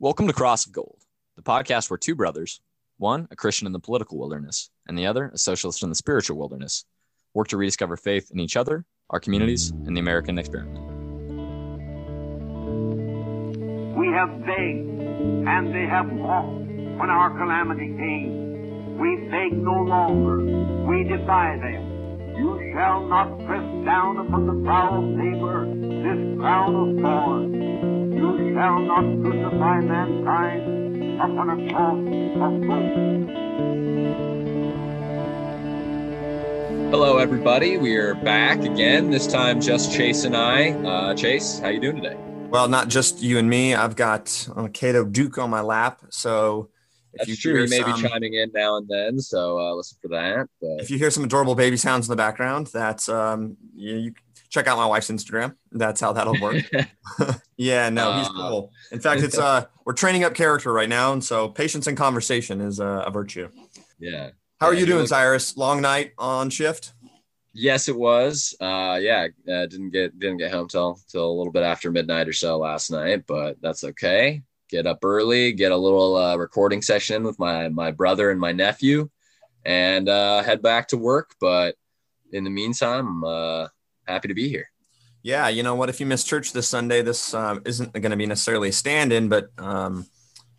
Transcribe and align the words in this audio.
Welcome 0.00 0.28
to 0.28 0.32
Cross 0.32 0.64
of 0.66 0.70
Gold, 0.70 1.02
the 1.34 1.42
podcast 1.42 1.90
where 1.90 1.98
two 1.98 2.14
brothers, 2.14 2.60
one 2.98 3.26
a 3.32 3.34
Christian 3.34 3.66
in 3.66 3.72
the 3.72 3.80
political 3.80 4.16
wilderness, 4.16 4.70
and 4.86 4.96
the 4.96 5.06
other 5.06 5.32
a 5.34 5.38
socialist 5.38 5.82
in 5.82 5.88
the 5.88 5.96
spiritual 5.96 6.38
wilderness, 6.38 6.84
work 7.34 7.48
to 7.48 7.56
rediscover 7.56 7.96
faith 7.96 8.30
in 8.30 8.38
each 8.38 8.56
other, 8.56 8.84
our 9.10 9.18
communities, 9.18 9.70
and 9.70 9.96
the 9.96 10.00
American 10.00 10.38
experiment. 10.38 10.78
We 13.98 14.06
have 14.14 14.30
begged, 14.46 14.88
and 15.48 15.74
they 15.74 15.86
have 15.86 16.08
walked 16.12 16.60
when 16.60 17.10
our 17.10 17.36
calamity 17.36 17.88
came. 17.88 18.98
We 18.98 19.16
beg 19.32 19.52
no 19.52 19.82
longer. 19.82 20.44
We 20.86 21.08
defy 21.08 21.56
them. 21.56 22.36
You 22.36 22.70
shall 22.72 23.04
not 23.04 23.36
press 23.46 23.64
down 23.84 24.18
upon 24.18 24.46
the 24.46 24.52
brow 24.52 24.96
of 24.96 25.02
labor 25.02 25.66
this 25.66 26.38
crown 26.38 26.76
of 26.76 27.02
thorns. 27.02 27.57
You 28.58 28.64
shall 28.64 28.80
not 28.80 29.04
crucify 29.22 29.80
mankind 29.82 31.20
upon 31.20 31.48
a 31.48 31.72
cross 31.72 31.96
of 31.96 32.60
gold. 32.66 33.30
Hello, 36.90 37.18
everybody. 37.18 37.76
We 37.76 37.94
are 37.94 38.16
back 38.16 38.64
again. 38.64 39.10
This 39.10 39.28
time, 39.28 39.60
just 39.60 39.94
Chase 39.94 40.24
and 40.24 40.36
I. 40.36 40.70
Uh, 40.70 41.14
Chase, 41.14 41.60
how 41.60 41.68
you 41.68 41.78
doing 41.78 42.02
today? 42.02 42.16
Well, 42.50 42.66
not 42.66 42.88
just 42.88 43.22
you 43.22 43.38
and 43.38 43.48
me. 43.48 43.76
I've 43.76 43.94
got 43.94 44.48
uh, 44.56 44.66
Cato 44.66 45.04
Duke 45.04 45.38
on 45.38 45.50
my 45.50 45.60
lap. 45.60 46.02
So 46.10 46.70
if 47.12 47.18
That's 47.18 47.28
you 47.28 47.36
true. 47.36 47.62
He 47.62 47.70
may 47.70 47.82
some, 47.82 48.02
be 48.02 48.08
chiming 48.08 48.34
in 48.34 48.50
now 48.52 48.78
and 48.78 48.88
then. 48.88 49.20
So 49.20 49.60
uh, 49.60 49.74
listen 49.74 49.98
for 50.02 50.08
that. 50.08 50.48
But. 50.60 50.80
If 50.80 50.90
you 50.90 50.98
hear 50.98 51.12
some 51.12 51.22
adorable 51.22 51.54
baby 51.54 51.76
sounds 51.76 52.08
in 52.08 52.10
the 52.10 52.16
background, 52.16 52.66
that's 52.72 53.08
um, 53.08 53.56
you, 53.76 53.94
you 53.94 54.14
check 54.48 54.66
out 54.66 54.76
my 54.76 54.86
wife's 54.86 55.10
Instagram. 55.10 55.54
That's 55.72 56.00
how 56.00 56.12
that'll 56.12 56.40
work. 56.40 56.64
yeah, 57.56 57.88
no, 57.90 58.18
he's 58.18 58.28
uh, 58.28 58.48
cool. 58.48 58.72
In 58.92 59.00
fact, 59.00 59.22
it's 59.22 59.38
uh, 59.38 59.66
we're 59.84 59.92
training 59.92 60.24
up 60.24 60.34
character 60.34 60.72
right 60.72 60.88
now, 60.88 61.12
and 61.12 61.22
so 61.22 61.48
patience 61.48 61.86
and 61.86 61.96
conversation 61.96 62.60
is 62.60 62.80
a, 62.80 63.04
a 63.06 63.10
virtue. 63.10 63.48
Yeah. 63.98 64.30
How 64.60 64.66
are 64.66 64.74
you 64.74 64.86
doing, 64.86 65.00
look- 65.00 65.08
Cyrus? 65.08 65.56
Long 65.56 65.80
night 65.80 66.12
on 66.18 66.50
shift. 66.50 66.92
Yes, 67.54 67.88
it 67.88 67.96
was. 67.96 68.54
Uh, 68.60 68.98
yeah, 69.00 69.26
uh, 69.48 69.66
didn't 69.66 69.90
get 69.90 70.18
didn't 70.18 70.36
get 70.36 70.52
home 70.52 70.68
till 70.68 71.00
till 71.08 71.28
a 71.28 71.36
little 71.36 71.52
bit 71.52 71.64
after 71.64 71.90
midnight 71.90 72.28
or 72.28 72.32
so 72.32 72.58
last 72.58 72.90
night, 72.90 73.24
but 73.26 73.56
that's 73.60 73.84
okay. 73.84 74.42
Get 74.68 74.86
up 74.86 75.04
early, 75.04 75.52
get 75.52 75.72
a 75.72 75.76
little 75.76 76.14
uh, 76.16 76.36
recording 76.36 76.82
session 76.82 77.24
with 77.24 77.38
my 77.38 77.68
my 77.68 77.90
brother 77.90 78.30
and 78.30 78.38
my 78.38 78.52
nephew, 78.52 79.08
and 79.64 80.08
uh, 80.08 80.42
head 80.42 80.62
back 80.62 80.88
to 80.88 80.98
work. 80.98 81.34
But 81.40 81.74
in 82.32 82.44
the 82.44 82.50
meantime, 82.50 83.24
uh, 83.24 83.68
happy 84.08 84.28
to 84.28 84.34
be 84.34 84.48
here. 84.48 84.70
Yeah, 85.22 85.48
you 85.48 85.62
know 85.62 85.74
what? 85.74 85.88
If 85.88 86.00
you 86.00 86.06
miss 86.06 86.24
church 86.24 86.52
this 86.52 86.68
Sunday, 86.68 87.02
this 87.02 87.34
um, 87.34 87.62
isn't 87.64 87.92
going 87.92 88.10
to 88.10 88.16
be 88.16 88.26
necessarily 88.26 88.68
a 88.68 88.72
stand-in, 88.72 89.28
but 89.28 89.50
um, 89.58 90.06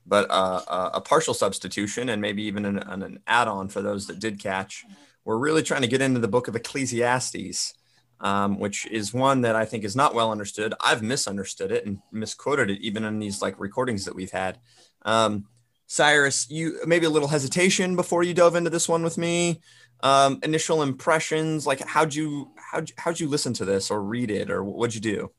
but 0.06 0.30
uh, 0.30 0.90
a 0.94 1.02
partial 1.02 1.34
substitution 1.34 2.10
and 2.10 2.22
maybe 2.22 2.44
even 2.44 2.66
an, 2.66 2.80
an 2.80 3.20
add-on 3.28 3.70
for 3.70 3.82
those 3.82 4.08
that 4.08 4.20
did 4.20 4.40
catch 4.40 4.84
we're 5.30 5.38
really 5.38 5.62
trying 5.62 5.82
to 5.82 5.88
get 5.88 6.02
into 6.02 6.20
the 6.20 6.28
book 6.28 6.48
of 6.48 6.56
Ecclesiastes, 6.56 7.76
um, 8.20 8.58
which 8.58 8.88
is 8.88 9.14
one 9.14 9.42
that 9.42 9.56
I 9.56 9.64
think 9.64 9.84
is 9.84 9.96
not 9.96 10.16
well 10.16 10.32
understood. 10.32 10.74
I've 10.80 11.04
misunderstood 11.04 11.72
it 11.72 11.86
and 11.86 12.00
misquoted 12.12 12.72
it 12.72 12.82
even 12.82 13.04
in 13.04 13.20
these 13.20 13.40
like 13.40 13.60
recordings 13.60 14.06
that 14.06 14.16
we've 14.16 14.32
had. 14.32 14.58
Um, 15.04 15.46
Cyrus, 15.86 16.50
you 16.50 16.80
maybe 16.88 17.06
a 17.06 17.12
little 17.12 17.28
hesitation 17.28 17.96
before 17.96 18.24
you 18.24 18.34
dove 18.34 18.56
into 18.56 18.72
this 18.72 18.90
one 18.90 19.04
with 19.04 19.20
me. 19.20 19.62
Um, 20.02 20.40
initial 20.44 20.82
impressions, 20.82 21.68
like 21.68 21.86
how'd 21.86 22.16
you 22.16 22.52
how'd, 22.56 22.92
how'd 22.98 23.20
you 23.20 23.28
listen 23.28 23.54
to 23.54 23.66
this 23.66 23.92
or 23.92 24.02
read 24.02 24.32
it 24.32 24.50
or 24.50 24.64
what'd 24.64 24.96
you 24.96 25.02
do? 25.02 25.32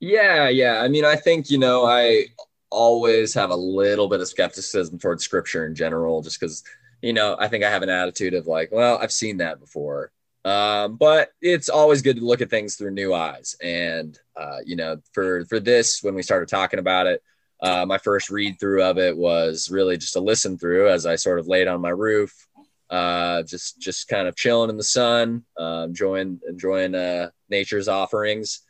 Yeah, 0.00 0.48
yeah. 0.48 0.80
I 0.80 0.88
mean, 0.88 1.04
I 1.04 1.16
think 1.16 1.50
you 1.50 1.58
know 1.58 1.84
I 1.84 2.26
always 2.70 3.34
have 3.34 3.50
a 3.50 3.56
little 3.56 4.08
bit 4.08 4.20
of 4.20 4.28
skepticism 4.28 4.98
towards 4.98 5.24
scripture 5.24 5.66
in 5.66 5.74
general, 5.74 6.22
just 6.22 6.38
because 6.38 6.62
you 7.02 7.12
know, 7.12 7.36
I 7.38 7.48
think 7.48 7.64
I 7.64 7.70
have 7.70 7.82
an 7.82 7.90
attitude 7.90 8.34
of 8.34 8.46
like, 8.46 8.70
well, 8.72 8.98
I've 8.98 9.12
seen 9.12 9.38
that 9.38 9.60
before. 9.60 10.10
Um, 10.44 10.96
but 10.96 11.30
it's 11.40 11.68
always 11.68 12.02
good 12.02 12.16
to 12.16 12.24
look 12.24 12.40
at 12.40 12.50
things 12.50 12.76
through 12.76 12.92
new 12.92 13.12
eyes. 13.12 13.56
And 13.62 14.18
uh, 14.36 14.58
you 14.64 14.76
know, 14.76 14.96
for 15.12 15.44
for 15.46 15.60
this, 15.60 16.02
when 16.02 16.14
we 16.14 16.22
started 16.22 16.48
talking 16.48 16.78
about 16.78 17.06
it, 17.06 17.22
uh, 17.60 17.84
my 17.86 17.98
first 17.98 18.30
read 18.30 18.58
through 18.58 18.82
of 18.82 18.98
it 18.98 19.16
was 19.16 19.70
really 19.70 19.96
just 19.96 20.16
a 20.16 20.20
listen 20.20 20.56
through 20.56 20.88
as 20.88 21.06
I 21.06 21.16
sort 21.16 21.38
of 21.38 21.48
laid 21.48 21.68
on 21.68 21.80
my 21.80 21.90
roof, 21.90 22.47
uh, 22.90 23.42
just 23.42 23.80
just 23.80 24.08
kind 24.08 24.28
of 24.28 24.36
chilling 24.36 24.70
in 24.70 24.76
the 24.76 24.84
sun, 24.84 25.44
uh, 25.58 25.86
enjoying 25.88 26.40
enjoying 26.48 26.94
uh, 26.94 27.30
nature's 27.48 27.88
offerings, 27.88 28.62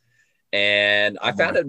and 0.52 1.18
I 1.20 1.32
found 1.32 1.56
it 1.56 1.66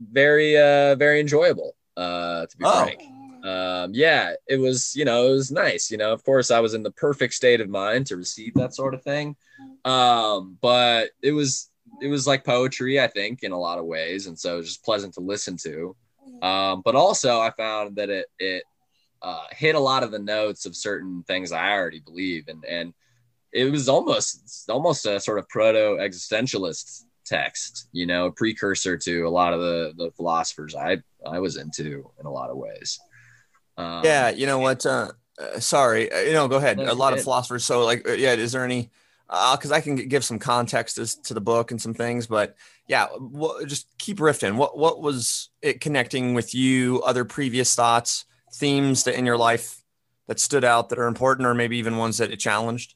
very 0.00 0.56
uh, 0.56 0.94
very 0.96 1.20
enjoyable. 1.20 1.74
Uh, 1.96 2.46
to 2.46 2.56
be 2.56 2.64
oh. 2.64 2.82
frank 2.84 3.02
um, 3.44 3.92
yeah, 3.94 4.34
it 4.46 4.56
was, 4.56 4.94
you 4.96 5.04
know, 5.04 5.28
it 5.28 5.32
was 5.32 5.50
nice. 5.50 5.90
You 5.90 5.96
know, 5.96 6.12
of 6.12 6.24
course, 6.24 6.50
I 6.50 6.60
was 6.60 6.74
in 6.74 6.82
the 6.82 6.90
perfect 6.90 7.34
state 7.34 7.60
of 7.60 7.68
mind 7.68 8.06
to 8.06 8.16
receive 8.16 8.54
that 8.54 8.74
sort 8.74 8.94
of 8.94 9.02
thing. 9.02 9.36
Um, 9.84 10.58
but 10.60 11.10
it 11.22 11.32
was, 11.32 11.70
it 12.02 12.08
was 12.08 12.26
like 12.26 12.44
poetry, 12.44 13.00
I 13.00 13.06
think, 13.06 13.42
in 13.42 13.52
a 13.52 13.58
lot 13.58 13.78
of 13.78 13.86
ways. 13.86 14.26
And 14.26 14.38
so 14.38 14.54
it 14.54 14.58
was 14.58 14.68
just 14.68 14.84
pleasant 14.84 15.14
to 15.14 15.20
listen 15.20 15.56
to. 15.62 15.96
Um, 16.42 16.82
but 16.84 16.94
also, 16.94 17.40
I 17.40 17.50
found 17.50 17.96
that 17.96 18.10
it, 18.10 18.26
it, 18.38 18.64
uh, 19.22 19.44
hit 19.50 19.74
a 19.74 19.80
lot 19.80 20.02
of 20.02 20.10
the 20.10 20.18
notes 20.18 20.66
of 20.66 20.76
certain 20.76 21.22
things 21.24 21.52
I 21.52 21.72
already 21.72 22.00
believe. 22.00 22.48
And, 22.48 22.64
and 22.64 22.94
it 23.52 23.70
was 23.70 23.88
almost, 23.88 24.68
almost 24.68 25.06
a 25.06 25.20
sort 25.20 25.38
of 25.38 25.48
proto 25.48 25.96
existentialist 26.00 27.04
text, 27.24 27.88
you 27.92 28.06
know, 28.06 28.30
precursor 28.30 28.96
to 28.96 29.22
a 29.22 29.30
lot 29.30 29.52
of 29.52 29.60
the, 29.60 29.92
the 29.96 30.10
philosophers 30.12 30.74
I, 30.74 30.98
I 31.26 31.40
was 31.40 31.56
into 31.56 32.10
in 32.18 32.26
a 32.26 32.30
lot 32.30 32.50
of 32.50 32.56
ways. 32.56 32.98
Um, 33.76 34.02
yeah, 34.04 34.30
you 34.30 34.46
know 34.46 34.58
what? 34.58 34.84
Uh, 34.84 35.12
uh, 35.38 35.60
sorry, 35.60 36.10
uh, 36.10 36.20
you 36.20 36.32
know, 36.32 36.48
go 36.48 36.56
ahead. 36.56 36.80
A 36.80 36.94
lot 36.94 37.12
of 37.12 37.22
philosophers. 37.22 37.64
So, 37.64 37.84
like, 37.84 38.08
uh, 38.08 38.12
yeah, 38.12 38.32
is 38.32 38.52
there 38.52 38.64
any? 38.64 38.90
Because 39.28 39.70
I 39.72 39.82
can 39.82 39.94
give 39.94 40.24
some 40.24 40.38
context 40.38 40.96
as 40.96 41.14
to 41.16 41.34
the 41.34 41.40
book 41.40 41.70
and 41.70 41.80
some 41.80 41.92
things, 41.92 42.26
but 42.26 42.56
yeah, 42.86 43.08
just 43.66 43.86
keep 43.98 44.18
riffing. 44.18 44.56
What 44.56 44.78
what 44.78 45.02
was 45.02 45.50
it 45.60 45.82
connecting 45.82 46.32
with 46.32 46.54
you? 46.54 47.02
Other 47.02 47.26
previous 47.26 47.74
thoughts, 47.74 48.24
themes 48.52 49.04
that 49.04 49.14
in 49.14 49.26
your 49.26 49.36
life 49.36 49.82
that 50.26 50.40
stood 50.40 50.64
out 50.64 50.88
that 50.90 50.98
are 50.98 51.06
important, 51.06 51.46
or 51.46 51.54
maybe 51.54 51.78
even 51.78 51.96
ones 51.96 52.18
that 52.18 52.30
it 52.30 52.38
challenged. 52.38 52.94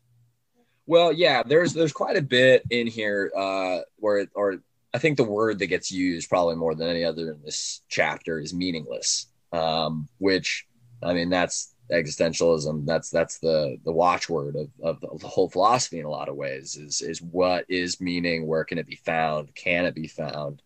Well, 0.87 1.13
yeah, 1.13 1.43
there's 1.43 1.73
there's 1.73 1.93
quite 1.93 2.17
a 2.17 2.23
bit 2.23 2.63
in 2.71 2.87
here 2.87 3.31
uh, 3.37 3.81
where, 3.97 4.19
it, 4.19 4.31
or 4.35 4.59
I 4.93 4.99
think 4.99 5.17
the 5.17 5.25
word 5.25 5.59
that 5.59 5.69
gets 5.69 5.91
used 5.91 6.29
probably 6.29 6.57
more 6.57 6.75
than 6.75 6.89
any 6.89 7.05
other 7.05 7.31
in 7.31 7.41
this 7.43 7.83
chapter 7.89 8.39
is 8.39 8.53
meaningless, 8.53 9.27
um, 9.53 10.09
which 10.19 10.67
I 11.03 11.15
mean, 11.15 11.31
that's 11.31 11.75
existentialism. 11.91 12.87
That's 12.87 13.11
that's 13.11 13.39
the 13.39 13.79
the 13.85 13.93
watchword 13.93 14.57
of, 14.57 14.69
of 14.83 15.21
the 15.21 15.29
whole 15.29 15.49
philosophy 15.49 15.99
in 15.99 16.05
a 16.05 16.11
lot 16.11 16.29
of 16.29 16.37
ways. 16.37 16.77
Is 16.77 17.01
is 17.01 17.23
what 17.23 17.65
is 17.69 18.01
meaning? 18.01 18.47
Where 18.47 18.65
can 18.65 18.79
it 18.79 18.87
be 18.87 18.97
found? 18.97 19.55
Can 19.55 19.85
it 19.85 19.95
be 19.95 20.09
found? 20.09 20.63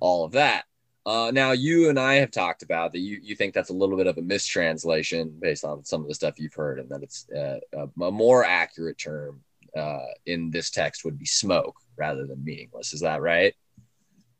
All 0.00 0.24
of 0.24 0.32
that. 0.32 0.64
Uh, 1.06 1.30
now, 1.32 1.52
you 1.52 1.88
and 1.88 1.98
I 1.98 2.14
have 2.14 2.30
talked 2.30 2.62
about 2.62 2.92
that. 2.92 2.98
You 2.98 3.18
you 3.22 3.34
think 3.34 3.54
that's 3.54 3.70
a 3.70 3.74
little 3.74 3.96
bit 3.96 4.06
of 4.06 4.18
a 4.18 4.22
mistranslation 4.22 5.34
based 5.40 5.64
on 5.64 5.84
some 5.84 6.02
of 6.02 6.08
the 6.08 6.14
stuff 6.14 6.38
you've 6.38 6.54
heard, 6.54 6.78
and 6.78 6.88
that 6.90 7.02
it's 7.02 7.26
uh, 7.30 7.58
a, 7.72 8.10
more 8.10 8.44
accurate 8.44 8.98
term 8.98 9.40
uh, 9.76 10.06
in 10.26 10.50
this 10.50 10.70
text 10.70 11.04
would 11.04 11.18
be 11.18 11.24
smoke 11.24 11.76
rather 11.96 12.26
than 12.26 12.44
meaningless. 12.44 12.92
Is 12.92 13.00
that 13.00 13.22
right? 13.22 13.54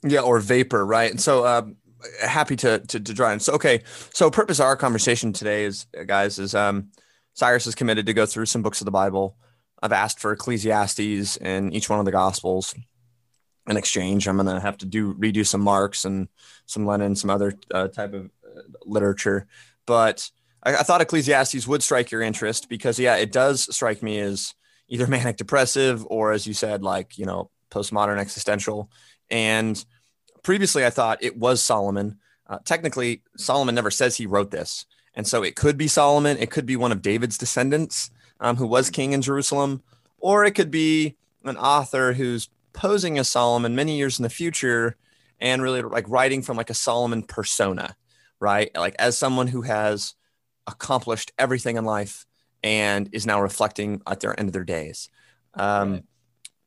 Yeah, 0.02 0.20
or 0.20 0.38
vapor, 0.38 0.84
right? 0.84 1.10
And 1.10 1.20
so, 1.20 1.46
um, 1.46 1.76
happy 2.22 2.56
to, 2.56 2.78
to, 2.78 3.00
to. 3.00 3.40
So, 3.40 3.54
okay. 3.54 3.82
So 4.12 4.30
purpose 4.30 4.58
of 4.58 4.64
our 4.64 4.76
conversation 4.76 5.32
today 5.32 5.64
is 5.64 5.86
guys, 6.06 6.38
is, 6.38 6.54
um, 6.54 6.90
Cyrus 7.34 7.66
is 7.66 7.74
committed 7.74 8.06
to 8.06 8.14
go 8.14 8.26
through 8.26 8.46
some 8.46 8.62
books 8.62 8.80
of 8.80 8.86
the 8.86 8.90
Bible. 8.90 9.36
I've 9.82 9.92
asked 9.92 10.18
for 10.18 10.32
Ecclesiastes 10.32 11.36
and 11.38 11.74
each 11.74 11.88
one 11.88 11.98
of 11.98 12.04
the 12.04 12.12
gospels 12.12 12.74
in 13.70 13.76
exchange. 13.76 14.26
I'm 14.26 14.44
to 14.44 14.60
have 14.60 14.78
to 14.78 14.86
do, 14.86 15.14
redo 15.14 15.46
some 15.46 15.62
Marx 15.62 16.04
and 16.04 16.28
some 16.66 16.86
Lenin, 16.86 17.16
some 17.16 17.30
other 17.30 17.54
uh, 17.72 17.88
type 17.88 18.12
of 18.12 18.26
uh, 18.44 18.60
literature. 18.84 19.46
But 19.86 20.28
I, 20.62 20.76
I 20.76 20.82
thought 20.82 21.00
Ecclesiastes 21.00 21.66
would 21.66 21.82
strike 21.82 22.10
your 22.10 22.22
interest 22.22 22.68
because 22.68 22.98
yeah, 22.98 23.16
it 23.16 23.32
does 23.32 23.74
strike 23.74 24.02
me 24.02 24.18
as 24.18 24.54
either 24.88 25.06
manic 25.08 25.36
depressive 25.36 26.04
or 26.08 26.32
as 26.32 26.46
you 26.46 26.54
said, 26.54 26.82
like, 26.82 27.16
you 27.16 27.24
know, 27.24 27.50
postmodern 27.70 28.18
existential. 28.18 28.90
And, 29.30 29.82
previously 30.42 30.84
I 30.84 30.90
thought 30.90 31.22
it 31.22 31.36
was 31.36 31.62
Solomon. 31.62 32.18
Uh, 32.46 32.58
technically, 32.64 33.22
Solomon 33.36 33.74
never 33.74 33.90
says 33.90 34.16
he 34.16 34.26
wrote 34.26 34.50
this. 34.50 34.86
And 35.14 35.26
so 35.26 35.42
it 35.42 35.56
could 35.56 35.76
be 35.76 35.88
Solomon. 35.88 36.36
It 36.38 36.50
could 36.50 36.66
be 36.66 36.76
one 36.76 36.92
of 36.92 37.02
David's 37.02 37.38
descendants 37.38 38.10
um, 38.40 38.56
who 38.56 38.66
was 38.66 38.90
king 38.90 39.12
in 39.12 39.22
Jerusalem, 39.22 39.82
or 40.18 40.44
it 40.44 40.52
could 40.52 40.70
be 40.70 41.16
an 41.44 41.56
author 41.56 42.12
who's 42.12 42.48
posing 42.72 43.18
as 43.18 43.28
Solomon 43.28 43.74
many 43.74 43.96
years 43.96 44.18
in 44.18 44.22
the 44.22 44.30
future 44.30 44.96
and 45.40 45.62
really 45.62 45.82
like 45.82 46.08
writing 46.08 46.42
from 46.42 46.56
like 46.56 46.70
a 46.70 46.74
Solomon 46.74 47.22
persona, 47.22 47.96
right? 48.38 48.70
Like 48.76 48.94
as 48.98 49.16
someone 49.16 49.46
who 49.46 49.62
has 49.62 50.14
accomplished 50.66 51.32
everything 51.38 51.76
in 51.76 51.84
life 51.84 52.26
and 52.62 53.08
is 53.12 53.26
now 53.26 53.40
reflecting 53.40 54.02
at 54.06 54.20
their 54.20 54.38
end 54.38 54.48
of 54.48 54.52
their 54.52 54.64
days. 54.64 55.08
Um, 55.54 55.92
right. 55.92 56.02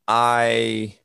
I 0.08 0.98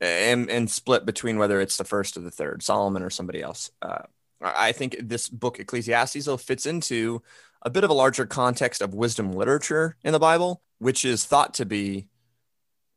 am 0.00 0.48
and 0.48 0.70
split 0.70 1.04
between 1.04 1.38
whether 1.38 1.60
it's 1.60 1.76
the 1.76 1.84
first 1.84 2.16
or 2.16 2.20
the 2.20 2.30
third, 2.30 2.62
Solomon 2.62 3.02
or 3.02 3.10
somebody 3.10 3.42
else. 3.42 3.70
Uh, 3.82 4.02
I 4.40 4.72
think 4.72 4.96
this 5.00 5.28
book, 5.28 5.58
Ecclesiastes, 5.58 6.28
fits 6.42 6.66
into 6.66 7.22
a 7.62 7.70
bit 7.70 7.84
of 7.84 7.90
a 7.90 7.94
larger 7.94 8.24
context 8.24 8.80
of 8.80 8.94
wisdom 8.94 9.32
literature 9.32 9.96
in 10.04 10.12
the 10.12 10.20
Bible, 10.20 10.62
which 10.78 11.04
is 11.04 11.24
thought 11.24 11.54
to 11.54 11.66
be 11.66 12.06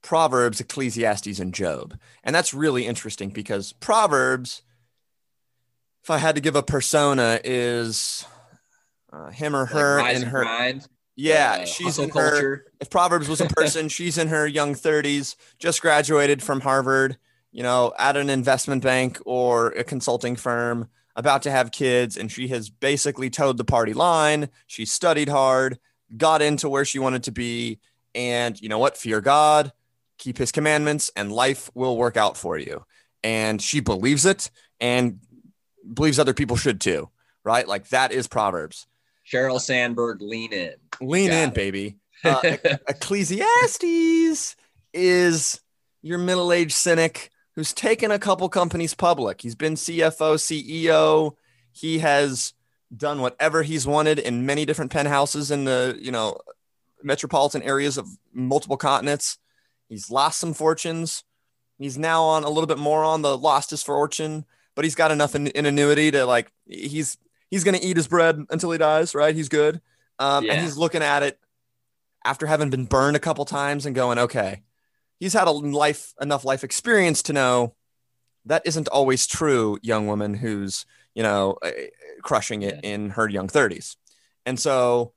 Proverbs, 0.01 0.59
Ecclesiastes, 0.59 1.39
and 1.39 1.53
Job. 1.53 1.97
And 2.23 2.35
that's 2.35 2.53
really 2.53 2.85
interesting 2.85 3.29
because 3.29 3.73
Proverbs, 3.73 4.61
if 6.03 6.09
I 6.09 6.17
had 6.17 6.35
to 6.35 6.41
give 6.41 6.55
a 6.55 6.63
persona, 6.63 7.39
is 7.43 8.25
uh, 9.13 9.29
him 9.29 9.55
or 9.55 9.65
her 9.65 9.99
like 9.99 10.15
in 10.15 10.23
her. 10.23 10.41
Grind, 10.41 10.87
Yeah, 11.15 11.59
uh, 11.61 11.65
she's 11.65 11.99
in 11.99 12.09
her. 12.09 12.31
culture. 12.31 12.65
If 12.79 12.89
Proverbs 12.89 13.29
was 13.29 13.41
a 13.41 13.45
person, 13.55 13.89
she's 13.89 14.17
in 14.17 14.29
her 14.29 14.47
young 14.47 14.73
30s, 14.73 15.35
just 15.59 15.81
graduated 15.81 16.41
from 16.41 16.61
Harvard, 16.61 17.17
you 17.51 17.61
know, 17.63 17.93
at 17.99 18.17
an 18.17 18.29
investment 18.29 18.81
bank 18.83 19.19
or 19.25 19.67
a 19.71 19.83
consulting 19.83 20.35
firm, 20.35 20.89
about 21.15 21.41
to 21.43 21.51
have 21.51 21.71
kids, 21.71 22.15
and 22.17 22.31
she 22.31 22.47
has 22.47 22.69
basically 22.69 23.29
toed 23.29 23.57
the 23.57 23.65
party 23.65 23.93
line. 23.93 24.49
She 24.65 24.85
studied 24.85 25.27
hard, 25.27 25.77
got 26.15 26.41
into 26.41 26.69
where 26.69 26.85
she 26.85 26.99
wanted 26.99 27.23
to 27.23 27.31
be, 27.31 27.79
and 28.15 28.59
you 28.61 28.69
know 28.69 28.79
what? 28.79 28.97
Fear 28.97 29.19
God, 29.21 29.73
keep 30.21 30.37
his 30.37 30.51
commandments, 30.51 31.11
and 31.15 31.31
life 31.31 31.69
will 31.73 31.97
work 31.97 32.15
out 32.15 32.37
for 32.37 32.57
you. 32.57 32.85
And 33.23 33.61
she 33.61 33.79
believes 33.79 34.25
it 34.25 34.49
and 34.79 35.19
believes 35.93 36.19
other 36.19 36.33
people 36.33 36.55
should 36.55 36.79
too, 36.79 37.09
right? 37.43 37.67
Like 37.67 37.89
that 37.89 38.11
is 38.11 38.27
Proverbs. 38.27 38.87
Sheryl 39.29 39.59
Sandberg, 39.59 40.21
lean 40.21 40.53
in. 40.53 40.73
Lean 41.01 41.29
Got 41.29 41.35
in, 41.37 41.49
it. 41.49 41.55
baby. 41.55 41.97
Uh, 42.23 42.39
Ecclesiastes 42.87 44.55
is 44.93 45.59
your 46.03 46.19
middle 46.19 46.53
aged 46.53 46.71
cynic 46.73 47.31
who's 47.55 47.73
taken 47.73 48.11
a 48.11 48.19
couple 48.19 48.47
companies 48.47 48.93
public. 48.93 49.41
He's 49.41 49.55
been 49.55 49.73
CFO, 49.73 50.35
CEO. 50.35 51.31
He 51.71 51.97
has 51.97 52.53
done 52.95 53.21
whatever 53.21 53.63
he's 53.63 53.87
wanted 53.87 54.19
in 54.19 54.45
many 54.45 54.65
different 54.65 54.91
penthouses 54.91 55.49
in 55.49 55.65
the, 55.65 55.97
you 55.99 56.11
know, 56.11 56.37
metropolitan 57.01 57.63
areas 57.63 57.97
of 57.97 58.07
multiple 58.33 58.77
continents. 58.77 59.39
He's 59.91 60.09
lost 60.09 60.39
some 60.39 60.53
fortunes. 60.53 61.25
He's 61.77 61.97
now 61.97 62.23
on 62.23 62.45
a 62.45 62.49
little 62.49 62.65
bit 62.65 62.77
more 62.77 63.03
on 63.03 63.23
the 63.23 63.37
lost 63.37 63.71
his 63.71 63.83
fortune, 63.83 64.45
but 64.73 64.85
he's 64.85 64.95
got 64.95 65.11
enough 65.11 65.35
in, 65.35 65.47
in 65.47 65.65
annuity 65.65 66.11
to 66.11 66.25
like 66.25 66.49
he's 66.65 67.17
he's 67.49 67.65
going 67.65 67.77
to 67.77 67.85
eat 67.85 67.97
his 67.97 68.07
bread 68.07 68.39
until 68.49 68.71
he 68.71 68.77
dies, 68.77 69.13
right? 69.13 69.35
He's 69.35 69.49
good. 69.49 69.81
Um, 70.17 70.45
Yeah. 70.45 70.53
And 70.53 70.61
he's 70.61 70.77
looking 70.77 71.03
at 71.03 71.23
it 71.23 71.37
after 72.23 72.45
having 72.45 72.69
been 72.69 72.85
burned 72.85 73.17
a 73.17 73.19
couple 73.19 73.43
times 73.43 73.85
and 73.85 73.93
going, 73.93 74.17
okay, 74.17 74.61
he's 75.19 75.33
had 75.33 75.49
a 75.49 75.51
life 75.51 76.13
enough 76.21 76.45
life 76.45 76.63
experience 76.63 77.21
to 77.23 77.33
know 77.33 77.75
that 78.45 78.61
isn't 78.65 78.87
always 78.87 79.27
true, 79.27 79.77
young 79.81 80.07
woman 80.07 80.35
who's 80.35 80.85
you 81.15 81.23
know 81.23 81.57
eh, 81.63 81.87
crushing 82.23 82.61
it 82.61 82.79
in 82.81 83.09
her 83.09 83.27
young 83.27 83.49
30s. 83.49 83.97
And 84.45 84.57
so, 84.57 85.11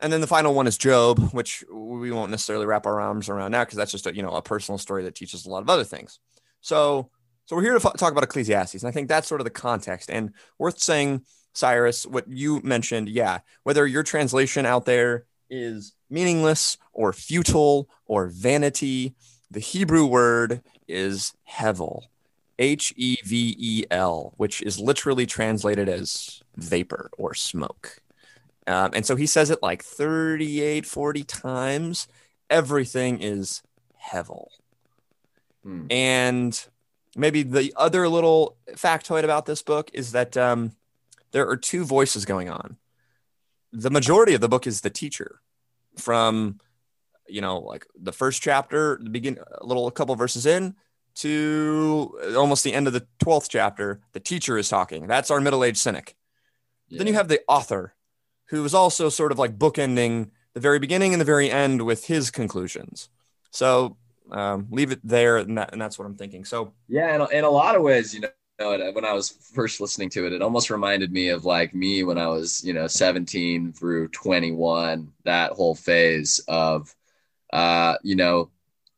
and 0.00 0.12
then 0.12 0.20
the 0.20 0.26
final 0.26 0.54
one 0.54 0.66
is 0.66 0.76
Job, 0.76 1.30
which 1.32 1.64
we 1.72 2.10
won't 2.10 2.30
necessarily 2.30 2.66
wrap 2.66 2.86
our 2.86 3.00
arms 3.00 3.28
around 3.28 3.52
now 3.52 3.64
because 3.64 3.76
that's 3.76 3.92
just 3.92 4.06
a, 4.06 4.14
you 4.14 4.22
know 4.22 4.30
a 4.30 4.42
personal 4.42 4.78
story 4.78 5.04
that 5.04 5.14
teaches 5.14 5.46
a 5.46 5.50
lot 5.50 5.62
of 5.62 5.70
other 5.70 5.84
things. 5.84 6.18
So, 6.60 7.10
so 7.46 7.56
we're 7.56 7.62
here 7.62 7.78
to 7.78 7.86
f- 7.86 7.96
talk 7.96 8.12
about 8.12 8.24
Ecclesiastes, 8.24 8.82
and 8.82 8.88
I 8.88 8.90
think 8.90 9.08
that's 9.08 9.28
sort 9.28 9.40
of 9.40 9.46
the 9.46 9.50
context. 9.50 10.10
And 10.10 10.32
worth 10.58 10.80
saying, 10.80 11.22
Cyrus, 11.54 12.04
what 12.04 12.28
you 12.28 12.60
mentioned, 12.62 13.08
yeah, 13.08 13.38
whether 13.62 13.86
your 13.86 14.02
translation 14.02 14.66
out 14.66 14.84
there 14.84 15.24
is 15.48 15.94
meaningless 16.10 16.76
or 16.92 17.12
futile 17.12 17.88
or 18.06 18.26
vanity, 18.26 19.14
the 19.50 19.60
Hebrew 19.60 20.04
word 20.04 20.60
is 20.88 21.32
hevel, 21.50 22.02
H 22.58 22.92
E 22.96 23.16
V 23.24 23.56
E 23.58 23.84
L, 23.90 24.34
which 24.36 24.60
is 24.62 24.78
literally 24.78 25.24
translated 25.24 25.88
as 25.88 26.42
vapor 26.56 27.10
or 27.16 27.32
smoke. 27.32 28.00
Um, 28.66 28.90
and 28.94 29.06
so 29.06 29.16
he 29.16 29.26
says 29.26 29.50
it 29.50 29.62
like 29.62 29.82
38, 29.82 30.86
40 30.86 31.24
times. 31.24 32.08
Everything 32.50 33.22
is 33.22 33.62
hevel. 34.10 34.48
Hmm. 35.62 35.86
And 35.90 36.66
maybe 37.16 37.42
the 37.42 37.72
other 37.76 38.08
little 38.08 38.56
factoid 38.72 39.24
about 39.24 39.46
this 39.46 39.62
book 39.62 39.90
is 39.92 40.12
that 40.12 40.36
um, 40.36 40.72
there 41.32 41.48
are 41.48 41.56
two 41.56 41.84
voices 41.84 42.24
going 42.24 42.48
on. 42.48 42.76
The 43.72 43.90
majority 43.90 44.34
of 44.34 44.40
the 44.40 44.48
book 44.48 44.66
is 44.66 44.80
the 44.80 44.90
teacher 44.90 45.40
from, 45.96 46.60
you 47.26 47.40
know, 47.40 47.58
like 47.58 47.86
the 48.00 48.12
first 48.12 48.42
chapter, 48.42 48.98
the 49.02 49.10
begin, 49.10 49.38
a 49.58 49.66
little 49.66 49.86
a 49.86 49.92
couple 49.92 50.14
verses 50.14 50.46
in 50.46 50.76
to 51.16 52.18
almost 52.36 52.62
the 52.62 52.74
end 52.74 52.86
of 52.86 52.92
the 52.92 53.06
12th 53.24 53.48
chapter. 53.50 54.00
The 54.12 54.20
teacher 54.20 54.58
is 54.58 54.68
talking. 54.68 55.06
That's 55.06 55.30
our 55.30 55.40
middle 55.40 55.64
aged 55.64 55.78
cynic. 55.78 56.14
Then 56.88 57.08
you 57.08 57.14
have 57.14 57.26
the 57.28 57.40
author, 57.48 57.95
who 58.48 58.64
is 58.64 58.74
also 58.74 59.08
sort 59.08 59.32
of 59.32 59.38
like 59.38 59.58
bookending 59.58 60.30
the 60.54 60.60
very 60.60 60.78
beginning 60.78 61.12
and 61.12 61.20
the 61.20 61.24
very 61.24 61.50
end 61.50 61.82
with 61.84 62.06
his 62.06 62.30
conclusions. 62.30 63.08
So 63.50 63.96
um, 64.30 64.68
leave 64.70 64.92
it 64.92 65.00
there, 65.04 65.38
and, 65.38 65.56
that, 65.58 65.72
and 65.72 65.80
that's 65.80 65.98
what 65.98 66.06
I'm 66.06 66.16
thinking. 66.16 66.44
So 66.44 66.72
Yeah, 66.88 67.14
in, 67.14 67.38
in 67.38 67.44
a 67.44 67.50
lot 67.50 67.74
of 67.74 67.82
ways, 67.82 68.14
you 68.14 68.20
know, 68.20 68.30
it- 68.58 68.94
when 68.94 69.04
I 69.04 69.12
was 69.12 69.30
first 69.54 69.80
listening 69.80 70.10
to 70.10 70.26
it, 70.26 70.32
it 70.32 70.42
almost 70.42 70.70
reminded 70.70 71.12
me 71.12 71.28
of 71.28 71.44
like 71.44 71.74
me 71.74 72.02
when 72.04 72.18
I 72.18 72.28
was, 72.28 72.62
you 72.64 72.72
know, 72.72 72.86
17 72.86 73.72
through 73.72 74.08
21, 74.08 75.12
that 75.24 75.52
whole 75.52 75.74
phase 75.74 76.40
of, 76.48 76.94
uh, 77.52 77.96
you 78.02 78.16
know, 78.16 78.50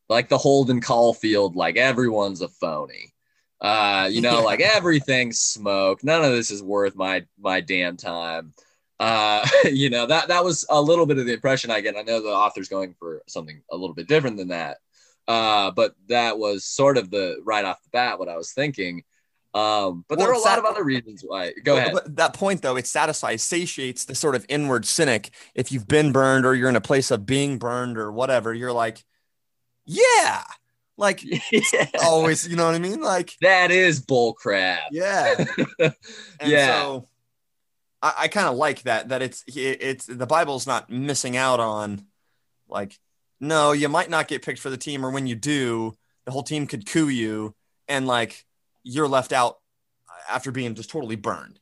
like 0.09 0.29
the 0.29 0.37
Holden 0.37 0.81
Caulfield, 0.81 1.55
like 1.55 1.77
everyone's 1.77 2.41
a 2.41 2.47
phony. 2.49 3.13
Uh, 3.61 4.09
you 4.11 4.21
know, 4.21 4.41
Yeah. 4.41 4.43
like 4.43 4.61
everything's 4.61 5.39
smoke. 5.39 6.03
None 6.03 6.23
of 6.23 6.31
this 6.31 6.51
is 6.51 6.63
worth 6.63 6.95
my 6.95 7.25
my 7.39 7.61
damn 7.61 7.97
time. 7.97 8.53
Uh, 8.99 9.45
you 9.71 9.89
know, 9.89 10.05
that 10.05 10.27
that 10.27 10.43
was 10.43 10.65
a 10.69 10.81
little 10.81 11.05
bit 11.05 11.17
of 11.17 11.25
the 11.25 11.33
impression 11.33 11.71
I 11.71 11.81
get. 11.81 11.95
I 11.95 12.01
know 12.01 12.21
the 12.21 12.29
author's 12.29 12.69
going 12.69 12.95
for 12.99 13.21
something 13.27 13.61
a 13.71 13.75
little 13.77 13.95
bit 13.95 14.07
different 14.07 14.37
than 14.37 14.49
that. 14.49 14.77
Uh, 15.27 15.71
but 15.71 15.93
that 16.07 16.39
was 16.39 16.65
sort 16.65 16.97
of 16.97 17.11
the 17.11 17.37
right 17.43 17.63
off 17.63 17.81
the 17.83 17.89
bat 17.91 18.17
what 18.17 18.29
I 18.29 18.35
was 18.35 18.51
thinking. 18.51 19.03
Um, 19.53 20.05
but 20.07 20.19
there 20.19 20.27
are 20.27 20.33
were 20.33 20.39
a 20.39 20.43
lot 20.43 20.59
of 20.59 20.65
other 20.65 20.83
reasons 20.83 21.23
why. 21.25 21.53
Go 21.63 21.77
ahead. 21.77 21.93
But 21.93 22.15
that 22.17 22.33
point, 22.33 22.61
though, 22.61 22.77
it 22.77 22.87
satisfies, 22.87 23.43
satiates 23.43 24.05
the 24.05 24.15
sort 24.15 24.35
of 24.35 24.45
inward 24.49 24.85
cynic. 24.85 25.31
If 25.55 25.71
you've 25.71 25.87
been 25.87 26.11
burned 26.11 26.45
or 26.45 26.55
you're 26.55 26.69
in 26.69 26.75
a 26.75 26.81
place 26.81 27.11
of 27.11 27.25
being 27.25 27.57
burned 27.57 27.97
or 27.97 28.11
whatever, 28.11 28.53
you're 28.53 28.73
like, 28.73 29.03
yeah, 29.85 30.43
like 30.97 31.23
yeah. 31.51 31.87
always, 32.03 32.47
you 32.47 32.55
know 32.55 32.65
what 32.65 32.75
I 32.75 32.79
mean? 32.79 33.01
Like, 33.01 33.33
That 33.41 33.71
is 33.71 33.99
bull 33.99 34.33
crap. 34.33 34.81
yeah. 34.91 35.45
Yeah. 36.45 36.81
so 36.81 37.08
I, 38.01 38.13
I 38.17 38.27
kind 38.27 38.47
of 38.47 38.55
like 38.55 38.83
that, 38.83 39.09
that 39.09 39.21
it's, 39.21 39.43
it- 39.47 39.81
it's 39.81 40.05
the 40.05 40.25
Bible's 40.27 40.67
not 40.67 40.89
missing 40.89 41.37
out 41.37 41.59
on 41.59 42.05
like, 42.69 42.99
no, 43.39 43.71
you 43.73 43.89
might 43.89 44.09
not 44.09 44.27
get 44.27 44.43
picked 44.43 44.59
for 44.59 44.69
the 44.69 44.77
team, 44.77 45.05
or 45.05 45.11
when 45.11 45.27
you 45.27 45.35
do, 45.35 45.95
the 46.25 46.31
whole 46.31 46.43
team 46.43 46.67
could 46.67 46.85
coup 46.87 47.09
you 47.09 47.55
and 47.87 48.07
like 48.07 48.45
you're 48.83 49.07
left 49.07 49.33
out 49.33 49.59
after 50.29 50.51
being 50.51 50.75
just 50.75 50.89
totally 50.89 51.15
burned. 51.15 51.59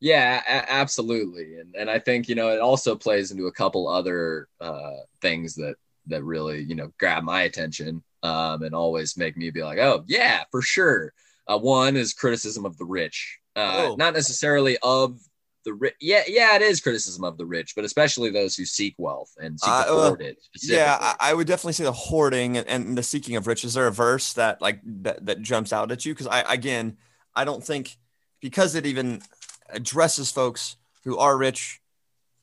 Yeah, 0.00 0.42
a- 0.46 0.72
absolutely. 0.72 1.58
And 1.58 1.74
and 1.74 1.90
I 1.90 1.98
think, 1.98 2.28
you 2.28 2.34
know, 2.34 2.50
it 2.50 2.60
also 2.60 2.94
plays 2.96 3.30
into 3.30 3.46
a 3.46 3.52
couple 3.52 3.88
other 3.88 4.48
uh 4.60 4.96
things 5.22 5.54
that 5.56 5.76
that 6.08 6.22
really, 6.22 6.62
you 6.62 6.74
know, 6.74 6.92
grab 6.98 7.24
my 7.24 7.42
attention 7.42 8.02
um 8.22 8.62
and 8.62 8.74
always 8.74 9.16
make 9.16 9.36
me 9.36 9.50
be 9.50 9.62
like, 9.62 9.78
"Oh, 9.78 10.04
yeah, 10.06 10.44
for 10.50 10.62
sure." 10.62 11.12
Uh 11.48 11.58
one 11.58 11.96
is 11.96 12.12
criticism 12.12 12.66
of 12.66 12.76
the 12.78 12.84
rich. 12.84 13.38
Uh 13.56 13.88
Oh. 13.90 13.96
not 13.96 14.12
necessarily 14.14 14.76
of 14.82 15.18
the 15.66 15.74
rich. 15.74 15.94
Yeah, 16.00 16.22
yeah, 16.26 16.56
it 16.56 16.62
is 16.62 16.80
criticism 16.80 17.22
of 17.24 17.36
the 17.36 17.44
rich, 17.44 17.74
but 17.76 17.84
especially 17.84 18.30
those 18.30 18.56
who 18.56 18.64
seek 18.64 18.94
wealth 18.96 19.30
and 19.38 19.60
seek 19.60 19.68
Uh, 19.68 19.84
to 19.84 19.92
hoard 19.92 20.22
it. 20.22 20.38
Yeah. 20.62 20.96
I, 20.98 21.30
I 21.30 21.34
would 21.34 21.46
definitely 21.46 21.74
say 21.74 21.84
the 21.84 21.92
hoarding 21.92 22.56
and, 22.56 22.66
and 22.66 22.96
the 22.96 23.02
seeking 23.02 23.36
of 23.36 23.46
riches. 23.46 23.72
Is 23.72 23.74
there 23.74 23.86
a 23.86 23.92
verse 23.92 24.32
that 24.32 24.62
like 24.62 24.80
that, 25.02 25.26
that 25.26 25.42
jumps 25.42 25.74
out 25.74 25.92
at 25.92 26.06
you? 26.06 26.14
Because 26.14 26.26
I 26.28 26.40
again, 26.50 26.96
I 27.34 27.44
don't 27.44 27.62
think 27.62 27.98
because 28.40 28.74
it 28.74 28.86
even 28.86 29.20
addresses 29.68 30.30
folks 30.32 30.76
who 31.04 31.18
are 31.18 31.36
rich. 31.36 31.80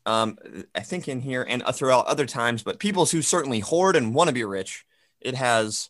Um, 0.06 0.38
I 0.76 0.82
think 0.82 1.08
in 1.08 1.22
here 1.22 1.46
and 1.48 1.64
throughout 1.74 2.06
other 2.08 2.26
times, 2.26 2.62
but 2.62 2.78
people 2.78 3.06
who 3.06 3.22
certainly 3.22 3.62
hoard 3.62 3.96
and 3.96 4.14
want 4.14 4.28
to 4.28 4.34
be 4.34 4.44
rich, 4.44 4.86
it 5.22 5.34
has 5.36 5.90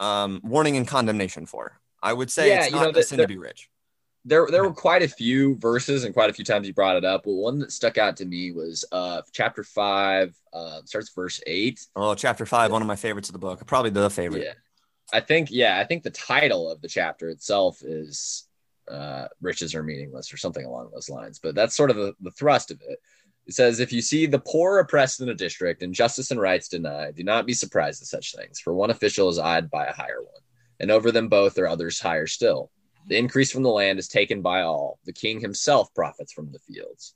um, 0.00 0.40
warning 0.44 0.76
and 0.76 0.86
condemnation 0.86 1.46
for. 1.46 1.80
I 2.02 2.12
would 2.12 2.30
say 2.30 2.48
Yeah, 2.50 2.58
it's 2.64 2.66
you 2.70 2.76
not 2.76 2.82
know, 2.82 2.88
a 2.90 2.92
the- 2.92 3.02
sin 3.02 3.16
the- 3.16 3.24
to 3.24 3.28
be 3.28 3.38
rich. 3.38 3.70
There 4.28 4.46
there 4.50 4.62
were 4.62 4.72
quite 4.72 5.02
a 5.02 5.08
few 5.08 5.56
verses 5.56 6.04
and 6.04 6.14
quite 6.14 6.30
a 6.30 6.32
few 6.32 6.44
times 6.44 6.66
you 6.66 6.74
brought 6.74 6.96
it 6.96 7.04
up 7.04 7.22
but 7.24 7.32
one 7.32 7.58
that 7.58 7.72
stuck 7.72 7.98
out 7.98 8.16
to 8.16 8.24
me 8.24 8.52
was 8.52 8.84
uh 8.92 9.22
chapter 9.32 9.64
5 9.64 10.34
uh 10.52 10.80
starts 10.84 11.10
verse 11.14 11.40
8 11.46 11.80
Oh, 11.96 12.14
chapter 12.14 12.46
five, 12.46 12.70
one 12.70 12.82
of 12.82 12.88
my 12.88 12.96
favorites 12.96 13.28
of 13.28 13.32
the 13.32 13.38
book, 13.38 13.64
probably 13.66 13.90
the 13.90 14.10
favorite. 14.10 14.44
yeah. 14.44 14.52
I 15.12 15.20
think 15.20 15.48
yeah 15.50 15.78
i 15.78 15.84
think 15.84 16.02
the 16.02 16.10
title 16.10 16.70
of 16.70 16.80
the 16.82 16.88
chapter 16.88 17.30
itself 17.30 17.82
is 17.82 18.46
uh 18.90 19.28
riches 19.40 19.74
are 19.74 19.82
meaningless 19.82 20.32
or 20.32 20.36
something 20.36 20.64
along 20.64 20.90
those 20.92 21.08
lines 21.10 21.38
but 21.38 21.54
that's 21.54 21.76
sort 21.76 21.90
of 21.90 21.96
the, 21.96 22.14
the 22.20 22.30
thrust 22.32 22.70
of 22.70 22.80
it. 22.88 22.98
It 23.46 23.54
says 23.54 23.80
if 23.80 23.92
you 23.94 24.02
see 24.02 24.26
the 24.26 24.38
poor 24.38 24.78
oppressed 24.78 25.22
in 25.22 25.30
a 25.30 25.34
district 25.34 25.82
and 25.82 25.94
justice 25.94 26.30
and 26.30 26.40
rights 26.40 26.68
denied 26.68 27.14
do 27.16 27.24
not 27.24 27.46
be 27.46 27.54
surprised 27.54 28.02
at 28.02 28.08
such 28.08 28.34
things 28.34 28.60
for 28.60 28.74
one 28.74 28.90
official 28.90 29.28
is 29.30 29.38
eyed 29.38 29.70
by 29.70 29.86
a 29.86 29.92
higher 29.92 30.22
one 30.22 30.42
and 30.80 30.90
over 30.90 31.10
them 31.10 31.28
both 31.28 31.58
are 31.58 31.66
others 31.66 31.98
higher 31.98 32.26
still 32.26 32.70
The 33.08 33.16
increase 33.16 33.50
from 33.50 33.62
the 33.62 33.70
land 33.70 33.98
is 33.98 34.06
taken 34.06 34.42
by 34.42 34.60
all. 34.60 34.98
The 35.06 35.14
king 35.14 35.40
himself 35.40 35.94
profits 35.94 36.30
from 36.30 36.52
the 36.52 36.58
fields. 36.58 37.14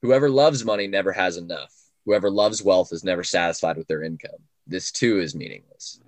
Whoever 0.00 0.30
loves 0.30 0.64
money 0.64 0.86
never 0.86 1.10
has 1.10 1.36
enough. 1.36 1.74
Whoever 2.04 2.30
loves 2.30 2.62
wealth 2.62 2.92
is 2.92 3.02
never 3.02 3.24
satisfied 3.24 3.76
with 3.76 3.88
their 3.88 4.04
income. 4.04 4.38
This 4.66 4.92
too 4.92 5.20
is 5.20 5.34
meaningless. 5.34 6.00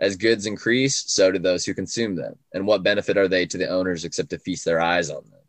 As 0.00 0.16
goods 0.16 0.46
increase, 0.46 1.04
so 1.06 1.30
do 1.30 1.38
those 1.38 1.64
who 1.64 1.74
consume 1.74 2.16
them. 2.16 2.36
And 2.52 2.66
what 2.66 2.82
benefit 2.82 3.16
are 3.16 3.28
they 3.28 3.46
to 3.46 3.58
the 3.58 3.68
owners 3.68 4.04
except 4.04 4.30
to 4.30 4.38
feast 4.38 4.64
their 4.64 4.80
eyes 4.80 5.10
on 5.10 5.22
them? 5.30 5.40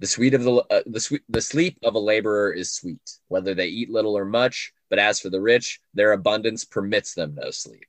The 0.00 0.06
sweet 0.06 0.34
of 0.34 0.44
the 0.44 0.56
uh, 0.70 0.82
the 0.86 1.00
sweet 1.00 1.22
the 1.28 1.40
sleep 1.40 1.78
of 1.82 1.94
a 1.94 1.98
laborer 1.98 2.52
is 2.52 2.70
sweet, 2.70 3.18
whether 3.28 3.54
they 3.54 3.66
eat 3.66 3.90
little 3.90 4.16
or 4.16 4.24
much. 4.24 4.72
But 4.90 4.98
as 4.98 5.18
for 5.18 5.30
the 5.30 5.40
rich, 5.40 5.80
their 5.94 6.12
abundance 6.12 6.64
permits 6.64 7.14
them 7.14 7.34
no 7.34 7.50
sleep. 7.50 7.86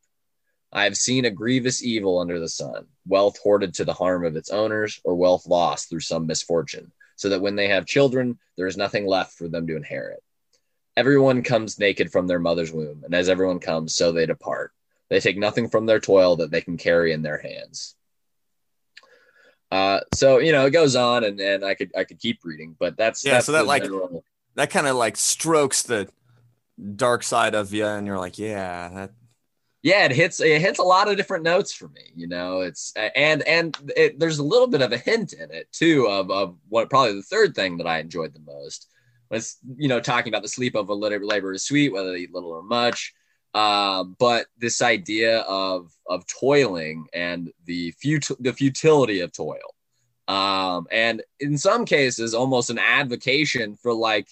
I 0.72 0.84
have 0.84 0.96
seen 0.96 1.26
a 1.26 1.32
grievous 1.32 1.84
evil 1.84 2.20
under 2.20 2.40
the 2.40 2.48
sun, 2.50 2.86
wealth 3.08 3.40
hoarded 3.42 3.74
to 3.76 3.86
the 3.86 3.94
harm 3.94 4.24
of 4.24 4.36
its 4.36 4.52
owners, 4.52 5.02
or 5.04 5.16
wealth 5.16 5.48
lost 5.48 5.90
through 5.90 6.02
some 6.02 6.28
misfortune, 6.28 6.92
so 7.16 7.30
that 7.30 7.42
when 7.42 7.56
they 7.56 7.68
have 7.70 7.86
children, 7.86 8.38
there 8.56 8.68
is 8.68 8.78
nothing 8.78 9.08
left 9.08 9.34
for 9.34 9.48
them 9.48 9.66
to 9.68 9.76
inherit. 9.76 10.22
Everyone 10.96 11.42
comes 11.44 11.80
naked 11.80 12.12
from 12.12 12.28
their 12.28 12.40
mother's 12.40 12.72
womb, 12.72 13.04
and 13.04 13.16
as 13.16 13.30
everyone 13.30 13.60
comes, 13.60 13.96
so 13.96 14.12
they 14.12 14.26
depart. 14.26 14.72
They 15.10 15.20
take 15.20 15.38
nothing 15.38 15.70
from 15.70 15.88
their 15.88 16.00
toil 16.00 16.36
that 16.36 16.52
they 16.52 16.62
can 16.62 16.78
carry 16.78 17.14
in 17.14 17.24
their 17.24 17.40
hands. 17.40 17.96
Uh, 19.72 20.02
so 20.14 20.40
you 20.40 20.52
know, 20.52 20.66
it 20.66 20.72
goes 20.72 20.96
on, 20.96 21.24
and, 21.24 21.40
and 21.40 21.64
I 21.64 21.74
could 21.74 21.92
I 21.96 22.04
could 22.04 22.20
keep 22.20 22.40
reading, 22.44 22.76
but 22.80 22.98
that's 22.98 23.24
Yeah, 23.24 23.34
that's 23.34 23.46
so 23.48 23.52
that, 23.54 23.66
like, 23.66 23.84
general- 23.84 24.24
That 24.56 24.70
kind 24.70 24.88
of 24.88 24.96
like 24.96 25.16
strokes 25.18 25.84
the 25.84 26.10
dark 26.96 27.24
side 27.24 27.56
of 27.56 27.74
you, 27.74 27.86
and 27.86 28.06
you're 28.06 28.18
like, 28.18 28.38
yeah, 28.38 28.90
that, 28.90 29.12
yeah, 29.82 30.06
it 30.06 30.12
hits 30.12 30.42
it 30.42 30.62
hits 30.62 30.80
a 30.80 30.84
lot 30.84 31.10
of 31.10 31.18
different 31.18 31.44
notes 31.44 31.74
for 31.74 31.88
me. 31.90 32.12
You 32.16 32.28
know, 32.28 32.62
it's 32.62 32.94
and 32.96 33.42
and 33.44 33.78
it, 33.96 34.20
there's 34.20 34.40
a 34.40 34.44
little 34.44 34.68
bit 34.68 34.82
of 34.82 34.92
a 34.92 34.98
hint 34.98 35.34
in 35.34 35.52
it 35.52 35.72
too 35.72 36.08
of 36.08 36.30
of 36.32 36.58
what 36.68 36.90
probably 36.90 37.16
the 37.16 37.24
third 37.24 37.56
thing 37.56 37.78
that 37.78 37.88
I 37.88 38.00
enjoyed 38.00 38.34
the 38.34 38.40
most 38.40 38.88
was 39.30 39.58
you 39.78 39.88
know 39.88 40.00
talking 40.02 40.32
about 40.32 40.42
the 40.42 40.50
sleep 40.50 40.76
of 40.76 40.90
a 40.90 40.94
labor 40.94 41.54
is 41.54 41.64
sweet, 41.64 41.94
whether 41.94 42.12
they 42.12 42.20
eat 42.20 42.34
little 42.34 42.52
or 42.52 42.64
much. 42.64 43.14
Um, 43.54 44.16
but 44.20 44.48
this 44.58 44.82
idea 44.82 45.40
of 45.42 45.92
of 46.08 46.28
toiling 46.28 47.08
and 47.14 47.52
the 47.66 47.92
fut- 47.92 48.38
the 48.40 48.54
futility 48.54 49.22
of 49.22 49.32
toil, 49.32 49.76
um, 50.28 50.88
and 50.92 51.24
in 51.40 51.58
some 51.58 51.86
cases, 51.86 52.34
almost 52.34 52.70
an 52.70 52.78
advocation 52.80 53.76
for 53.76 53.94
like, 53.94 54.28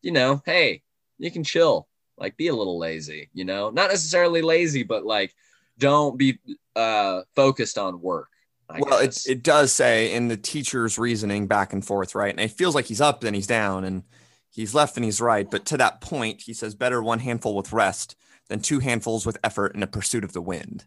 you 0.00 0.12
know, 0.12 0.40
hey, 0.46 0.82
you 1.18 1.30
can 1.30 1.44
chill, 1.44 1.88
like 2.18 2.36
be 2.36 2.48
a 2.48 2.54
little 2.54 2.78
lazy, 2.78 3.30
you 3.32 3.44
know, 3.44 3.70
not 3.70 3.90
necessarily 3.90 4.42
lazy, 4.42 4.82
but 4.82 5.04
like 5.04 5.34
don't 5.78 6.16
be 6.16 6.38
uh 6.76 7.22
focused 7.34 7.78
on 7.78 8.00
work. 8.00 8.28
I 8.68 8.80
well, 8.80 9.00
it, 9.00 9.26
it 9.26 9.42
does 9.42 9.72
say 9.72 10.14
in 10.14 10.28
the 10.28 10.36
teacher's 10.36 10.98
reasoning 10.98 11.46
back 11.46 11.72
and 11.72 11.84
forth, 11.84 12.14
right? 12.14 12.30
And 12.30 12.40
it 12.40 12.52
feels 12.52 12.74
like 12.74 12.86
he's 12.86 13.00
up, 13.00 13.20
then 13.20 13.34
he's 13.34 13.46
down, 13.46 13.84
and 13.84 14.02
he's 14.50 14.74
left, 14.74 14.96
and 14.96 15.04
he's 15.04 15.20
right. 15.20 15.50
But 15.50 15.66
to 15.66 15.76
that 15.76 16.00
point, 16.00 16.42
he 16.42 16.54
says, 16.54 16.74
better 16.74 17.02
one 17.02 17.18
handful 17.18 17.54
with 17.54 17.72
rest 17.72 18.16
than 18.48 18.60
two 18.60 18.78
handfuls 18.78 19.26
with 19.26 19.38
effort 19.44 19.74
in 19.74 19.82
a 19.82 19.86
pursuit 19.86 20.24
of 20.24 20.32
the 20.32 20.40
wind. 20.40 20.84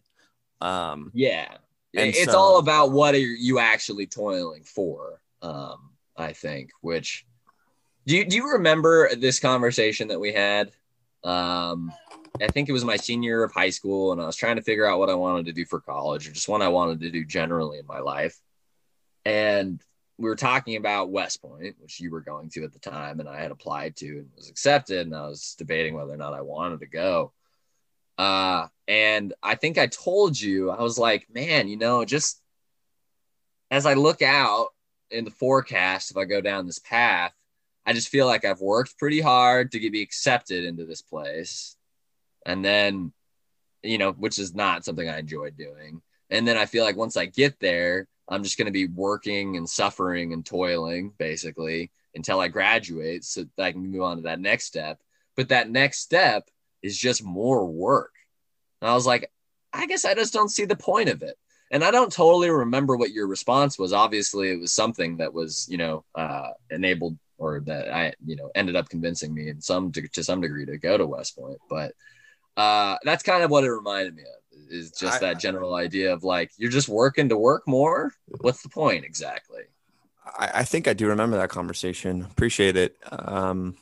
Um, 0.61 1.11
Yeah. 1.13 1.57
And 1.95 2.09
it's 2.09 2.25
so- 2.25 2.37
all 2.37 2.57
about 2.59 2.91
what 2.91 3.15
are 3.15 3.19
you 3.19 3.59
actually 3.59 4.07
toiling 4.07 4.63
for. 4.63 5.21
Um, 5.41 5.91
I 6.17 6.33
think, 6.33 6.71
which 6.81 7.25
do 8.05 8.15
you 8.15 8.25
do 8.25 8.35
you 8.35 8.53
remember 8.53 9.13
this 9.15 9.39
conversation 9.39 10.07
that 10.09 10.19
we 10.19 10.31
had? 10.31 10.71
Um, 11.25 11.91
I 12.41 12.47
think 12.47 12.69
it 12.69 12.73
was 12.73 12.85
my 12.85 12.97
senior 12.97 13.29
year 13.29 13.43
of 13.43 13.51
high 13.51 13.69
school, 13.69 14.11
and 14.11 14.21
I 14.21 14.25
was 14.25 14.35
trying 14.35 14.57
to 14.57 14.61
figure 14.61 14.85
out 14.85 14.99
what 14.99 15.09
I 15.09 15.15
wanted 15.15 15.47
to 15.47 15.53
do 15.53 15.65
for 15.65 15.79
college 15.79 16.27
or 16.27 16.31
just 16.31 16.47
what 16.47 16.61
I 16.61 16.67
wanted 16.67 16.99
to 17.01 17.11
do 17.11 17.25
generally 17.25 17.79
in 17.79 17.87
my 17.87 17.99
life. 17.99 18.37
And 19.25 19.81
we 20.17 20.29
were 20.29 20.35
talking 20.35 20.75
about 20.75 21.09
West 21.09 21.41
Point, 21.41 21.75
which 21.79 21.99
you 21.99 22.11
were 22.11 22.21
going 22.21 22.49
to 22.51 22.63
at 22.63 22.73
the 22.73 22.79
time, 22.79 23.19
and 23.19 23.27
I 23.27 23.41
had 23.41 23.51
applied 23.51 23.95
to 23.97 24.07
and 24.07 24.29
was 24.35 24.49
accepted, 24.49 25.07
and 25.07 25.15
I 25.15 25.27
was 25.27 25.55
debating 25.57 25.95
whether 25.95 26.13
or 26.13 26.17
not 26.17 26.33
I 26.33 26.41
wanted 26.41 26.81
to 26.81 26.87
go. 26.87 27.33
Uh, 28.17 28.67
and 28.87 29.33
I 29.41 29.55
think 29.55 29.77
I 29.77 29.87
told 29.87 30.39
you, 30.39 30.69
I 30.69 30.81
was 30.81 30.97
like, 30.97 31.27
man, 31.33 31.67
you 31.67 31.77
know, 31.77 32.05
just 32.05 32.41
as 33.71 33.85
I 33.85 33.95
look 33.95 34.21
out 34.21 34.67
in 35.09 35.25
the 35.25 35.31
forecast, 35.31 36.11
if 36.11 36.17
I 36.17 36.25
go 36.25 36.39
down 36.39 36.65
this 36.65 36.79
path, 36.79 37.33
I 37.85 37.93
just 37.93 38.09
feel 38.09 38.25
like 38.25 38.45
I've 38.45 38.61
worked 38.61 38.97
pretty 38.97 39.21
hard 39.21 39.71
to 39.71 39.79
get 39.79 39.91
be 39.91 40.01
accepted 40.01 40.65
into 40.65 40.85
this 40.85 41.01
place. 41.01 41.75
And 42.45 42.63
then, 42.63 43.13
you 43.83 43.97
know, 43.97 44.11
which 44.11 44.39
is 44.39 44.55
not 44.55 44.85
something 44.85 45.07
I 45.07 45.19
enjoy 45.19 45.51
doing. 45.51 46.01
And 46.29 46.47
then 46.47 46.57
I 46.57 46.65
feel 46.65 46.83
like 46.83 46.95
once 46.95 47.17
I 47.17 47.25
get 47.25 47.59
there, 47.59 48.07
I'm 48.27 48.43
just 48.43 48.57
going 48.57 48.65
to 48.65 48.71
be 48.71 48.87
working 48.87 49.57
and 49.57 49.69
suffering 49.69 50.33
and 50.33 50.43
toiling 50.45 51.13
basically 51.17 51.91
until 52.15 52.39
I 52.39 52.47
graduate 52.47 53.23
so 53.23 53.45
that 53.57 53.63
I 53.63 53.71
can 53.71 53.91
move 53.91 54.01
on 54.01 54.17
to 54.17 54.23
that 54.23 54.39
next 54.39 54.65
step. 54.65 54.99
But 55.35 55.49
that 55.49 55.69
next 55.69 55.99
step 55.99 56.49
is 56.81 56.97
just 56.97 57.23
more 57.23 57.65
work. 57.65 58.13
And 58.81 58.89
I 58.89 58.95
was 58.95 59.05
like, 59.05 59.31
I 59.73 59.85
guess 59.85 60.05
I 60.05 60.15
just 60.15 60.33
don't 60.33 60.49
see 60.49 60.65
the 60.65 60.75
point 60.75 61.09
of 61.09 61.21
it. 61.21 61.37
And 61.71 61.83
I 61.83 61.91
don't 61.91 62.11
totally 62.11 62.49
remember 62.49 62.95
what 62.95 63.11
your 63.11 63.27
response 63.27 63.77
was. 63.77 63.91
Obviously, 63.91 64.49
it 64.51 64.59
was 64.59 64.71
something 64.71 65.17
that 65.17 65.33
was, 65.33 65.67
you 65.69 65.77
know, 65.77 66.05
uh, 66.15 66.51
enabled 66.69 67.17
or 67.45 67.59
that 67.61 67.93
I, 67.93 68.13
you 68.25 68.35
know, 68.35 68.49
ended 68.55 68.75
up 68.75 68.89
convincing 68.89 69.33
me 69.33 69.49
in 69.49 69.61
some 69.61 69.91
to, 69.93 70.07
to 70.07 70.23
some 70.23 70.41
degree 70.41 70.65
to 70.65 70.77
go 70.77 70.97
to 70.97 71.05
West 71.05 71.37
Point. 71.37 71.59
But 71.69 71.93
uh, 72.57 72.97
that's 73.03 73.23
kind 73.23 73.43
of 73.43 73.51
what 73.51 73.63
it 73.63 73.71
reminded 73.71 74.15
me 74.15 74.23
of 74.23 74.71
is 74.71 74.91
just 74.91 75.17
I- 75.17 75.19
that 75.19 75.39
general 75.39 75.75
idea 75.75 76.13
of 76.13 76.23
like 76.23 76.51
you're 76.57 76.71
just 76.71 76.89
working 76.89 77.29
to 77.29 77.37
work 77.37 77.67
more. 77.67 78.11
What's 78.41 78.63
the 78.63 78.69
point 78.69 79.05
exactly? 79.05 79.61
I, 80.25 80.51
I 80.55 80.63
think 80.63 80.87
I 80.87 80.93
do 80.93 81.07
remember 81.07 81.37
that 81.37 81.49
conversation. 81.49 82.23
Appreciate 82.23 82.75
it. 82.75 82.97
Um, 83.11 83.75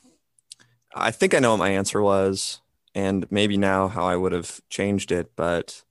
I 0.93 1.12
think 1.12 1.34
I 1.34 1.39
know 1.39 1.51
what 1.51 1.58
my 1.58 1.70
answer 1.70 2.01
was, 2.01 2.62
and 2.93 3.25
maybe 3.32 3.58
now 3.58 3.88
how 3.88 4.05
I 4.05 4.15
would 4.15 4.32
have 4.32 4.62
changed 4.70 5.12
it. 5.12 5.32
But 5.36 5.84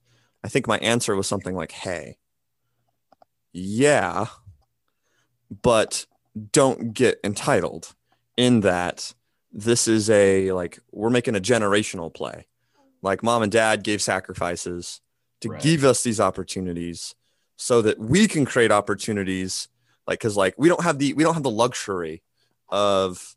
I 0.45 0.49
think 0.49 0.67
my 0.67 0.79
answer 0.79 1.17
was 1.17 1.27
something 1.27 1.55
like, 1.55 1.73
"Hey, 1.73 2.19
yeah, 3.53 4.27
but 5.63 6.07
don't 6.51 6.95
get 6.95 7.19
entitled 7.23 7.95
in 8.37 8.61
that 8.61 9.15
this 9.53 9.87
is 9.87 10.09
a 10.09 10.53
like 10.53 10.79
we're 10.91 11.11
making 11.11 11.37
a 11.37 11.41
generational 11.41 12.13
play. 12.13 12.47
Like 13.03 13.23
mom 13.23 13.43
and 13.43 13.53
dad 13.53 13.83
gave 13.83 14.01
sacrifices 14.01 15.01
to 15.41 15.51
Right. 15.51 15.63
give 15.63 15.85
us 15.85 16.03
these 16.03 16.21
opportunities 16.21 17.15
so 17.57 17.83
that 17.83 17.99
we 17.99 18.29
can 18.29 18.45
create 18.45 18.71
opportunities 18.71 19.69
like 20.07 20.21
because 20.21 20.37
like 20.37 20.55
we 20.57 20.69
don't 20.69 20.83
have 20.83 20.99
the 20.99 21.13
we 21.15 21.23
don't 21.23 21.35
have 21.35 21.43
the 21.43 21.51
luxury 21.51 22.23
of 22.69 23.37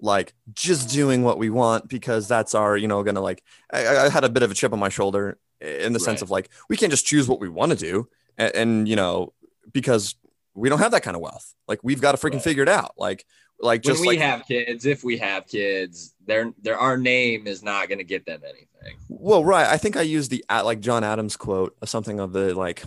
like 0.00 0.34
just 0.52 0.88
doing 0.88 1.22
what 1.22 1.38
we 1.38 1.50
want 1.50 1.88
because 1.88 2.26
that's 2.26 2.54
our 2.54 2.76
you 2.76 2.88
know 2.88 3.02
gonna 3.02 3.20
like 3.20 3.42
I, 3.72 4.06
I 4.06 4.08
had 4.08 4.24
a 4.24 4.28
bit 4.28 4.42
of 4.42 4.50
a 4.50 4.54
chip 4.54 4.72
on 4.72 4.78
my 4.78 4.88
shoulder 4.88 5.38
in 5.60 5.92
the 5.92 6.00
sense 6.00 6.22
of 6.22 6.30
like 6.30 6.48
we 6.68 6.76
can't 6.76 6.90
just 6.90 7.06
choose 7.06 7.28
what 7.28 7.38
we 7.40 7.48
want 7.48 7.70
to 7.70 7.78
do 7.78 8.08
and, 8.38 8.54
and 8.54 8.88
you 8.88 8.96
know 8.96 9.32
because 9.72 10.16
we 10.54 10.68
don't 10.68 10.78
have 10.80 10.90
that 10.92 11.02
kind 11.02 11.14
of 11.16 11.22
wealth 11.22 11.54
like 11.68 11.80
we've 11.82 12.00
got 12.00 12.12
to 12.12 12.18
freaking 12.18 12.34
Right. 12.34 12.42
figure 12.44 12.62
it 12.62 12.68
out 12.68 12.92
like 12.98 13.24
like 13.60 13.84
When 13.84 13.94
just 13.94 14.00
we 14.00 14.08
like 14.08 14.18
have 14.18 14.44
kids, 14.46 14.86
if 14.86 15.04
we 15.04 15.18
have 15.18 15.46
kids, 15.46 16.14
their 16.26 16.52
their 16.62 16.76
our 16.76 16.96
name 16.96 17.46
is 17.46 17.62
not 17.62 17.88
going 17.88 17.98
to 17.98 18.04
get 18.04 18.26
them 18.26 18.40
anything. 18.44 18.98
Well, 19.08 19.44
right. 19.44 19.68
I 19.68 19.76
think 19.76 19.96
I 19.96 20.00
used 20.02 20.32
the 20.32 20.44
at 20.48 20.64
like 20.64 20.80
John 20.80 21.04
Adams 21.04 21.36
quote, 21.36 21.76
something 21.84 22.18
of 22.18 22.32
the 22.32 22.54
like, 22.56 22.82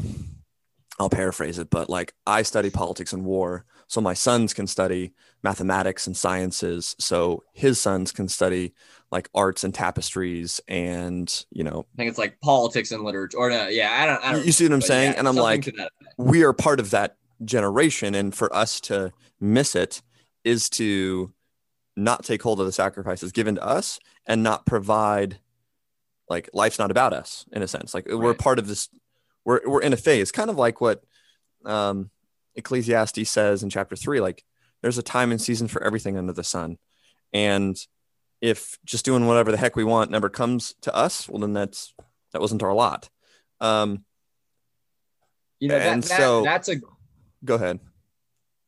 I'll 1.00 1.10
paraphrase 1.10 1.60
it, 1.60 1.70
but 1.70 1.90
like 1.90 2.14
I 2.28 2.42
study 2.42 2.70
politics 2.70 3.14
and 3.14 3.24
war, 3.24 3.64
so 3.88 4.02
my 4.02 4.14
sons 4.14 4.54
can 4.54 4.68
study 4.68 5.14
mathematics 5.44 6.08
and 6.08 6.18
sciences, 6.18 6.94
so 7.00 7.44
his 7.54 7.80
sons 7.80 8.12
can 8.12 8.28
study 8.28 8.74
like 9.12 9.30
arts 9.34 9.64
and 9.64 9.74
tapestries 9.74 10.60
and 10.68 11.46
you 11.52 11.64
know 11.64 11.86
I 11.94 11.98
think 11.98 12.10
it's 12.10 12.18
like 12.20 12.40
politics 12.42 12.92
and 12.92 13.04
literature, 13.04 13.38
or 13.38 13.50
no, 13.50 13.68
yeah, 13.70 13.96
I 14.02 14.06
don't. 14.06 14.24
I 14.26 14.32
don't 14.34 14.46
You 14.46 14.52
see 14.52 14.66
what 14.66 14.74
I'm 14.74 14.82
saying? 14.82 15.14
yeah, 15.14 15.20
And 15.20 15.28
I'm 15.28 15.36
like- 15.38 15.64
to 15.64 15.72
that 15.72 15.92
effect. 16.02 16.16
we 16.18 16.44
are 16.44 16.52
part 16.52 16.82
of 16.82 16.90
that 16.92 17.16
generation 17.44 18.16
and 18.16 18.34
for 18.34 18.54
us 18.56 18.80
to 18.82 19.12
miss 19.40 19.76
it 19.76 20.02
is 20.44 20.70
to 20.70 21.34
not 21.98 22.24
take 22.24 22.42
hold 22.42 22.60
of 22.60 22.66
the 22.66 22.72
sacrifices 22.72 23.32
given 23.32 23.56
to 23.56 23.64
us 23.66 24.00
and 24.26 24.44
not 24.44 24.66
provide 24.66 25.40
like 26.30 26.50
life's 26.54 26.80
not 26.80 26.92
about 26.92 27.14
us 27.14 27.46
in 27.52 27.62
a 27.62 27.68
sense. 27.68 27.94
Like 27.94 28.06
we're 28.10 28.34
part 28.34 28.60
of 28.60 28.68
this 28.68 28.90
we're, 29.44 29.62
we're 29.66 29.82
in 29.82 29.94
a 29.94 29.98
phase 29.98 30.32
kind 30.32 30.50
of 30.50 30.58
like 30.58 30.82
what 30.82 31.04
um 31.66 32.10
ecclesiastes 32.56 33.30
says 33.30 33.64
in 33.64 33.70
chapter 33.70 33.96
3 33.96 34.20
like 34.22 34.44
there's 34.82 34.98
a 34.98 35.04
time 35.04 35.32
and 35.32 35.42
season 35.42 35.68
for 35.68 35.84
everything 35.84 36.18
under 36.18 36.34
the 36.34 36.44
sun. 36.44 36.78
And 37.34 37.76
if 38.42 38.78
just 38.86 39.06
doing 39.06 39.26
whatever 39.28 39.52
the 39.52 39.58
heck 39.58 39.76
we 39.76 39.84
want 39.84 40.12
never 40.12 40.30
comes 40.30 40.74
to 40.82 40.94
us 40.96 41.28
well 41.30 41.40
then 41.42 41.54
that's 41.54 41.94
that 42.34 42.42
wasn't 42.42 42.64
our 42.64 42.74
lot. 42.74 43.10
Um 43.62 44.04
you 45.60 45.70
know, 45.70 45.80
that, 45.80 45.94
and 45.94 46.04
that- 46.04 46.18
so- 46.18 46.44
that's 46.44 46.70
a 46.70 46.76
go 47.46 47.56
ahead 47.56 47.80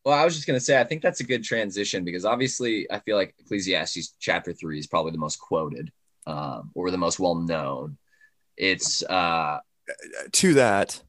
Well, 0.06 0.18
I 0.18 0.24
was 0.24 0.36
just 0.36 0.48
going 0.48 0.60
to 0.60 0.64
say, 0.64 0.80
I 0.80 0.84
think 0.86 1.02
that's 1.02 1.20
a 1.20 1.26
good 1.26 1.44
transition 1.44 2.06
because 2.06 2.26
obviously 2.26 2.90
I 2.92 3.00
feel 3.00 3.18
like 3.18 3.36
Ecclesiastes 3.40 4.16
chapter 4.20 4.54
three 4.54 4.80
is 4.80 4.88
probably 4.88 5.12
the 5.12 5.18
most 5.18 5.38
quoted 5.38 5.92
um, 6.26 6.72
or 6.76 6.92
the 6.92 6.98
most 6.98 7.20
well 7.20 7.36
known. 7.36 7.98
It's, 8.56 9.04
uh, 9.04 9.60
to 10.32 10.54
that, 10.56 11.02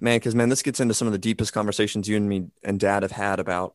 man, 0.00 0.18
because 0.18 0.34
man, 0.34 0.48
this 0.48 0.62
gets 0.62 0.80
into 0.80 0.94
some 0.94 1.08
of 1.08 1.12
the 1.12 1.18
deepest 1.18 1.52
conversations 1.52 2.08
you 2.08 2.16
and 2.16 2.28
me 2.28 2.48
and 2.62 2.80
Dad 2.80 3.02
have 3.02 3.12
had 3.12 3.40
about, 3.40 3.74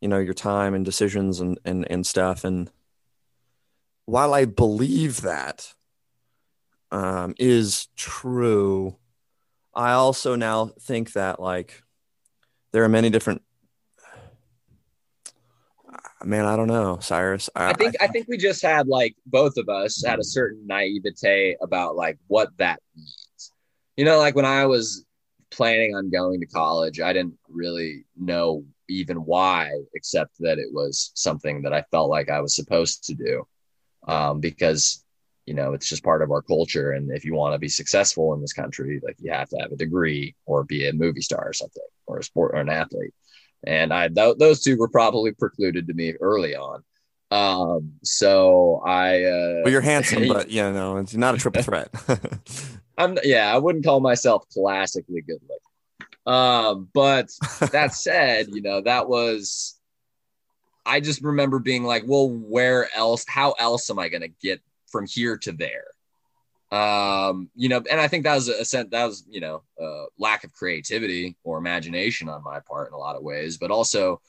you 0.00 0.08
know, 0.08 0.18
your 0.18 0.34
time 0.34 0.74
and 0.74 0.84
decisions 0.84 1.40
and 1.40 1.58
and 1.64 1.86
and 1.90 2.06
stuff. 2.06 2.44
And 2.44 2.70
while 4.06 4.34
I 4.34 4.44
believe 4.44 5.22
that 5.22 5.74
um, 6.90 7.34
is 7.38 7.88
true, 7.96 8.96
I 9.74 9.92
also 9.92 10.36
now 10.36 10.72
think 10.80 11.12
that 11.12 11.40
like 11.40 11.82
there 12.74 12.82
are 12.82 12.88
many 12.88 13.08
different. 13.08 13.40
Man, 16.24 16.44
I 16.44 16.56
don't 16.56 16.66
know, 16.66 16.98
Cyrus. 17.00 17.48
I, 17.54 17.70
I 17.70 17.72
think 17.74 17.94
I, 18.00 18.06
I 18.06 18.08
think 18.08 18.26
we 18.28 18.36
just 18.36 18.62
had 18.62 18.88
like 18.88 19.14
both 19.26 19.56
of 19.58 19.68
us 19.68 20.04
had 20.04 20.18
a 20.18 20.24
certain 20.24 20.66
naivete 20.66 21.56
about 21.62 21.94
like 21.94 22.18
what 22.26 22.48
that 22.58 22.80
means. 22.96 23.52
You 23.96 24.04
know, 24.04 24.18
like 24.18 24.34
when 24.34 24.44
I 24.44 24.66
was 24.66 25.04
planning 25.52 25.94
on 25.94 26.10
going 26.10 26.40
to 26.40 26.46
college, 26.46 27.00
I 27.00 27.12
didn't 27.12 27.38
really 27.48 28.06
know 28.16 28.64
even 28.88 29.18
why, 29.18 29.70
except 29.94 30.32
that 30.40 30.58
it 30.58 30.72
was 30.72 31.12
something 31.14 31.62
that 31.62 31.72
I 31.72 31.84
felt 31.92 32.10
like 32.10 32.28
I 32.28 32.40
was 32.40 32.56
supposed 32.56 33.04
to 33.04 33.14
do. 33.14 33.46
Um, 34.08 34.40
because, 34.40 35.03
you 35.46 35.54
know, 35.54 35.74
it's 35.74 35.88
just 35.88 36.04
part 36.04 36.22
of 36.22 36.30
our 36.30 36.42
culture. 36.42 36.92
And 36.92 37.10
if 37.10 37.24
you 37.24 37.34
want 37.34 37.54
to 37.54 37.58
be 37.58 37.68
successful 37.68 38.34
in 38.34 38.40
this 38.40 38.52
country, 38.52 39.00
like 39.04 39.16
you 39.20 39.30
have 39.30 39.48
to 39.50 39.58
have 39.58 39.72
a 39.72 39.76
degree 39.76 40.34
or 40.46 40.64
be 40.64 40.88
a 40.88 40.92
movie 40.92 41.20
star 41.20 41.48
or 41.48 41.52
something, 41.52 41.82
or 42.06 42.18
a 42.18 42.24
sport 42.24 42.52
or 42.54 42.60
an 42.60 42.68
athlete. 42.68 43.14
And 43.66 43.92
I, 43.92 44.08
th- 44.08 44.36
those 44.38 44.62
two 44.62 44.76
were 44.76 44.88
probably 44.88 45.32
precluded 45.32 45.86
to 45.86 45.94
me 45.94 46.14
early 46.20 46.54
on. 46.54 46.82
Um, 47.30 47.94
so 48.02 48.82
I, 48.86 49.24
uh, 49.24 49.60
well, 49.64 49.72
you're 49.72 49.80
handsome, 49.80 50.28
but 50.28 50.50
you 50.50 50.62
know, 50.62 50.98
it's 50.98 51.14
not 51.14 51.34
a 51.34 51.38
triple 51.38 51.62
threat. 51.62 51.88
I'm 52.98 53.18
yeah, 53.24 53.52
I 53.52 53.58
wouldn't 53.58 53.84
call 53.84 54.00
myself 54.00 54.44
classically 54.50 55.20
good 55.22 55.40
looking. 55.42 56.32
Um, 56.32 56.88
but 56.94 57.28
that 57.72 57.92
said, 57.94 58.48
you 58.52 58.62
know, 58.62 58.80
that 58.82 59.08
was 59.08 59.78
I 60.86 61.00
just 61.00 61.22
remember 61.22 61.58
being 61.58 61.84
like, 61.84 62.04
well, 62.06 62.28
where 62.30 62.94
else? 62.94 63.24
How 63.26 63.52
else 63.52 63.90
am 63.90 63.98
I 63.98 64.08
going 64.08 64.22
to 64.22 64.28
get 64.28 64.62
from 64.94 65.06
here 65.06 65.36
to 65.38 65.50
there? 65.50 65.86
Um, 66.70 67.50
you 67.56 67.68
know, 67.68 67.82
and 67.90 68.00
I 68.00 68.06
think 68.06 68.22
that 68.24 68.36
was 68.36 68.48
a 68.48 68.64
sense 68.64 68.90
that 68.92 69.04
was, 69.04 69.24
you 69.28 69.40
know, 69.40 69.64
a 69.80 70.04
lack 70.18 70.44
of 70.44 70.52
creativity 70.52 71.36
or 71.42 71.58
imagination 71.58 72.28
on 72.28 72.44
my 72.44 72.60
part 72.60 72.88
in 72.88 72.94
a 72.94 72.98
lot 72.98 73.16
of 73.16 73.24
ways, 73.24 73.58
but 73.58 73.72
also 73.72 74.20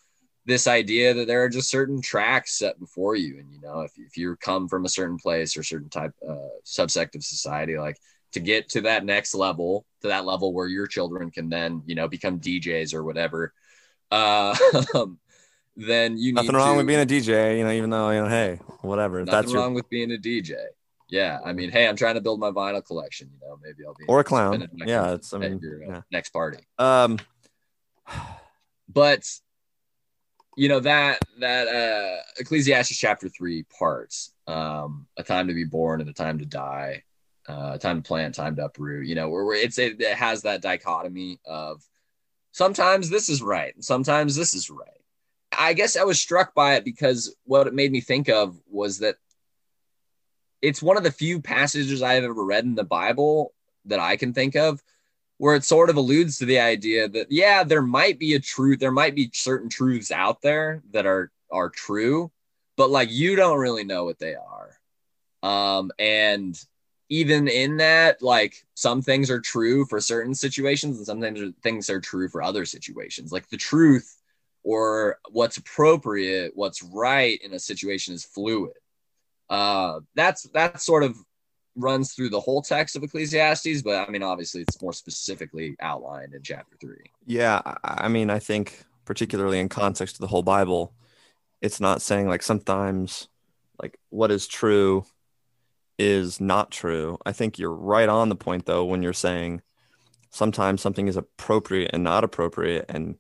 this 0.48 0.66
idea 0.68 1.14
that 1.14 1.28
there 1.28 1.44
are 1.44 1.50
just 1.50 1.70
certain 1.70 2.02
tracks 2.02 2.58
set 2.58 2.80
before 2.80 3.16
you. 3.16 3.38
And, 3.40 3.52
you 3.52 3.62
know, 3.62 3.82
if, 3.82 3.92
if 3.98 4.18
you 4.18 4.36
come 4.38 4.68
from 4.68 4.86
a 4.86 4.90
certain 4.90 5.18
place 5.18 5.56
or 5.56 5.62
certain 5.62 5.90
type, 5.90 6.14
uh, 6.28 6.58
subsect 6.66 7.16
of 7.16 7.24
society, 7.24 7.78
like 7.78 7.98
to 8.32 8.40
get 8.40 8.70
to 8.70 8.82
that 8.82 9.06
next 9.06 9.36
level, 9.36 9.86
to 10.02 10.08
that 10.08 10.26
level 10.26 10.52
where 10.52 10.68
your 10.68 10.88
children 10.88 11.30
can 11.32 11.50
then, 11.50 11.84
you 11.86 11.96
know, 11.96 12.08
become 12.08 12.40
DJs 12.40 12.94
or 12.94 13.04
whatever. 13.04 13.54
Uh, 14.12 14.56
then 15.76 16.18
you 16.18 16.28
need 16.28 16.36
nothing 16.36 16.56
wrong 16.56 16.74
to, 16.74 16.78
with 16.78 16.88
being 16.88 17.02
a 17.02 17.06
DJ, 17.06 17.58
you 17.58 17.64
know, 17.64 17.72
even 17.72 17.90
though, 17.90 18.10
you 18.10 18.22
know, 18.22 18.30
hey, 18.30 18.60
whatever. 18.82 19.20
Nothing 19.20 19.32
that's 19.32 19.54
wrong 19.54 19.72
your... 19.72 19.76
with 19.76 19.90
being 19.90 20.12
a 20.12 20.18
DJ. 20.18 20.56
Yeah. 21.10 21.40
I 21.46 21.54
mean, 21.54 21.72
hey, 21.72 21.88
I'm 21.88 21.96
trying 21.96 22.16
to 22.16 22.22
build 22.22 22.40
my 22.40 22.52
vinyl 22.52 22.86
collection, 22.86 23.30
you 23.34 23.48
know, 23.48 23.58
maybe 23.62 23.86
I'll 23.86 23.94
be 23.94 24.06
or 24.08 24.22
a 24.22 24.24
clown. 24.24 24.68
Yeah. 24.74 25.14
It's, 25.14 25.34
I 25.34 25.38
mean, 25.38 25.60
your, 25.62 25.84
uh, 25.84 25.88
yeah. 25.88 26.02
next 26.12 26.30
party. 26.30 26.66
Um, 26.80 27.20
but 28.90 29.28
you 30.58 30.70
know 30.70 30.80
that 30.80 31.20
that 31.40 31.68
uh 31.68 32.22
ecclesiastes 32.38 32.96
chapter 32.96 33.28
3 33.28 33.64
parts 33.78 34.32
um 34.48 35.06
a 35.18 35.24
time 35.24 35.50
to 35.50 35.54
be 35.54 35.66
born 35.66 36.00
and 36.00 36.10
a 36.10 36.14
time 36.14 36.40
to 36.40 36.46
die 36.46 37.04
uh, 37.48 37.78
time 37.78 38.02
to 38.02 38.08
plant, 38.08 38.36
time 38.36 38.56
to 38.56 38.66
uproot. 38.66 39.08
You 39.08 39.16
know, 39.16 39.30
where, 39.30 39.46
where 39.46 39.56
it's 39.56 39.78
it, 39.78 40.02
it 40.02 40.18
has 40.18 40.44
that 40.44 40.62
dichotomy 40.62 41.40
of 41.46 41.84
sometimes 42.52 43.10
this 43.10 43.30
is 43.30 43.42
right, 43.42 43.74
sometimes 43.84 44.36
this 44.36 44.54
is 44.54 44.70
right. 44.70 44.90
I 45.58 45.74
guess 45.74 45.96
I 45.96 46.04
was 46.04 46.20
struck 46.20 46.54
by 46.54 46.76
it 46.76 46.86
because 46.86 47.36
what 47.46 47.68
it 47.68 47.74
made 47.74 47.92
me 47.92 48.02
think 48.02 48.30
of 48.30 48.60
was 48.70 49.00
that 49.00 49.16
it's 50.62 50.82
one 50.82 50.98
of 50.98 51.04
the 51.04 51.12
few 51.12 51.42
passages 51.42 52.02
I've 52.02 52.24
ever 52.24 52.44
read 52.44 52.66
in 52.66 52.76
the 52.76 52.84
Bible 52.84 53.54
that 53.86 54.00
I 54.00 54.18
can 54.18 54.34
think 54.34 54.56
of 54.56 54.82
where 55.38 55.56
it 55.56 55.64
sort 55.64 55.90
of 55.90 55.98
alludes 55.98 56.38
to 56.38 56.46
the 56.46 56.60
idea 56.60 57.08
that 57.10 57.28
yeah, 57.30 57.64
there 57.64 57.82
might 57.82 58.20
be 58.20 58.36
a 58.36 58.40
truth, 58.40 58.80
there 58.80 58.92
might 58.92 59.16
be 59.16 59.30
certain 59.34 59.70
truths 59.70 60.12
out 60.12 60.42
there 60.42 60.82
that 60.92 61.06
are 61.06 61.32
are 61.52 61.70
true, 61.70 62.32
but 62.78 62.90
like 62.90 63.12
you 63.12 63.36
don't 63.36 63.60
really 63.60 63.84
know 63.84 64.06
what 64.06 64.20
they 64.20 64.36
are. 64.36 64.80
Um, 65.44 65.92
and 66.00 66.60
even 67.10 67.48
in 67.48 67.78
that, 67.78 68.22
like 68.22 68.66
some 68.74 69.02
things 69.02 69.30
are 69.30 69.40
true 69.40 69.86
for 69.86 70.00
certain 70.02 70.34
situations 70.34 70.98
and 70.98 71.06
sometimes 71.06 71.54
things 71.62 71.90
are 71.90 72.02
true 72.02 72.30
for 72.30 72.42
other 72.42 72.66
situations. 72.66 73.32
Like 73.32 73.48
the 73.50 73.58
truth 73.58 74.18
or 74.66 75.20
what's 75.30 75.58
appropriate, 75.58 76.52
what's 76.56 76.82
right 76.82 77.40
in 77.42 77.54
a 77.54 77.60
situation 77.60 78.16
is 78.16 78.26
fluid. 78.26 78.74
Uh, 79.48 80.00
that's 80.16 80.44
that 80.50 80.82
sort 80.82 81.04
of 81.04 81.16
runs 81.76 82.14
through 82.14 82.30
the 82.30 82.40
whole 82.40 82.64
text 82.64 82.96
of 82.96 83.04
Ecclesiastes, 83.04 83.84
but 83.84 84.08
I 84.08 84.12
mean, 84.12 84.24
obviously, 84.24 84.62
it's 84.62 84.82
more 84.82 84.92
specifically 84.92 85.76
outlined 85.80 86.34
in 86.34 86.42
chapter 86.42 86.76
three. 86.82 87.12
Yeah, 87.28 87.62
I 87.84 88.08
mean, 88.08 88.32
I 88.32 88.40
think 88.40 88.84
particularly 89.06 89.60
in 89.60 89.70
context 89.70 90.16
of 90.16 90.22
the 90.22 90.28
whole 90.28 90.42
Bible, 90.42 90.94
it's 91.62 91.80
not 91.80 92.02
saying 92.02 92.28
like 92.28 92.42
sometimes 92.42 93.28
like 93.80 94.00
what 94.10 94.32
is 94.32 94.48
true 94.48 95.06
is 96.00 96.42
not 96.42 96.72
true. 96.72 97.20
I 97.24 97.34
think 97.34 97.60
you're 97.60 97.72
right 97.72 98.10
on 98.10 98.30
the 98.30 98.36
point 98.36 98.66
though 98.66 98.84
when 98.84 99.04
you're 99.04 99.14
saying 99.14 99.62
sometimes 100.32 100.82
something 100.82 101.08
is 101.08 101.18
appropriate 101.18 101.92
and 101.94 102.04
not 102.04 102.24
appropriate 102.24 102.86
and 102.90 103.16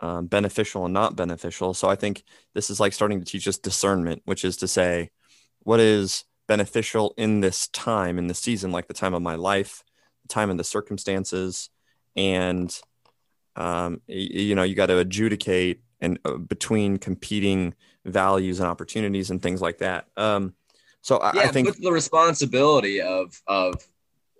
um, 0.00 0.26
beneficial 0.26 0.84
and 0.84 0.94
not 0.94 1.16
beneficial. 1.16 1.74
So 1.74 1.88
I 1.88 1.94
think 1.94 2.24
this 2.54 2.70
is 2.70 2.80
like 2.80 2.92
starting 2.92 3.20
to 3.20 3.26
teach 3.26 3.46
us 3.46 3.58
discernment, 3.58 4.22
which 4.24 4.44
is 4.44 4.56
to 4.58 4.68
say, 4.68 5.10
what 5.60 5.80
is 5.80 6.24
beneficial 6.48 7.14
in 7.16 7.40
this 7.40 7.68
time, 7.68 8.18
in 8.18 8.26
the 8.26 8.34
season, 8.34 8.72
like 8.72 8.88
the 8.88 8.94
time 8.94 9.14
of 9.14 9.22
my 9.22 9.34
life, 9.34 9.84
the 10.22 10.28
time 10.28 10.50
and 10.50 10.58
the 10.58 10.64
circumstances, 10.64 11.70
and 12.16 12.80
um, 13.56 14.00
you, 14.06 14.54
know, 14.54 14.62
you 14.62 14.74
got 14.74 14.86
to 14.86 14.98
adjudicate 14.98 15.82
and 16.00 16.18
uh, 16.24 16.36
between 16.36 16.96
competing 16.96 17.74
values 18.04 18.58
and 18.58 18.68
opportunities 18.68 19.30
and 19.30 19.42
things 19.42 19.60
like 19.60 19.78
that. 19.78 20.06
Um, 20.16 20.54
so 21.02 21.18
I, 21.18 21.32
yeah, 21.34 21.42
I 21.42 21.46
think 21.48 21.76
the 21.76 21.92
responsibility 21.92 23.00
of 23.00 23.40
of 23.46 23.74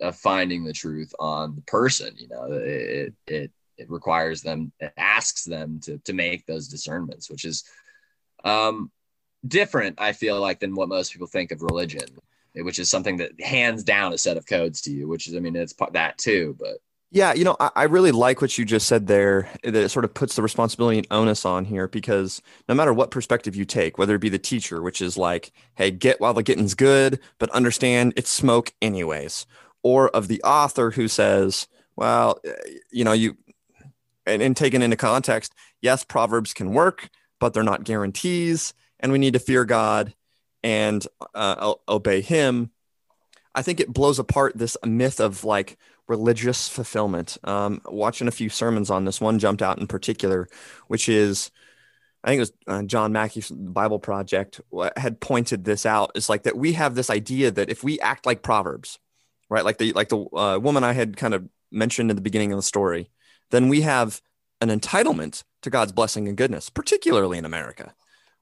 of 0.01 0.15
finding 0.15 0.63
the 0.63 0.73
truth 0.73 1.13
on 1.19 1.55
the 1.55 1.61
person, 1.61 2.15
you 2.17 2.27
know, 2.29 2.47
it 2.51 3.13
it 3.27 3.51
it 3.81 3.89
requires 3.89 4.41
them, 4.41 4.71
it 4.79 4.93
asks 4.97 5.43
them 5.43 5.79
to 5.83 5.97
to 5.99 6.13
make 6.13 6.45
those 6.45 6.67
discernments, 6.67 7.29
which 7.29 7.45
is 7.45 7.63
um 8.43 8.91
different, 9.47 9.99
I 9.99 10.13
feel 10.13 10.39
like, 10.39 10.59
than 10.59 10.75
what 10.75 10.89
most 10.89 11.11
people 11.11 11.27
think 11.27 11.51
of 11.51 11.61
religion, 11.61 12.07
which 12.55 12.79
is 12.79 12.89
something 12.89 13.17
that 13.17 13.41
hands 13.41 13.83
down 13.83 14.13
a 14.13 14.17
set 14.17 14.37
of 14.37 14.45
codes 14.45 14.81
to 14.81 14.91
you, 14.91 15.07
which 15.07 15.27
is, 15.27 15.35
I 15.35 15.39
mean, 15.39 15.55
it's 15.55 15.75
that 15.93 16.17
too, 16.17 16.55
but 16.59 16.77
yeah, 17.13 17.33
you 17.33 17.43
know, 17.43 17.57
I, 17.59 17.71
I, 17.75 17.83
really 17.83 18.13
like 18.13 18.39
what 18.39 18.57
you 18.57 18.63
just 18.63 18.87
said 18.87 19.05
there. 19.05 19.49
That 19.63 19.75
it 19.75 19.89
sort 19.89 20.05
of 20.05 20.13
puts 20.13 20.37
the 20.37 20.41
responsibility 20.41 20.97
and 20.97 21.07
onus 21.11 21.43
on 21.43 21.65
here 21.65 21.89
because 21.89 22.41
no 22.69 22.75
matter 22.75 22.93
what 22.93 23.11
perspective 23.11 23.53
you 23.53 23.65
take, 23.65 23.97
whether 23.97 24.15
it 24.15 24.21
be 24.21 24.29
the 24.29 24.39
teacher, 24.39 24.81
which 24.81 25.01
is 25.01 25.17
like, 25.17 25.51
hey, 25.75 25.91
get 25.91 26.21
while 26.21 26.33
the 26.33 26.41
getting's 26.41 26.73
good, 26.73 27.19
but 27.37 27.49
understand 27.49 28.13
it's 28.15 28.29
smoke 28.29 28.73
anyways, 28.81 29.45
or 29.83 30.07
of 30.09 30.29
the 30.29 30.41
author 30.43 30.91
who 30.91 31.09
says, 31.09 31.67
well, 31.97 32.39
eh, 32.45 32.53
you 32.91 33.03
know, 33.03 33.11
you 33.11 33.35
and, 34.25 34.41
and 34.41 34.55
taken 34.55 34.81
into 34.81 34.97
context, 34.97 35.53
yes, 35.81 36.03
proverbs 36.03 36.53
can 36.53 36.73
work, 36.73 37.09
but 37.39 37.53
they're 37.53 37.63
not 37.63 37.83
guarantees, 37.83 38.73
and 38.99 39.11
we 39.11 39.19
need 39.19 39.33
to 39.33 39.39
fear 39.39 39.65
God 39.65 40.13
and 40.63 41.05
uh, 41.33 41.73
obey 41.89 42.21
Him. 42.21 42.71
I 43.53 43.61
think 43.61 43.79
it 43.79 43.93
blows 43.93 44.19
apart 44.19 44.57
this 44.57 44.77
myth 44.85 45.19
of 45.19 45.43
like 45.43 45.77
religious 46.07 46.67
fulfillment. 46.67 47.37
Um, 47.43 47.81
watching 47.85 48.27
a 48.27 48.31
few 48.31 48.49
sermons 48.49 48.89
on 48.89 49.05
this, 49.05 49.21
one 49.21 49.39
jumped 49.39 49.61
out 49.61 49.79
in 49.79 49.87
particular, 49.87 50.47
which 50.87 51.09
is, 51.09 51.51
I 52.23 52.29
think 52.29 52.37
it 52.37 52.41
was 52.41 52.53
uh, 52.67 52.83
John 52.83 53.11
Mackie's 53.11 53.49
Bible 53.49 53.99
Project 53.99 54.61
had 54.95 55.19
pointed 55.19 55.65
this 55.65 55.85
out. 55.85 56.11
Is 56.15 56.29
like 56.29 56.43
that 56.43 56.57
we 56.57 56.73
have 56.73 56.95
this 56.95 57.09
idea 57.09 57.51
that 57.51 57.69
if 57.69 57.83
we 57.83 57.99
act 57.99 58.25
like 58.25 58.43
Proverbs, 58.43 58.99
right, 59.49 59.65
like 59.65 59.79
the 59.79 59.93
like 59.93 60.09
the 60.09 60.23
uh, 60.35 60.59
woman 60.59 60.83
I 60.83 60.93
had 60.93 61.17
kind 61.17 61.33
of 61.33 61.47
mentioned 61.71 62.09
in 62.09 62.15
the 62.15 62.21
beginning 62.21 62.51
of 62.51 62.57
the 62.57 62.63
story, 62.63 63.09
then 63.51 63.69
we 63.69 63.81
have 63.81 64.21
an 64.59 64.69
entitlement 64.69 65.43
to 65.61 65.69
God's 65.69 65.91
blessing 65.91 66.27
and 66.27 66.37
goodness, 66.37 66.69
particularly 66.69 67.37
in 67.37 67.45
America, 67.45 67.93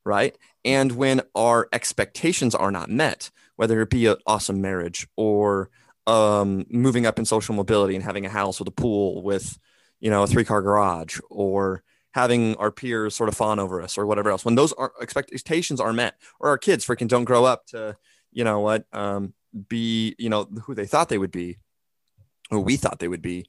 right? 0.06 0.38
And 0.64 0.94
when 0.94 1.22
our 1.36 1.68
expectations 1.74 2.56
are 2.56 2.72
not 2.72 2.90
met, 2.90 3.32
whether 3.56 3.82
it 3.82 3.90
be 3.90 4.06
an 4.06 4.18
awesome 4.26 4.62
marriage 4.62 5.08
or 5.16 5.70
um, 6.08 6.66
moving 6.70 7.06
up 7.06 7.20
in 7.20 7.26
social 7.26 7.56
mobility 7.56 7.96
and 7.96 8.04
having 8.04 8.26
a 8.26 8.30
house 8.30 8.60
with 8.60 8.68
a 8.68 8.72
pool 8.72 9.22
with, 9.22 9.60
you 10.00 10.10
know, 10.10 10.24
a 10.24 10.28
three 10.28 10.46
car 10.46 10.62
garage 10.62 11.20
or 11.30 11.84
having 12.12 12.56
our 12.56 12.72
peers 12.72 13.16
sort 13.16 13.30
of 13.30 13.36
fawn 13.36 13.60
over 13.60 13.82
us 13.82 13.98
or 13.98 14.06
whatever 14.06 14.32
else. 14.32 14.44
When 14.44 14.56
those 14.56 14.74
expectations 15.02 15.80
are 15.80 15.94
met, 15.94 16.16
or 16.40 16.50
our 16.50 16.58
kids 16.58 16.86
freaking 16.86 17.08
don't 17.08 17.26
grow 17.26 17.46
up 17.46 17.66
to, 17.68 17.98
you 18.32 18.44
know 18.44 18.60
what, 18.62 18.86
um, 18.94 19.34
be, 19.68 20.16
you 20.18 20.30
know, 20.30 20.46
who 20.64 20.74
they 20.74 20.86
thought 20.86 21.10
they 21.10 21.18
would 21.18 21.32
be, 21.32 21.58
who 22.50 22.60
we 22.60 22.78
thought 22.78 23.00
they 23.00 23.08
would 23.08 23.22
be, 23.22 23.46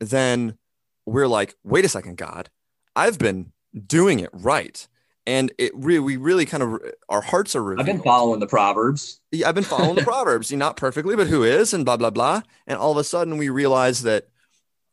then 0.00 0.58
we're 1.06 1.28
like, 1.28 1.54
wait 1.64 1.84
a 1.84 1.88
second, 1.88 2.16
God, 2.16 2.50
I've 2.96 3.18
been 3.18 3.52
doing 3.86 4.20
it 4.20 4.30
right. 4.32 4.86
And 5.26 5.52
it 5.58 5.72
really, 5.74 6.00
we 6.00 6.16
really 6.18 6.44
kind 6.44 6.62
of, 6.62 6.80
our 7.08 7.22
hearts 7.22 7.56
are 7.56 7.62
revealed. 7.62 7.88
I've 7.88 7.94
been 7.94 8.02
following 8.02 8.40
the 8.40 8.46
Proverbs. 8.46 9.20
Yeah, 9.32 9.48
I've 9.48 9.54
been 9.54 9.64
following 9.64 9.94
the 9.94 10.02
Proverbs, 10.04 10.52
not 10.52 10.76
perfectly, 10.76 11.16
but 11.16 11.28
who 11.28 11.42
is, 11.42 11.72
and 11.72 11.84
blah, 11.84 11.96
blah, 11.96 12.10
blah. 12.10 12.42
And 12.66 12.78
all 12.78 12.92
of 12.92 12.98
a 12.98 13.04
sudden 13.04 13.38
we 13.38 13.48
realize 13.48 14.02
that 14.02 14.28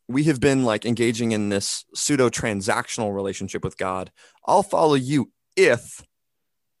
we 0.08 0.24
have 0.24 0.40
been 0.40 0.64
like 0.64 0.86
engaging 0.86 1.32
in 1.32 1.50
this 1.50 1.84
pseudo 1.94 2.28
transactional 2.30 3.14
relationship 3.14 3.62
with 3.62 3.76
God. 3.76 4.10
I'll 4.46 4.62
follow 4.62 4.94
you 4.94 5.30
if 5.54 6.02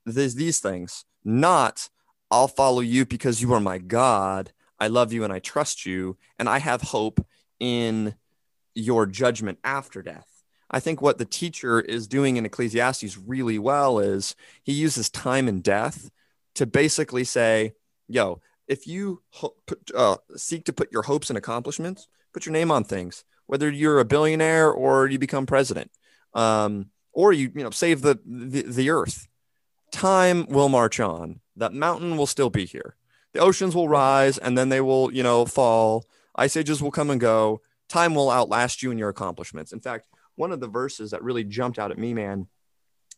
there's 0.06 0.34
these 0.34 0.58
things, 0.60 1.04
not 1.24 1.88
I'll 2.32 2.48
follow 2.48 2.80
you 2.80 3.04
because 3.04 3.42
you 3.42 3.52
are 3.52 3.60
my 3.60 3.76
God. 3.76 4.52
I 4.80 4.88
love 4.88 5.12
you 5.12 5.22
and 5.22 5.32
I 5.32 5.38
trust 5.38 5.84
you. 5.84 6.16
And 6.38 6.48
I 6.48 6.58
have 6.58 6.80
hope 6.80 7.24
in 7.60 8.14
your 8.74 9.06
judgment 9.06 9.58
after 9.64 10.02
death. 10.02 10.44
I 10.70 10.80
think 10.80 11.02
what 11.02 11.18
the 11.18 11.24
teacher 11.24 11.80
is 11.80 12.08
doing 12.08 12.36
in 12.36 12.46
Ecclesiastes 12.46 13.18
really 13.18 13.58
well 13.58 13.98
is 13.98 14.34
he 14.62 14.72
uses 14.72 15.10
time 15.10 15.46
and 15.46 15.62
death 15.62 16.10
to 16.54 16.66
basically 16.66 17.24
say, 17.24 17.74
yo, 18.08 18.40
if 18.68 18.86
you 18.86 19.22
uh, 19.94 20.16
seek 20.36 20.64
to 20.64 20.72
put 20.72 20.90
your 20.92 21.02
hopes 21.02 21.28
and 21.28 21.36
accomplishments, 21.36 22.08
put 22.32 22.46
your 22.46 22.52
name 22.54 22.70
on 22.70 22.84
things, 22.84 23.24
whether 23.46 23.70
you're 23.70 24.00
a 24.00 24.04
billionaire 24.04 24.70
or 24.70 25.06
you 25.06 25.18
become 25.18 25.44
president, 25.44 25.90
um, 26.34 26.86
or 27.12 27.32
you 27.32 27.52
you 27.54 27.62
know 27.62 27.70
save 27.70 28.00
the, 28.00 28.18
the 28.24 28.62
the 28.62 28.90
earth. 28.90 29.28
Time 29.90 30.46
will 30.46 30.70
march 30.70 31.00
on. 31.00 31.40
That 31.56 31.74
mountain 31.74 32.16
will 32.16 32.26
still 32.26 32.48
be 32.48 32.64
here. 32.64 32.96
The 33.34 33.40
oceans 33.40 33.74
will 33.74 33.88
rise 33.88 34.38
and 34.38 34.56
then 34.56 34.70
they 34.70 34.80
will 34.80 35.12
you 35.12 35.22
know 35.22 35.44
fall. 35.44 36.06
Ice 36.36 36.56
ages 36.56 36.82
will 36.82 36.90
come 36.90 37.10
and 37.10 37.20
go. 37.20 37.60
Time 37.92 38.14
will 38.14 38.30
outlast 38.30 38.82
you 38.82 38.90
and 38.90 38.98
your 38.98 39.10
accomplishments. 39.10 39.70
In 39.74 39.80
fact, 39.80 40.06
one 40.36 40.50
of 40.50 40.60
the 40.60 40.66
verses 40.66 41.10
that 41.10 41.22
really 41.22 41.44
jumped 41.44 41.78
out 41.78 41.90
at 41.90 41.98
me, 41.98 42.14
man, 42.14 42.46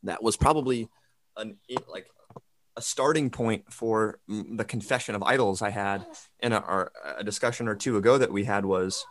that 0.02 0.20
was 0.20 0.36
probably 0.36 0.88
an 1.36 1.56
like 1.88 2.08
a 2.76 2.82
starting 2.82 3.30
point 3.30 3.72
for 3.72 4.18
the 4.26 4.64
confession 4.64 5.14
of 5.14 5.22
idols 5.22 5.62
I 5.62 5.70
had 5.70 6.04
in 6.40 6.52
a, 6.52 6.88
a 7.18 7.22
discussion 7.22 7.68
or 7.68 7.76
two 7.76 7.98
ago 7.98 8.18
that 8.18 8.32
we 8.32 8.42
had 8.42 8.64
was, 8.64 9.06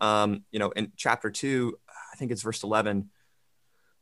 um, 0.00 0.44
you 0.52 0.60
know, 0.60 0.70
in 0.70 0.92
chapter 0.96 1.28
two, 1.28 1.76
I 2.12 2.16
think 2.16 2.30
it's 2.30 2.42
verse 2.42 2.62
11, 2.62 3.10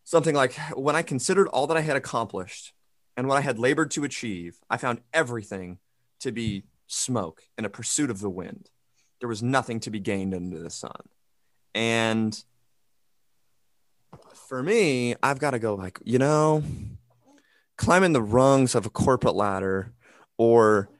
something 0.04 0.34
like, 0.34 0.52
when 0.74 0.94
I 0.94 1.00
considered 1.00 1.48
all 1.48 1.66
that 1.68 1.78
I 1.78 1.80
had 1.80 1.96
accomplished 1.96 2.74
and 3.16 3.28
what 3.28 3.38
I 3.38 3.40
had 3.40 3.58
labored 3.58 3.92
to 3.92 4.04
achieve, 4.04 4.58
I 4.68 4.76
found 4.76 5.00
everything 5.14 5.78
to 6.20 6.32
be 6.32 6.64
smoke 6.86 7.44
and 7.56 7.64
a 7.64 7.70
pursuit 7.70 8.10
of 8.10 8.20
the 8.20 8.28
wind. 8.28 8.68
There 9.20 9.28
was 9.28 9.42
nothing 9.42 9.80
to 9.80 9.90
be 9.90 10.00
gained 10.00 10.34
under 10.34 10.58
the 10.58 10.70
sun. 10.70 11.00
And 11.74 12.42
for 14.34 14.62
me, 14.62 15.14
I've 15.22 15.38
got 15.38 15.50
to 15.50 15.58
go 15.58 15.74
like, 15.74 15.98
you 16.04 16.18
know, 16.18 16.62
climbing 17.76 18.12
the 18.12 18.22
rungs 18.22 18.74
of 18.74 18.86
a 18.86 18.90
corporate 18.90 19.34
ladder 19.34 19.92
or 20.36 20.90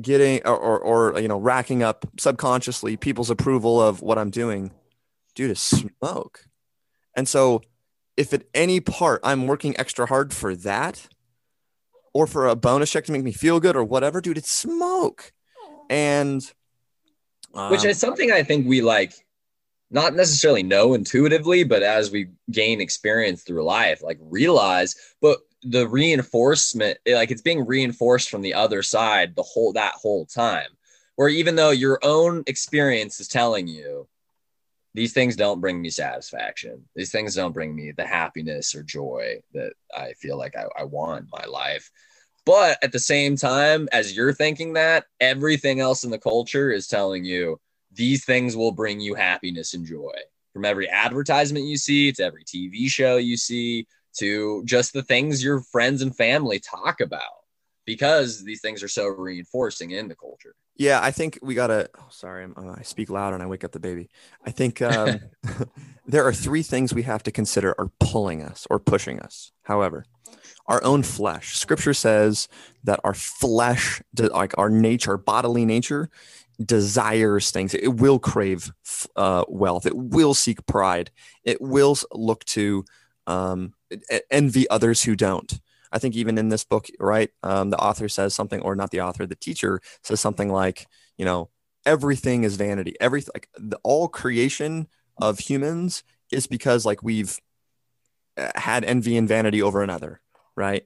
getting 0.00 0.40
or, 0.44 0.56
or, 0.56 0.78
or 1.14 1.20
you 1.20 1.28
know 1.28 1.38
racking 1.38 1.82
up 1.82 2.06
subconsciously 2.18 2.96
people's 2.96 3.30
approval 3.30 3.80
of 3.80 4.02
what 4.02 4.18
i'm 4.18 4.30
doing 4.30 4.70
dude 5.34 5.50
is 5.50 5.60
smoke 5.60 6.44
and 7.16 7.26
so 7.26 7.62
if 8.16 8.32
at 8.34 8.44
any 8.54 8.78
part 8.78 9.20
i'm 9.24 9.46
working 9.46 9.78
extra 9.78 10.06
hard 10.06 10.34
for 10.34 10.54
that 10.54 11.08
or 12.12 12.26
for 12.26 12.46
a 12.46 12.54
bonus 12.54 12.90
check 12.90 13.04
to 13.04 13.12
make 13.12 13.22
me 13.22 13.32
feel 13.32 13.58
good 13.58 13.74
or 13.74 13.84
whatever 13.84 14.20
dude 14.20 14.36
it's 14.36 14.52
smoke 14.52 15.32
and 15.88 16.52
um, 17.56 17.70
which 17.70 17.84
is 17.84 17.98
something 17.98 18.30
i 18.30 18.42
think 18.42 18.66
we 18.66 18.80
like 18.80 19.12
not 19.90 20.14
necessarily 20.14 20.62
know 20.62 20.94
intuitively 20.94 21.64
but 21.64 21.82
as 21.82 22.10
we 22.10 22.28
gain 22.50 22.80
experience 22.80 23.42
through 23.42 23.64
life 23.64 24.02
like 24.02 24.18
realize 24.20 24.94
but 25.20 25.38
the 25.68 25.88
reinforcement 25.88 26.98
like 27.06 27.30
it's 27.30 27.42
being 27.42 27.64
reinforced 27.66 28.30
from 28.30 28.42
the 28.42 28.54
other 28.54 28.82
side 28.82 29.34
the 29.34 29.42
whole 29.42 29.72
that 29.72 29.94
whole 29.94 30.24
time. 30.26 30.68
Where 31.16 31.28
even 31.28 31.56
though 31.56 31.70
your 31.70 31.98
own 32.02 32.44
experience 32.46 33.20
is 33.20 33.28
telling 33.28 33.66
you 33.66 34.06
these 34.94 35.12
things 35.12 35.36
don't 35.36 35.60
bring 35.60 35.80
me 35.80 35.90
satisfaction. 35.90 36.84
These 36.94 37.10
things 37.10 37.34
don't 37.34 37.52
bring 37.52 37.74
me 37.74 37.92
the 37.92 38.06
happiness 38.06 38.74
or 38.74 38.82
joy 38.82 39.42
that 39.54 39.72
i 39.96 40.12
feel 40.14 40.38
like 40.38 40.56
i, 40.56 40.64
I 40.78 40.84
want 40.84 41.24
in 41.24 41.28
my 41.32 41.46
life 41.46 41.90
but 42.46 42.78
at 42.82 42.92
the 42.92 42.98
same 42.98 43.36
time 43.36 43.88
as 43.92 44.16
you're 44.16 44.32
thinking 44.32 44.72
that 44.72 45.04
everything 45.20 45.80
else 45.80 46.04
in 46.04 46.10
the 46.10 46.18
culture 46.18 46.70
is 46.70 46.86
telling 46.86 47.24
you 47.24 47.60
these 47.92 48.24
things 48.24 48.56
will 48.56 48.72
bring 48.72 49.00
you 49.00 49.14
happiness 49.14 49.74
and 49.74 49.86
joy 49.86 50.14
from 50.54 50.64
every 50.64 50.88
advertisement 50.88 51.66
you 51.66 51.76
see 51.76 52.10
to 52.12 52.22
every 52.22 52.44
tv 52.44 52.88
show 52.88 53.18
you 53.18 53.36
see 53.36 53.86
to 54.16 54.62
just 54.64 54.94
the 54.94 55.02
things 55.02 55.44
your 55.44 55.60
friends 55.60 56.00
and 56.00 56.16
family 56.16 56.58
talk 56.58 57.02
about 57.02 57.20
because 57.86 58.42
these 58.44 58.60
things 58.60 58.82
are 58.82 58.88
so 58.88 59.06
reinforcing 59.06 59.92
in 59.92 60.08
the 60.08 60.16
culture. 60.16 60.54
Yeah, 60.76 61.00
I 61.02 61.10
think 61.10 61.38
we 61.40 61.54
gotta. 61.54 61.88
Oh, 61.98 62.08
sorry, 62.10 62.44
I'm, 62.44 62.54
i 62.76 62.82
speak 62.82 63.08
loud 63.08 63.32
and 63.32 63.42
I 63.42 63.46
wake 63.46 63.64
up 63.64 63.72
the 63.72 63.80
baby. 63.80 64.10
I 64.44 64.50
think 64.50 64.82
um, 64.82 65.20
there 66.06 66.26
are 66.26 66.34
three 66.34 66.62
things 66.62 66.92
we 66.92 67.04
have 67.04 67.22
to 67.22 67.30
consider 67.30 67.74
are 67.78 67.90
pulling 67.98 68.42
us 68.42 68.66
or 68.68 68.78
pushing 68.78 69.20
us. 69.20 69.52
However, 69.62 70.04
our 70.68 70.82
own 70.84 71.02
flesh. 71.02 71.56
Scripture 71.56 71.94
says 71.94 72.48
that 72.84 73.00
our 73.04 73.14
flesh, 73.14 74.02
like 74.16 74.56
our 74.58 74.70
nature, 74.70 75.12
our 75.12 75.16
bodily 75.16 75.64
nature, 75.64 76.10
desires 76.64 77.50
things. 77.50 77.74
It 77.74 77.96
will 77.96 78.18
crave 78.18 78.72
uh, 79.14 79.44
wealth. 79.48 79.86
It 79.86 79.96
will 79.96 80.34
seek 80.34 80.64
pride. 80.66 81.10
It 81.44 81.60
will 81.60 81.96
look 82.12 82.44
to 82.46 82.84
um, 83.26 83.74
envy 84.30 84.68
others 84.70 85.02
who 85.02 85.16
don't. 85.16 85.60
I 85.92 85.98
think 85.98 86.16
even 86.16 86.38
in 86.38 86.48
this 86.48 86.64
book, 86.64 86.88
right, 86.98 87.30
um, 87.42 87.70
the 87.70 87.78
author 87.78 88.08
says 88.08 88.34
something, 88.34 88.60
or 88.60 88.74
not 88.74 88.90
the 88.90 89.00
author, 89.00 89.26
the 89.26 89.36
teacher 89.36 89.80
says 90.02 90.20
something 90.20 90.50
like, 90.50 90.86
you 91.16 91.24
know, 91.24 91.50
everything 91.84 92.44
is 92.44 92.56
vanity. 92.56 92.96
Everything, 93.00 93.30
like 93.34 93.48
the, 93.56 93.78
all 93.82 94.08
creation 94.08 94.88
of 95.18 95.38
humans 95.38 96.02
is 96.30 96.46
because 96.46 96.84
like 96.84 97.02
we've 97.02 97.38
uh, 98.36 98.50
had 98.56 98.84
envy 98.84 99.16
and 99.16 99.28
vanity 99.28 99.62
over 99.62 99.82
another, 99.82 100.20
right? 100.56 100.84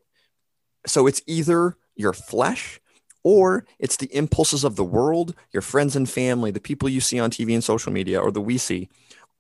So 0.87 1.07
it's 1.07 1.23
either 1.27 1.77
your 1.95 2.13
flesh 2.13 2.81
or 3.23 3.67
it's 3.79 3.97
the 3.97 4.15
impulses 4.15 4.65
of 4.65 4.77
the 4.77 4.85
world, 4.85 5.35
your 5.53 5.63
friends 5.63 5.95
and 5.95 6.09
family, 6.09 6.51
the 6.51 6.61
people 6.61 6.89
you 6.89 7.01
see 7.01 7.21
on 7.21 7.31
TV 7.31 7.53
and 7.53 7.63
social 7.63 7.93
media, 7.93 8.21
or 8.21 8.31
the 8.31 8.41
we 8.41 8.57
see 8.57 8.89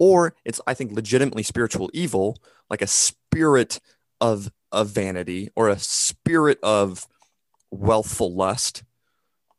or 0.01 0.35
it's 0.45 0.61
i 0.67 0.75
think 0.75 0.91
legitimately 0.91 1.45
spiritual 1.45 1.89
evil 1.93 2.37
like 2.69 2.83
a 2.83 2.87
spirit 2.89 3.79
of 4.21 4.51
of 4.73 4.89
vanity 4.89 5.51
or 5.55 5.69
a 5.69 5.79
spirit 5.79 6.59
of 6.65 7.07
wealthful 7.71 8.35
lust 8.35 8.83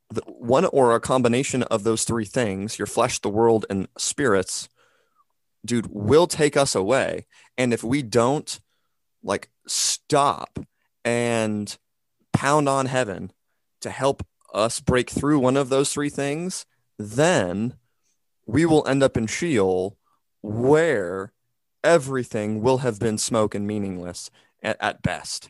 the, 0.09 0.21
one 0.25 0.65
or 0.65 0.93
a 0.93 0.99
combination 0.99 1.63
of 1.63 1.83
those 1.83 2.03
three 2.03 2.25
things 2.25 2.77
your 2.77 2.87
flesh 2.87 3.19
the 3.19 3.29
world 3.29 3.65
and 3.69 3.87
spirits 3.97 4.67
dude 5.63 5.87
will 5.89 6.27
take 6.27 6.57
us 6.57 6.75
away 6.75 7.25
and 7.57 7.71
if 7.73 7.83
we 7.83 8.01
don't 8.01 8.59
like 9.23 9.49
stop 9.67 10.59
and 11.03 11.77
pound 12.33 12.67
on 12.67 12.85
heaven 12.85 13.31
to 13.81 13.89
help 13.89 14.25
us 14.53 14.79
break 14.79 15.09
through 15.09 15.39
one 15.39 15.57
of 15.57 15.69
those 15.69 15.91
three 15.91 16.09
things 16.09 16.65
then 16.97 17.75
we 18.45 18.65
will 18.65 18.85
end 18.87 19.01
up 19.01 19.17
in 19.17 19.27
sheol 19.27 19.97
where 20.41 21.31
everything 21.83 22.61
will 22.61 22.79
have 22.79 22.99
been 22.99 23.17
smoke 23.17 23.55
and 23.55 23.65
meaningless 23.65 24.29
at, 24.61 24.77
at 24.79 25.01
best 25.01 25.49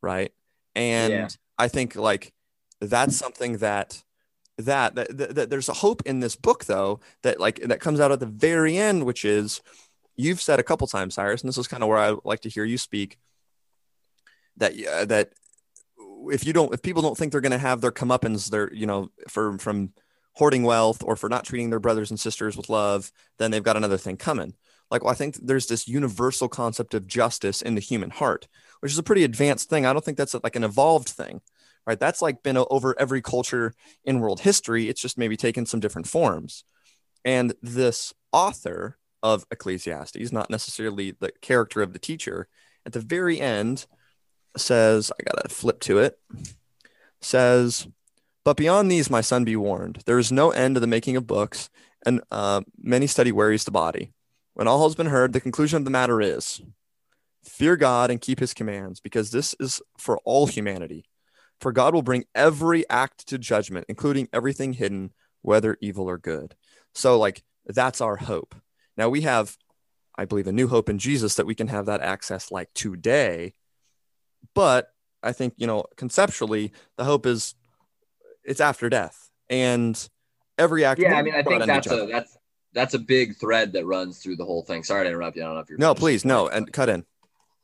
right 0.00 0.32
and 0.74 1.12
yeah. 1.12 1.28
i 1.58 1.68
think 1.68 1.96
like 1.96 2.32
that's 2.80 3.16
something 3.16 3.58
that 3.58 4.02
that, 4.58 4.94
that, 4.94 5.16
that, 5.16 5.34
that 5.34 5.50
there's 5.50 5.68
a 5.68 5.74
hope 5.74 6.02
in 6.06 6.20
this 6.20 6.36
book 6.36 6.64
though 6.64 7.00
that 7.22 7.38
like 7.38 7.60
that 7.60 7.80
comes 7.80 8.00
out 8.00 8.12
at 8.12 8.20
the 8.20 8.26
very 8.26 8.78
end 8.78 9.04
which 9.04 9.24
is 9.24 9.60
you've 10.16 10.40
said 10.40 10.58
a 10.58 10.64
couple 10.64 10.86
times 10.86 11.14
cyrus 11.14 11.42
and 11.42 11.48
this 11.48 11.58
is 11.58 11.68
kind 11.68 11.82
of 11.82 11.88
where 11.88 11.98
i 11.98 12.14
like 12.24 12.40
to 12.40 12.48
hear 12.48 12.64
you 12.64 12.78
speak 12.78 13.18
that 14.56 14.72
uh, 14.86 15.04
that 15.04 15.30
if 16.30 16.46
you 16.46 16.52
don't 16.52 16.72
if 16.72 16.82
people 16.82 17.02
don't 17.02 17.16
think 17.16 17.32
they're 17.32 17.40
going 17.40 17.52
to 17.52 17.58
have 17.58 17.80
their 17.80 17.92
comeuppance 17.92 18.50
they're 18.50 18.72
you 18.72 18.86
know 18.86 19.10
for 19.28 19.58
from 19.58 19.92
hoarding 20.36 20.62
wealth 20.62 21.02
or 21.02 21.16
for 21.16 21.28
not 21.28 21.44
treating 21.44 21.70
their 21.70 21.80
brothers 21.80 22.10
and 22.10 22.20
sisters 22.20 22.56
with 22.56 22.68
love, 22.68 23.10
then 23.38 23.50
they've 23.50 23.62
got 23.62 23.76
another 23.76 23.96
thing 23.96 24.16
coming. 24.16 24.54
Like, 24.90 25.02
well, 25.02 25.12
I 25.12 25.16
think 25.16 25.36
there's 25.36 25.66
this 25.66 25.88
universal 25.88 26.48
concept 26.48 26.94
of 26.94 27.06
justice 27.06 27.62
in 27.62 27.74
the 27.74 27.80
human 27.80 28.10
heart, 28.10 28.46
which 28.80 28.92
is 28.92 28.98
a 28.98 29.02
pretty 29.02 29.24
advanced 29.24 29.68
thing. 29.68 29.84
I 29.84 29.92
don't 29.92 30.04
think 30.04 30.18
that's 30.18 30.34
like 30.44 30.54
an 30.54 30.62
evolved 30.62 31.08
thing, 31.08 31.40
right? 31.86 31.98
That's 31.98 32.22
like 32.22 32.42
been 32.42 32.58
over 32.70 32.94
every 33.00 33.22
culture 33.22 33.72
in 34.04 34.20
world 34.20 34.40
history. 34.40 34.88
It's 34.88 35.00
just 35.00 35.18
maybe 35.18 35.36
taken 35.36 35.66
some 35.66 35.80
different 35.80 36.06
forms. 36.06 36.64
And 37.24 37.54
this 37.62 38.12
author 38.30 38.98
of 39.32 39.44
Ecclesiastes, 39.50 40.30
not 40.30 40.50
necessarily 40.50 41.10
the 41.10 41.32
character 41.40 41.82
of 41.82 41.92
the 41.92 41.98
teacher, 41.98 42.48
at 42.84 42.92
the 42.92 43.00
very 43.00 43.40
end 43.40 43.86
says, 44.56 45.10
I 45.10 45.22
got 45.24 45.42
to 45.42 45.54
flip 45.54 45.80
to 45.80 45.98
it, 45.98 46.18
says, 47.20 47.88
but 48.44 48.56
beyond 48.56 48.90
these, 48.90 49.10
my 49.10 49.20
son, 49.20 49.44
be 49.44 49.56
warned. 49.56 50.02
There 50.06 50.20
is 50.20 50.30
no 50.30 50.52
end 50.52 50.76
to 50.76 50.80
the 50.80 50.86
making 50.86 51.16
of 51.16 51.26
books, 51.26 51.68
and 52.06 52.20
uh, 52.30 52.60
many 52.78 53.08
study 53.08 53.32
wearies 53.32 53.64
the 53.64 53.72
body. 53.72 54.12
When 54.54 54.68
all 54.68 54.84
has 54.84 54.94
been 54.94 55.08
heard, 55.08 55.32
the 55.32 55.40
conclusion 55.40 55.78
of 55.78 55.84
the 55.84 55.90
matter 55.90 56.20
is 56.20 56.62
fear 57.44 57.76
God 57.76 58.10
and 58.10 58.20
keep 58.20 58.38
his 58.38 58.54
commands, 58.54 59.00
because 59.00 59.30
this 59.30 59.54
is 59.58 59.82
for 59.98 60.18
all 60.24 60.46
humanity. 60.46 61.04
For 61.60 61.72
God 61.72 61.92
will 61.94 62.02
bring 62.02 62.24
every 62.34 62.88
act 62.88 63.26
to 63.28 63.38
judgment, 63.38 63.86
including 63.88 64.28
everything 64.32 64.74
hidden, 64.74 65.12
whether 65.42 65.76
evil 65.80 66.08
or 66.08 66.18
good. 66.18 66.54
So, 66.94 67.18
like, 67.18 67.42
that's 67.66 68.00
our 68.00 68.16
hope. 68.16 68.54
Now, 68.96 69.08
we 69.08 69.22
have, 69.22 69.56
I 70.16 70.24
believe, 70.24 70.46
a 70.46 70.52
new 70.52 70.68
hope 70.68 70.88
in 70.88 70.98
Jesus 70.98 71.34
that 71.34 71.46
we 71.46 71.54
can 71.54 71.68
have 71.68 71.86
that 71.86 72.00
access 72.00 72.50
like 72.50 72.72
today. 72.74 73.54
But 74.54 74.92
I 75.22 75.32
think, 75.32 75.54
you 75.56 75.66
know, 75.66 75.84
conceptually, 75.96 76.72
the 76.96 77.04
hope 77.04 77.26
is 77.26 77.54
it's 78.44 78.60
after 78.60 78.88
death. 78.88 79.30
And 79.48 80.08
every 80.58 80.84
act. 80.84 81.00
Yeah, 81.00 81.14
I 81.14 81.22
mean, 81.22 81.34
I 81.34 81.42
think 81.42 81.64
that's 81.66 81.86
a, 81.90 82.06
that's, 82.10 82.36
that's 82.72 82.94
a 82.94 82.98
big 82.98 83.36
thread 83.36 83.72
that 83.74 83.86
runs 83.86 84.18
through 84.18 84.36
the 84.36 84.44
whole 84.44 84.62
thing. 84.62 84.82
Sorry 84.82 85.04
to 85.04 85.08
interrupt 85.08 85.36
you. 85.36 85.42
I 85.42 85.46
don't 85.46 85.54
know 85.54 85.60
if 85.60 85.68
you're. 85.68 85.78
No, 85.78 85.94
please, 85.94 86.24
no, 86.24 86.48
and 86.48 86.72
cut 86.72 86.88
in. 86.88 87.04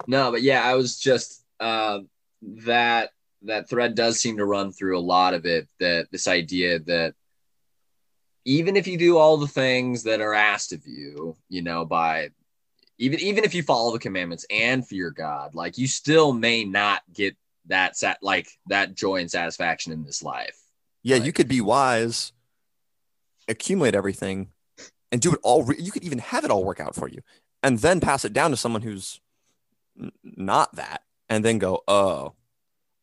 No, 0.06 0.30
but 0.30 0.42
yeah, 0.42 0.62
I 0.62 0.74
was 0.74 0.98
just 0.98 1.44
uh, 1.60 2.00
that 2.42 3.10
that 3.42 3.68
thread 3.68 3.94
does 3.94 4.20
seem 4.20 4.36
to 4.36 4.44
run 4.44 4.72
through 4.72 4.98
a 4.98 5.00
lot 5.00 5.34
of 5.34 5.44
it. 5.44 5.68
That 5.80 6.06
this 6.10 6.28
idea 6.28 6.78
that 6.80 7.14
even 8.44 8.76
if 8.76 8.86
you 8.86 8.98
do 8.98 9.18
all 9.18 9.36
the 9.36 9.46
things 9.46 10.02
that 10.04 10.20
are 10.20 10.34
asked 10.34 10.72
of 10.72 10.86
you, 10.86 11.36
you 11.48 11.62
know, 11.62 11.84
by 11.84 12.30
even 12.98 13.20
even 13.20 13.44
if 13.44 13.54
you 13.54 13.62
follow 13.62 13.92
the 13.92 13.98
commandments 13.98 14.46
and 14.50 14.86
fear 14.86 15.10
God, 15.10 15.54
like 15.54 15.78
you 15.78 15.86
still 15.86 16.32
may 16.32 16.64
not 16.64 17.02
get 17.12 17.36
that 17.66 17.96
sat 17.96 18.18
like 18.22 18.48
that 18.68 18.94
joy 18.94 19.20
and 19.20 19.30
satisfaction 19.30 19.92
in 19.92 20.04
this 20.04 20.22
life. 20.22 20.58
Yeah, 21.02 21.16
like, 21.16 21.26
you 21.26 21.32
could 21.32 21.48
be 21.48 21.60
wise, 21.60 22.32
accumulate 23.48 23.94
everything, 23.94 24.48
and 25.10 25.20
do 25.20 25.32
it 25.32 25.40
all. 25.42 25.64
Re- 25.64 25.76
you 25.78 25.92
could 25.92 26.04
even 26.04 26.18
have 26.18 26.44
it 26.44 26.50
all 26.50 26.64
work 26.64 26.80
out 26.80 26.94
for 26.94 27.08
you, 27.08 27.20
and 27.62 27.78
then 27.78 28.00
pass 28.00 28.24
it 28.24 28.32
down 28.32 28.50
to 28.50 28.56
someone 28.56 28.82
who's 28.82 29.20
n- 30.00 30.12
not 30.22 30.74
that, 30.76 31.02
and 31.28 31.44
then 31.44 31.58
go, 31.58 31.82
oh, 31.86 32.34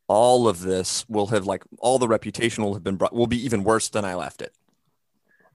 all 0.08 0.48
of 0.48 0.62
this 0.62 1.08
will 1.08 1.28
have 1.28 1.46
like 1.46 1.64
all 1.78 2.00
the 2.00 2.08
reputation 2.08 2.64
will 2.64 2.74
have 2.74 2.84
been 2.84 2.96
brought 2.96 3.14
will 3.14 3.28
be 3.28 3.44
even 3.44 3.64
worse 3.64 3.90
than 3.90 4.04
I 4.04 4.16
left 4.16 4.42
it. 4.42 4.54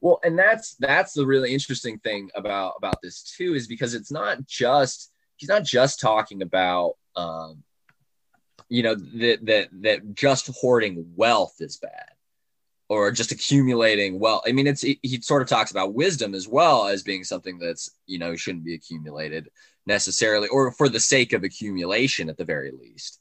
Well, 0.05 0.21
and 0.23 0.39
that's 0.39 0.75
that's 0.75 1.15
the 1.15 1.25
really 1.25 1.55
interesting 1.55 1.99
thing 1.99 2.31
about 2.35 2.75
about 2.77 3.01
this 3.03 3.23
too 3.23 3.55
is 3.55 3.67
because 3.67 3.95
it's 3.95 4.13
not 4.13 4.47
just 4.47 5.11
he's 5.37 5.49
not 5.49 5.65
just 5.65 5.99
talking 5.99 6.43
about 6.43 6.97
um, 7.17 7.63
you 8.69 8.83
know 8.83 8.97
that 8.97 9.39
that 9.47 9.69
that 9.81 10.15
just 10.15 10.51
hoarding 10.61 11.07
wealth 11.17 11.55
is 11.61 11.79
bad 11.79 12.11
or 12.91 13.13
just 13.13 13.33
accumulating 13.33 14.19
wealth. 14.21 14.43
I 14.47 14.53
mean, 14.53 14.67
it's 14.67 14.83
he 14.83 15.21
sort 15.23 15.41
of 15.41 15.49
talks 15.49 15.71
about 15.71 15.95
wisdom 15.95 16.35
as 16.35 16.47
well 16.47 16.87
as 16.87 17.03
being 17.03 17.25
something 17.25 17.59
that's 17.59 17.91
you 18.07 18.19
know 18.19 18.37
shouldn't 18.37 18.67
be 18.67 18.75
accumulated 18.75 19.49
necessarily 19.87 20.49
or 20.49 20.71
for 20.71 20.91
the 20.91 21.01
sake 21.01 21.33
of 21.33 21.45
accumulation 21.45 22.29
at 22.29 22.37
the 22.37 22.45
very 22.45 22.73
least. 22.73 23.21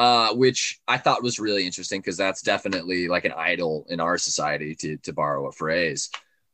Uh, 0.00 0.32
which 0.32 0.80
I 0.88 0.96
thought 0.96 1.22
was 1.22 1.38
really 1.38 1.66
interesting 1.66 2.00
because 2.00 2.16
that's 2.16 2.40
definitely 2.40 3.06
like 3.06 3.26
an 3.26 3.34
idol 3.36 3.84
in 3.90 4.00
our 4.00 4.16
society, 4.16 4.74
to 4.76 4.96
to 4.96 5.12
borrow 5.12 5.46
a 5.46 5.52
phrase. 5.52 6.08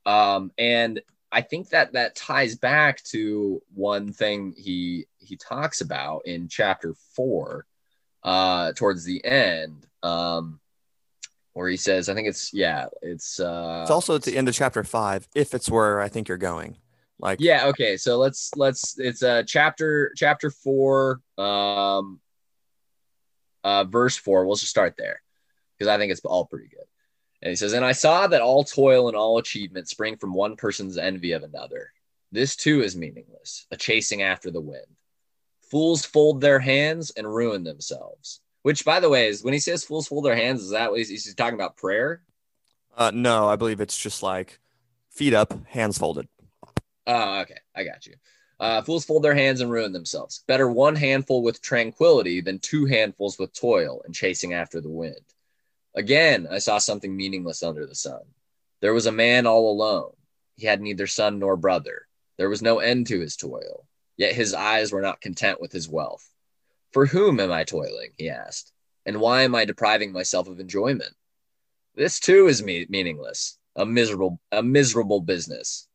Um, 0.05 0.51
and 0.59 1.01
I 1.31 1.43
think 1.43 1.69
that 1.69 1.93
that 1.93 2.17
ties 2.17 2.57
back 2.57 3.05
to 3.05 3.63
one 3.73 4.13
thing 4.13 4.53
he 4.59 5.07
he 5.19 5.37
talks 5.37 5.81
about 5.81 6.27
in 6.27 6.49
chapter 6.49 6.97
four, 7.15 7.67
uh, 8.25 8.73
towards 8.73 9.05
the 9.05 9.25
end, 9.25 9.87
um, 10.03 10.59
where 11.53 11.69
he 11.69 11.77
says, 11.77 12.09
I 12.09 12.15
think 12.15 12.27
it's 12.27 12.53
yeah, 12.53 12.87
it's 13.01 13.39
uh, 13.39 13.83
it's 13.83 13.93
also 13.93 14.17
at 14.17 14.25
the 14.25 14.37
end 14.37 14.49
of 14.49 14.57
chapter 14.57 14.83
five, 14.83 15.29
if 15.37 15.55
it's 15.55 15.71
where 15.71 16.01
I 16.01 16.09
think 16.09 16.27
you're 16.27 16.37
going. 16.37 16.79
Like 17.21 17.39
yeah, 17.41 17.67
okay, 17.67 17.97
so 17.97 18.19
let's 18.19 18.51
let's 18.57 18.99
it's 18.99 19.23
a 19.23 19.31
uh, 19.31 19.43
chapter 19.45 20.13
chapter 20.17 20.51
four, 20.51 21.21
um, 21.39 22.19
uh, 23.67 23.83
verse 23.83 24.17
four. 24.17 24.47
We'll 24.47 24.55
just 24.55 24.71
start 24.71 24.95
there 24.97 25.21
because 25.77 25.89
I 25.89 25.99
think 25.99 26.13
it's 26.13 26.21
all 26.25 26.47
pretty 26.47 26.69
good. 26.69 26.87
And 27.43 27.51
he 27.51 27.57
says, 27.57 27.73
And 27.73 27.85
I 27.85 27.93
saw 27.93 28.29
that 28.29 28.41
all 28.41 28.63
toil 28.63 29.09
and 29.09 29.17
all 29.17 29.39
achievement 29.39 29.89
spring 29.89 30.17
from 30.17 30.33
one 30.33 30.55
person's 30.55 30.97
envy 30.97 31.33
of 31.33 31.43
another. 31.43 31.93
This 32.31 32.55
too 32.55 32.83
is 32.83 32.97
meaningless, 32.97 33.67
a 33.73 33.77
chasing 33.77 34.23
after 34.23 34.53
the 34.53 34.61
wind. 34.61 34.87
Fools 35.69 36.05
fold 36.05 36.41
their 36.41 36.61
hands 36.61 37.11
and 37.17 37.27
ruin 37.27 37.65
themselves. 37.65 38.41
Which, 38.63 38.85
by 38.85 39.01
the 39.01 39.09
way, 39.09 39.27
is 39.27 39.43
when 39.43 39.53
he 39.53 39.59
says 39.59 39.85
fools 39.85 40.07
fold 40.07 40.25
their 40.25 40.37
hands, 40.37 40.63
is 40.63 40.71
that 40.71 40.91
what 40.91 40.99
he's, 40.99 41.09
he's 41.09 41.35
talking 41.35 41.55
about 41.55 41.77
prayer? 41.77 42.23
Uh, 42.97 43.11
no, 43.13 43.49
I 43.49 43.57
believe 43.57 43.81
it's 43.81 43.99
just 43.99 44.23
like 44.23 44.61
feet 45.11 45.35
up, 45.35 45.55
hands 45.67 45.99
folded. 45.99 46.29
Oh, 47.07 47.41
okay. 47.41 47.59
I 47.75 47.83
got 47.83 48.07
you. 48.07 48.15
Uh, 48.59 48.81
fools 48.83 49.05
fold 49.05 49.23
their 49.23 49.35
hands 49.35 49.61
and 49.61 49.71
ruin 49.71 49.93
themselves. 49.93 50.43
Better 50.47 50.71
one 50.71 50.97
handful 50.97 51.43
with 51.43 51.61
tranquility 51.61 52.41
than 52.41 52.59
two 52.59 52.87
handfuls 52.87 53.39
with 53.39 53.53
toil 53.53 54.03
and 54.05 54.15
chasing 54.15 54.55
after 54.55 54.81
the 54.81 54.89
wind. 54.89 55.21
Again, 55.95 56.47
I 56.51 56.59
saw 56.59 56.79
something 56.79 57.15
meaningless 57.15 57.63
under 57.63 57.87
the 57.87 57.95
sun. 57.95 58.23
There 58.81 58.95
was 58.95 59.07
a 59.07 59.13
man 59.13 59.47
all 59.47 59.71
alone. 59.71 60.13
He 60.57 60.67
had 60.67 60.81
neither 60.81 61.07
son 61.07 61.39
nor 61.39 61.57
brother. 61.57 62.07
There 62.39 62.49
was 62.49 62.63
no 62.63 62.79
end 62.79 63.07
to 63.09 63.21
his 63.21 63.37
toil, 63.37 63.87
yet 64.17 64.35
his 64.35 64.55
eyes 64.55 64.93
were 64.93 65.03
not 65.03 65.21
content 65.21 65.61
with 65.61 65.73
his 65.73 65.89
wealth. 65.89 66.27
For 66.93 67.07
whom 67.07 67.41
am 67.41 67.53
I 67.53 67.65
toiling? 67.65 68.13
He 68.17 68.31
asked. 68.31 68.73
And 69.05 69.21
why 69.21 69.43
am 69.43 69.55
I 69.55 69.65
depriving 69.65 70.13
myself 70.13 70.49
of 70.49 70.61
enjoyment? 70.61 71.15
This 71.95 72.21
too 72.21 72.47
is 72.47 72.63
me- 72.63 72.87
meaningless, 72.89 73.59
a 73.75 73.87
miserable, 73.87 74.41
a 74.53 74.63
miserable 74.63 75.21
business. 75.21 75.86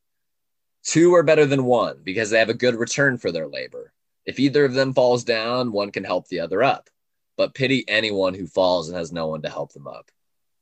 Two 0.83 1.13
are 1.13 1.23
better 1.23 1.45
than 1.45 1.65
one 1.65 2.01
because 2.03 2.29
they 2.29 2.39
have 2.39 2.49
a 2.49 2.53
good 2.53 2.75
return 2.75 3.17
for 3.17 3.31
their 3.31 3.47
labor. 3.47 3.93
If 4.25 4.39
either 4.39 4.65
of 4.65 4.73
them 4.73 4.93
falls 4.93 5.23
down, 5.23 5.71
one 5.71 5.91
can 5.91 6.03
help 6.03 6.27
the 6.27 6.39
other 6.39 6.63
up. 6.63 6.89
But 7.37 7.53
pity 7.53 7.85
anyone 7.87 8.33
who 8.33 8.47
falls 8.47 8.89
and 8.89 8.97
has 8.97 9.11
no 9.11 9.27
one 9.27 9.41
to 9.43 9.49
help 9.49 9.73
them 9.73 9.87
up. 9.87 10.11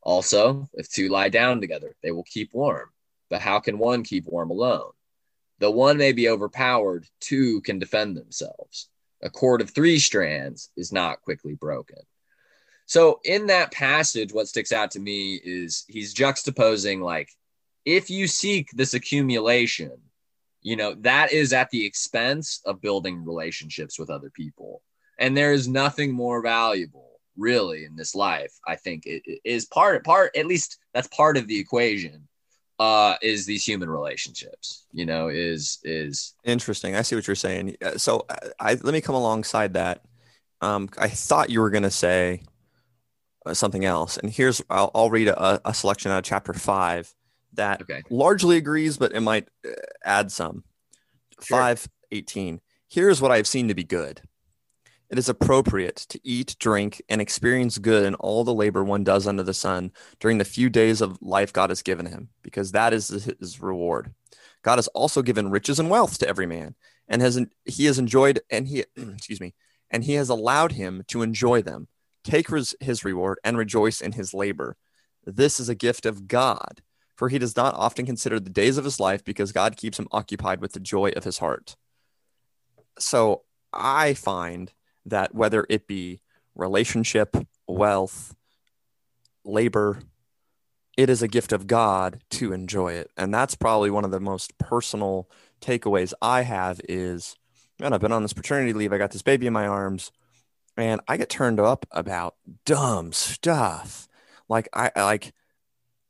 Also, 0.01 0.69
if 0.73 0.89
two 0.89 1.09
lie 1.09 1.29
down 1.29 1.61
together, 1.61 1.95
they 2.01 2.11
will 2.11 2.23
keep 2.23 2.53
warm. 2.53 2.89
But 3.29 3.41
how 3.41 3.59
can 3.59 3.77
one 3.77 4.03
keep 4.03 4.25
warm 4.25 4.49
alone? 4.49 4.91
Though 5.59 5.71
one 5.71 5.97
may 5.97 6.13
be 6.13 6.29
overpowered, 6.29 7.05
two 7.19 7.61
can 7.61 7.79
defend 7.79 8.15
themselves. 8.15 8.89
A 9.21 9.29
cord 9.29 9.61
of 9.61 9.69
three 9.69 9.99
strands 9.99 10.69
is 10.77 10.93
not 10.93 11.21
quickly 11.21 11.53
broken. 11.53 11.99
So, 12.85 13.19
in 13.23 13.47
that 13.47 13.71
passage, 13.71 14.33
what 14.33 14.47
sticks 14.47 14.71
out 14.71 14.91
to 14.91 14.99
me 14.99 15.35
is 15.35 15.85
he's 15.87 16.15
juxtaposing 16.15 17.01
like, 17.01 17.29
if 17.85 18.09
you 18.09 18.25
seek 18.27 18.71
this 18.71 18.93
accumulation, 18.93 19.91
you 20.61 20.75
know 20.75 20.95
that 20.99 21.31
is 21.31 21.53
at 21.53 21.69
the 21.69 21.85
expense 21.85 22.61
of 22.65 22.81
building 22.81 23.23
relationships 23.25 23.97
with 23.99 24.09
other 24.09 24.29
people. 24.29 24.81
And 25.17 25.35
there 25.35 25.51
is 25.51 25.67
nothing 25.67 26.13
more 26.13 26.41
valuable 26.41 27.09
really 27.39 27.85
in 27.85 27.95
this 27.95 28.13
life 28.13 28.51
i 28.67 28.75
think 28.75 29.05
it, 29.05 29.23
it 29.25 29.39
is 29.45 29.65
part 29.65 30.03
part 30.03 30.35
at 30.35 30.45
least 30.45 30.77
that's 30.93 31.07
part 31.07 31.37
of 31.37 31.47
the 31.47 31.57
equation 31.57 32.27
uh 32.79 33.15
is 33.21 33.45
these 33.45 33.65
human 33.65 33.89
relationships 33.89 34.85
you 34.91 35.05
know 35.05 35.29
is 35.29 35.79
is 35.83 36.35
interesting. 36.43 36.95
I 36.95 37.01
see 37.01 37.15
what 37.15 37.27
you're 37.27 37.35
saying. 37.35 37.75
Uh, 37.81 37.97
so 37.97 38.25
I, 38.29 38.33
uh, 38.33 38.49
I 38.59 38.73
let 38.75 38.93
me 38.93 39.01
come 39.01 39.15
alongside 39.15 39.73
that. 39.73 40.01
Um 40.61 40.89
i 40.97 41.07
thought 41.07 41.49
you 41.49 41.61
were 41.61 41.69
going 41.69 41.83
to 41.83 41.91
say 41.91 42.41
uh, 43.45 43.53
something 43.53 43.85
else. 43.85 44.17
And 44.17 44.31
here's 44.31 44.61
i'll, 44.69 44.91
I'll 44.93 45.09
read 45.09 45.29
a, 45.29 45.61
a 45.67 45.73
selection 45.73 46.11
out 46.11 46.19
of 46.19 46.23
chapter 46.25 46.53
five 46.53 47.13
that 47.59 47.81
okay. 47.81 48.01
largely 48.09 48.57
agrees, 48.57 48.97
but 48.97 49.13
it 49.13 49.19
might 49.19 49.47
uh, 49.65 49.71
add 50.03 50.31
some. 50.31 50.63
Sure. 51.41 51.57
518. 51.57 52.61
Here's 52.89 53.21
what 53.21 53.31
I 53.31 53.37
have 53.37 53.47
seen 53.47 53.67
to 53.67 53.75
be 53.75 53.83
good. 53.83 54.21
It 55.09 55.17
is 55.17 55.29
appropriate 55.29 55.97
to 56.09 56.19
eat, 56.23 56.55
drink, 56.59 57.01
and 57.09 57.19
experience 57.19 57.77
good 57.77 58.05
in 58.05 58.15
all 58.15 58.43
the 58.43 58.53
labor 58.53 58.83
one 58.83 59.03
does 59.03 59.27
under 59.27 59.43
the 59.43 59.53
sun 59.53 59.91
during 60.19 60.37
the 60.37 60.45
few 60.45 60.69
days 60.69 61.01
of 61.01 61.17
life 61.21 61.51
God 61.51 61.69
has 61.69 61.81
given 61.81 62.05
him, 62.05 62.29
because 62.43 62.71
that 62.71 62.93
is 62.93 63.07
his 63.09 63.59
reward. 63.59 64.13
God 64.61 64.77
has 64.77 64.87
also 64.89 65.21
given 65.21 65.49
riches 65.49 65.79
and 65.79 65.89
wealth 65.89 66.17
to 66.19 66.27
every 66.27 66.45
man, 66.45 66.75
and 67.07 67.21
has 67.21 67.43
he 67.65 67.85
has 67.85 67.97
enjoyed 67.97 68.39
and 68.51 68.67
he 68.67 68.85
excuse 68.95 69.41
me, 69.41 69.53
and 69.89 70.03
he 70.03 70.13
has 70.13 70.29
allowed 70.29 70.73
him 70.73 71.03
to 71.07 71.23
enjoy 71.23 71.61
them. 71.61 71.87
Take 72.23 72.49
his 72.79 73.05
reward 73.05 73.39
and 73.43 73.57
rejoice 73.57 74.01
in 74.01 74.11
his 74.11 74.33
labor. 74.33 74.77
This 75.25 75.59
is 75.59 75.69
a 75.69 75.75
gift 75.75 76.05
of 76.05 76.27
God 76.27 76.81
for 77.19 77.27
he 77.27 77.37
does 77.37 77.57
not 77.57 77.75
often 77.75 78.05
consider 78.05 78.39
the 78.39 78.49
days 78.49 78.77
of 78.77 78.85
his 78.85 78.97
life 78.97 79.25
because 79.25 79.51
God 79.51 79.75
keeps 79.75 79.99
him 79.99 80.07
occupied 80.09 80.61
with 80.61 80.71
the 80.71 80.79
joy 80.79 81.09
of 81.17 81.25
his 81.25 81.39
heart. 81.39 81.75
So 82.97 83.43
I 83.73 84.13
find 84.13 84.71
that 85.05 85.35
whether 85.35 85.65
it 85.69 85.85
be 85.85 86.21
relationship, 86.55 87.35
wealth, 87.67 88.33
labor, 89.43 89.99
it 90.95 91.09
is 91.09 91.21
a 91.21 91.27
gift 91.27 91.51
of 91.51 91.67
God 91.67 92.21
to 92.29 92.53
enjoy 92.53 92.93
it. 92.93 93.11
And 93.17 93.33
that's 93.33 93.53
probably 93.53 93.91
one 93.91 94.05
of 94.05 94.11
the 94.11 94.21
most 94.21 94.57
personal 94.57 95.29
takeaways 95.59 96.13
I 96.21 96.43
have 96.43 96.79
is, 96.87 97.35
man, 97.81 97.91
I've 97.91 97.99
been 97.99 98.13
on 98.13 98.21
this 98.21 98.31
paternity 98.31 98.71
leave. 98.71 98.93
I 98.93 98.97
got 98.97 99.11
this 99.11 99.23
baby 99.23 99.45
in 99.45 99.51
my 99.51 99.67
arms 99.67 100.13
and 100.77 101.01
I 101.05 101.17
get 101.17 101.27
turned 101.27 101.59
up 101.59 101.85
about 101.91 102.35
dumb 102.65 103.11
stuff. 103.11 104.07
Like 104.47 104.69
I 104.73 104.91
like 104.95 105.33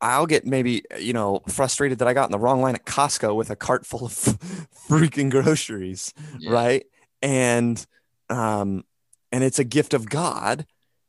I'll 0.02 0.26
get 0.28 0.46
maybe 0.46 0.84
you 1.00 1.14
know 1.14 1.42
frustrated 1.48 2.00
that 2.00 2.08
I 2.08 2.14
got 2.14 2.26
in 2.26 2.32
the 2.32 2.40
wrong 2.40 2.62
line 2.62 2.76
at 2.76 2.86
Costco 2.86 3.36
with 3.36 3.50
a 3.50 3.56
cart 3.56 3.86
full 3.86 4.06
of 4.06 4.14
freaking 4.90 5.30
groceries, 5.30 6.14
Yeah. 6.38 6.52
right? 6.52 6.86
And 7.22 7.86
um, 8.30 8.84
and 9.32 9.44
it's 9.44 9.60
a 9.60 9.64
gift 9.64 9.94
of 9.94 10.10
God 10.10 10.66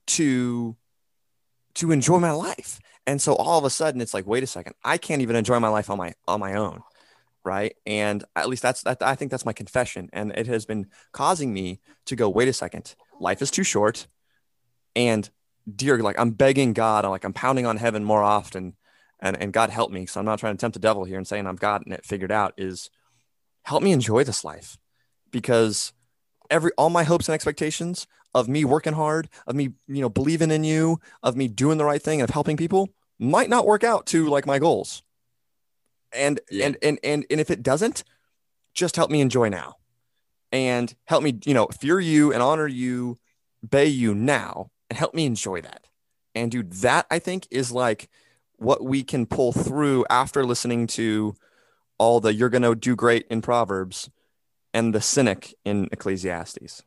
to 0.09 0.77
to 1.75 1.93
enjoy 1.93 2.19
my 2.19 2.33
life. 2.33 2.81
And 3.07 3.21
so 3.23 3.35
all 3.35 3.59
of 3.59 3.65
a 3.65 3.71
sudden, 3.71 4.01
it's 4.01 4.13
like, 4.13 4.27
wait 4.27 4.43
a 4.43 4.47
second, 4.47 4.75
I 4.85 4.99
can't 4.99 5.23
even 5.23 5.37
enjoy 5.37 5.59
my 5.61 5.69
life 5.69 5.89
on 5.89 5.99
my 5.99 6.13
on 6.29 6.41
my 6.41 6.55
own, 6.55 6.81
right? 7.45 7.75
And 7.87 8.25
at 8.37 8.49
least 8.49 8.63
that's 8.63 8.83
that. 8.83 9.03
I 9.03 9.15
think 9.15 9.31
that's 9.31 9.47
my 9.47 9.53
confession, 9.53 10.11
and 10.13 10.33
it 10.33 10.47
has 10.49 10.67
been 10.67 10.87
causing 11.13 11.53
me 11.53 11.81
to 12.07 12.17
go, 12.17 12.29
wait 12.29 12.49
a 12.49 12.53
second, 12.53 12.95
life 13.21 13.41
is 13.41 13.51
too 13.51 13.63
short, 13.63 14.07
and 14.97 15.31
dear, 15.77 15.99
like 16.01 16.19
I'm 16.19 16.33
begging 16.33 16.73
God, 16.73 17.05
I'm 17.05 17.11
like 17.13 17.25
I'm 17.25 17.33
pounding 17.33 17.67
on 17.67 17.77
heaven 17.79 18.05
more 18.05 18.23
often, 18.23 18.75
and 19.21 19.41
and 19.41 19.53
God 19.53 19.71
help 19.71 19.91
me. 19.91 20.07
So 20.07 20.21
I'm 20.21 20.27
not 20.27 20.39
trying 20.39 20.57
to 20.57 20.61
tempt 20.61 20.75
the 20.75 20.81
devil 20.81 21.05
here 21.05 21.19
and 21.19 21.27
saying 21.27 21.47
I've 21.47 21.61
gotten 21.61 21.93
it 21.93 22.05
figured 22.05 22.33
out. 22.33 22.55
Is 22.57 22.91
help 23.65 23.83
me 23.83 23.93
enjoy 23.93 24.25
this 24.25 24.45
life, 24.45 24.79
because 25.31 25.93
every 26.51 26.73
all 26.77 26.91
my 26.91 27.05
hopes 27.05 27.29
and 27.29 27.35
expectations 27.35 28.07
of 28.35 28.49
me 28.49 28.65
working 28.65 28.95
hard, 28.95 29.29
of 29.47 29.55
me 29.57 29.71
you 29.89 30.01
know 30.01 30.09
believing 30.09 30.51
in 30.51 30.65
you, 30.65 31.01
of 31.23 31.37
me 31.37 31.49
doing 31.49 31.79
the 31.79 31.85
right 31.85 32.03
thing, 32.03 32.21
and 32.21 32.29
of 32.29 32.35
helping 32.35 32.57
people 32.57 32.89
might 33.19 33.51
not 33.51 33.67
work 33.67 33.85
out 33.85 34.07
to 34.07 34.29
like 34.29 34.47
my 34.47 34.59
goals. 34.59 35.03
And 36.13 36.41
Yeah. 36.51 36.67
and 36.67 36.77
and 36.83 36.99
and 37.05 37.27
and 37.31 37.41
if 37.41 37.51
it 37.51 37.63
doesn't, 37.63 38.03
just 38.75 38.97
help 38.97 39.11
me 39.11 39.21
enjoy 39.21 39.49
now, 39.49 39.77
and 40.51 40.95
help 41.05 41.23
me 41.23 41.39
you 41.45 41.55
know 41.55 41.67
fear 41.67 42.01
you 42.01 42.33
and 42.33 42.43
honor 42.43 42.67
you, 42.67 43.19
bay 43.69 43.87
you 43.87 44.15
now, 44.15 44.71
and 44.89 44.99
help 44.99 45.15
me 45.15 45.27
enjoy 45.27 45.61
that. 45.61 45.87
And 46.35 46.51
dude, 46.51 46.73
that 46.75 47.07
I 47.11 47.19
think 47.19 47.47
is 47.51 47.71
like 47.73 48.09
what 48.61 48.85
we 48.85 49.03
can 49.03 49.27
pull 49.27 49.53
through 49.53 50.05
after 50.11 50.45
listening 50.45 50.87
to 50.87 51.35
all 51.99 52.21
the 52.21 52.35
"you're 52.35 52.49
gonna 52.49 52.75
do 52.75 52.95
great" 52.95 53.27
in 53.31 53.43
Proverbs 53.43 54.11
and 54.73 54.95
the 54.95 55.01
cynic 55.01 55.55
in 55.65 55.89
Ecclesiastes. 55.93 56.83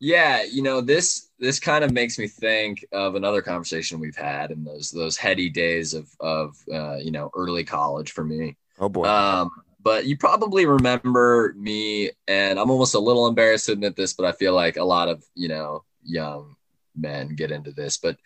Yeah, 0.00 0.42
you 0.42 0.62
know 0.62 0.80
this 0.80 1.28
this 1.38 1.60
kind 1.60 1.84
of 1.84 1.92
makes 1.92 2.18
me 2.18 2.26
think 2.26 2.84
of 2.92 3.14
another 3.14 3.42
conversation 3.42 4.00
we've 4.00 4.16
had 4.16 4.50
in 4.50 4.64
those 4.64 4.90
those 4.90 5.16
heady 5.16 5.50
days 5.50 5.92
of 5.92 6.08
of 6.20 6.56
uh, 6.72 6.96
you 6.96 7.10
know 7.10 7.30
early 7.36 7.64
college 7.64 8.12
for 8.12 8.24
me. 8.24 8.56
Oh 8.78 8.88
boy. 8.88 9.04
Um, 9.04 9.50
but 9.82 10.06
you 10.06 10.16
probably 10.16 10.66
remember 10.66 11.54
me, 11.56 12.10
and 12.28 12.58
I'm 12.58 12.70
almost 12.70 12.94
a 12.94 12.98
little 12.98 13.26
embarrassed 13.26 13.66
to 13.66 13.72
admit 13.72 13.96
this, 13.96 14.12
but 14.12 14.26
I 14.26 14.32
feel 14.32 14.54
like 14.54 14.76
a 14.76 14.84
lot 14.84 15.08
of 15.08 15.22
you 15.34 15.48
know 15.48 15.84
young 16.02 16.56
men 16.96 17.34
get 17.34 17.50
into 17.50 17.72
this. 17.72 17.98
But 17.98 18.16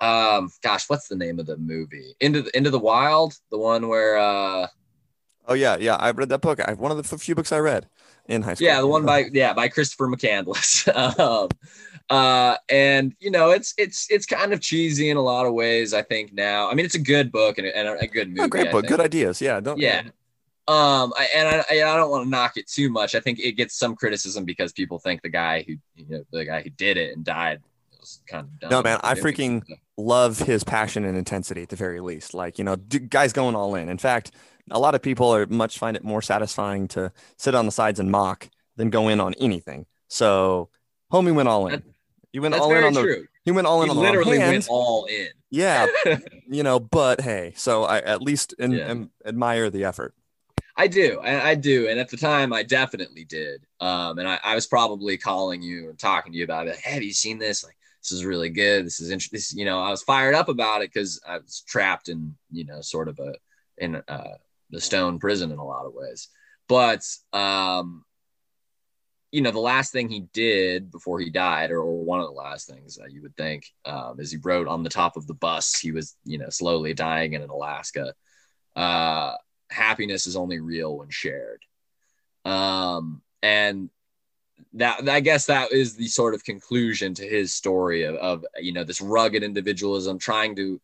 um, 0.00 0.50
gosh, 0.62 0.88
what's 0.88 1.08
the 1.08 1.16
name 1.16 1.38
of 1.38 1.46
the 1.46 1.56
movie? 1.56 2.14
Into 2.20 2.42
the 2.42 2.56
Into 2.56 2.70
the 2.70 2.78
Wild, 2.78 3.34
the 3.50 3.58
one 3.58 3.88
where 3.88 4.18
uh, 4.18 4.66
oh 5.48 5.54
yeah, 5.54 5.76
yeah. 5.78 5.96
I 5.96 6.10
read 6.10 6.28
that 6.28 6.40
book. 6.40 6.60
I 6.60 6.74
one 6.74 6.90
of 6.90 6.96
the 6.96 7.18
few 7.18 7.34
books 7.34 7.52
I 7.52 7.58
read 7.58 7.88
in 8.26 8.42
high 8.42 8.54
school. 8.54 8.66
yeah, 8.66 8.80
the 8.80 8.86
one 8.86 9.04
by 9.04 9.26
yeah 9.32 9.52
by 9.52 9.68
Christopher 9.68 10.08
McCandless. 10.08 10.88
um, 11.18 11.48
uh, 12.08 12.56
and 12.68 13.14
you 13.18 13.30
know 13.30 13.50
it's 13.50 13.74
it's 13.78 14.10
it's 14.10 14.26
kind 14.26 14.52
of 14.52 14.60
cheesy 14.60 15.10
in 15.10 15.16
a 15.16 15.22
lot 15.22 15.46
of 15.46 15.54
ways. 15.54 15.94
I 15.94 16.02
think 16.02 16.32
now. 16.32 16.70
I 16.70 16.74
mean, 16.74 16.86
it's 16.86 16.94
a 16.94 17.00
good 17.00 17.32
book 17.32 17.58
and, 17.58 17.66
a- 17.66 17.76
and 17.76 17.88
a, 18.00 18.06
good 18.06 18.28
movie. 18.28 18.42
Oh, 18.42 18.48
great 18.48 18.68
I 18.68 18.72
book. 18.72 18.82
think. 18.82 18.96
Good 18.96 19.04
ideas. 19.04 19.40
Yeah. 19.40 19.60
Don't. 19.60 19.78
Yeah. 19.78 20.02
Um, 20.68 21.12
I, 21.16 21.28
and 21.32 21.48
I, 21.48 21.64
I 21.70 21.96
don't 21.96 22.10
want 22.10 22.24
to 22.24 22.30
knock 22.30 22.56
it 22.56 22.66
too 22.68 22.90
much. 22.90 23.14
I 23.14 23.20
think 23.20 23.38
it 23.38 23.52
gets 23.52 23.78
some 23.78 23.94
criticism 23.94 24.44
because 24.44 24.72
people 24.72 24.98
think 24.98 25.22
the 25.22 25.28
guy 25.28 25.62
who, 25.62 25.76
you 25.94 26.06
know, 26.08 26.24
the 26.32 26.44
guy 26.44 26.60
who 26.62 26.70
did 26.70 26.96
it 26.96 27.14
and 27.14 27.24
died 27.24 27.60
was 28.00 28.20
kind 28.26 28.48
of 28.48 28.58
dumb. 28.58 28.70
No, 28.70 28.82
man, 28.82 28.98
I 29.04 29.14
freaking- 29.14 29.62
love 29.96 30.38
his 30.38 30.62
passion 30.64 31.04
and 31.04 31.16
intensity 31.16 31.62
at 31.62 31.68
the 31.70 31.76
very 31.76 32.00
least. 32.00 32.34
Like, 32.34 32.58
you 32.58 32.64
know, 32.64 32.76
guys 32.76 33.32
going 33.32 33.54
all 33.54 33.74
in. 33.74 33.88
In 33.88 33.98
fact, 33.98 34.32
a 34.70 34.78
lot 34.78 34.94
of 34.94 35.02
people 35.02 35.34
are 35.34 35.46
much 35.46 35.78
find 35.78 35.96
it 35.96 36.04
more 36.04 36.20
satisfying 36.22 36.88
to 36.88 37.12
sit 37.36 37.54
on 37.54 37.66
the 37.66 37.72
sides 37.72 38.00
and 38.00 38.10
mock 38.10 38.48
than 38.76 38.90
go 38.90 39.08
in 39.08 39.20
on 39.20 39.34
anything. 39.34 39.86
So, 40.08 40.68
homie 41.12 41.34
went 41.34 41.48
all 41.48 41.66
in. 41.68 41.82
He 42.32 42.40
went 42.40 42.52
That's 42.52 42.64
all 42.64 42.74
in 42.74 42.84
on 42.84 42.92
the. 42.92 43.02
true. 43.02 43.26
He 43.44 43.52
went 43.52 43.66
all 43.66 43.80
in 43.82 43.86
He 43.86 43.90
on 43.90 43.96
the 43.96 44.02
literally 44.02 44.38
went 44.38 44.66
all 44.68 45.06
in. 45.06 45.28
Yeah, 45.50 45.86
you 46.48 46.62
know, 46.62 46.78
but 46.80 47.20
hey, 47.20 47.54
so 47.56 47.84
I 47.84 47.98
at 48.00 48.20
least 48.20 48.52
in, 48.58 48.72
Yeah. 48.72 48.90
am- 48.90 49.10
admire 49.24 49.70
the 49.70 49.84
effort. 49.84 50.14
I 50.76 50.88
do. 50.88 51.20
I, 51.22 51.50
I 51.50 51.54
do. 51.54 51.88
And 51.88 51.98
at 51.98 52.10
the 52.10 52.18
time, 52.18 52.52
I 52.52 52.62
definitely 52.62 53.24
did. 53.24 53.64
Um, 53.80 54.18
and 54.18 54.28
I, 54.28 54.38
I 54.44 54.54
was 54.54 54.66
probably 54.66 55.16
calling 55.16 55.62
you 55.62 55.88
and 55.88 55.98
talking 55.98 56.32
to 56.32 56.38
you 56.38 56.44
about 56.44 56.66
it. 56.66 56.76
Hey, 56.76 56.90
have 56.94 57.02
you 57.02 57.14
seen 57.14 57.38
this? 57.38 57.64
Like, 57.64 57.76
this 58.08 58.18
is 58.18 58.24
really 58.24 58.50
good. 58.50 58.86
This 58.86 59.00
is 59.00 59.10
interesting. 59.10 59.58
You 59.58 59.64
know, 59.64 59.80
I 59.80 59.90
was 59.90 60.02
fired 60.02 60.34
up 60.34 60.48
about 60.48 60.82
it 60.82 60.92
because 60.92 61.20
I 61.26 61.38
was 61.38 61.62
trapped 61.66 62.08
in, 62.08 62.36
you 62.50 62.64
know, 62.64 62.80
sort 62.80 63.08
of 63.08 63.18
a 63.18 63.34
in 63.78 63.96
uh, 63.96 64.36
the 64.70 64.80
stone 64.80 65.18
prison 65.18 65.50
in 65.50 65.58
a 65.58 65.64
lot 65.64 65.86
of 65.86 65.94
ways. 65.94 66.28
But 66.68 67.04
um, 67.32 68.04
you 69.32 69.42
know, 69.42 69.50
the 69.50 69.58
last 69.58 69.92
thing 69.92 70.08
he 70.08 70.20
did 70.32 70.90
before 70.90 71.20
he 71.20 71.30
died, 71.30 71.70
or, 71.70 71.80
or 71.80 72.04
one 72.04 72.20
of 72.20 72.26
the 72.26 72.32
last 72.32 72.68
things 72.68 72.98
uh, 72.98 73.06
you 73.06 73.22
would 73.22 73.36
think, 73.36 73.66
um, 73.84 74.20
is 74.20 74.30
he 74.30 74.38
wrote 74.38 74.68
on 74.68 74.82
the 74.82 74.88
top 74.88 75.16
of 75.16 75.26
the 75.26 75.34
bus. 75.34 75.78
He 75.78 75.92
was, 75.92 76.16
you 76.24 76.38
know, 76.38 76.48
slowly 76.48 76.94
dying 76.94 77.34
in 77.34 77.42
Alaska. 77.42 78.14
Uh, 78.74 79.34
happiness 79.70 80.26
is 80.26 80.36
only 80.36 80.60
real 80.60 80.96
when 80.96 81.10
shared. 81.10 81.62
Um, 82.44 83.22
and 83.42 83.90
that 84.74 85.08
I 85.08 85.20
guess 85.20 85.46
that 85.46 85.72
is 85.72 85.96
the 85.96 86.08
sort 86.08 86.34
of 86.34 86.44
conclusion 86.44 87.14
to 87.14 87.26
his 87.26 87.52
story 87.52 88.04
of, 88.04 88.16
of 88.16 88.44
you 88.58 88.72
know 88.72 88.84
this 88.84 89.00
rugged 89.00 89.42
individualism, 89.42 90.18
trying 90.18 90.56
to 90.56 90.80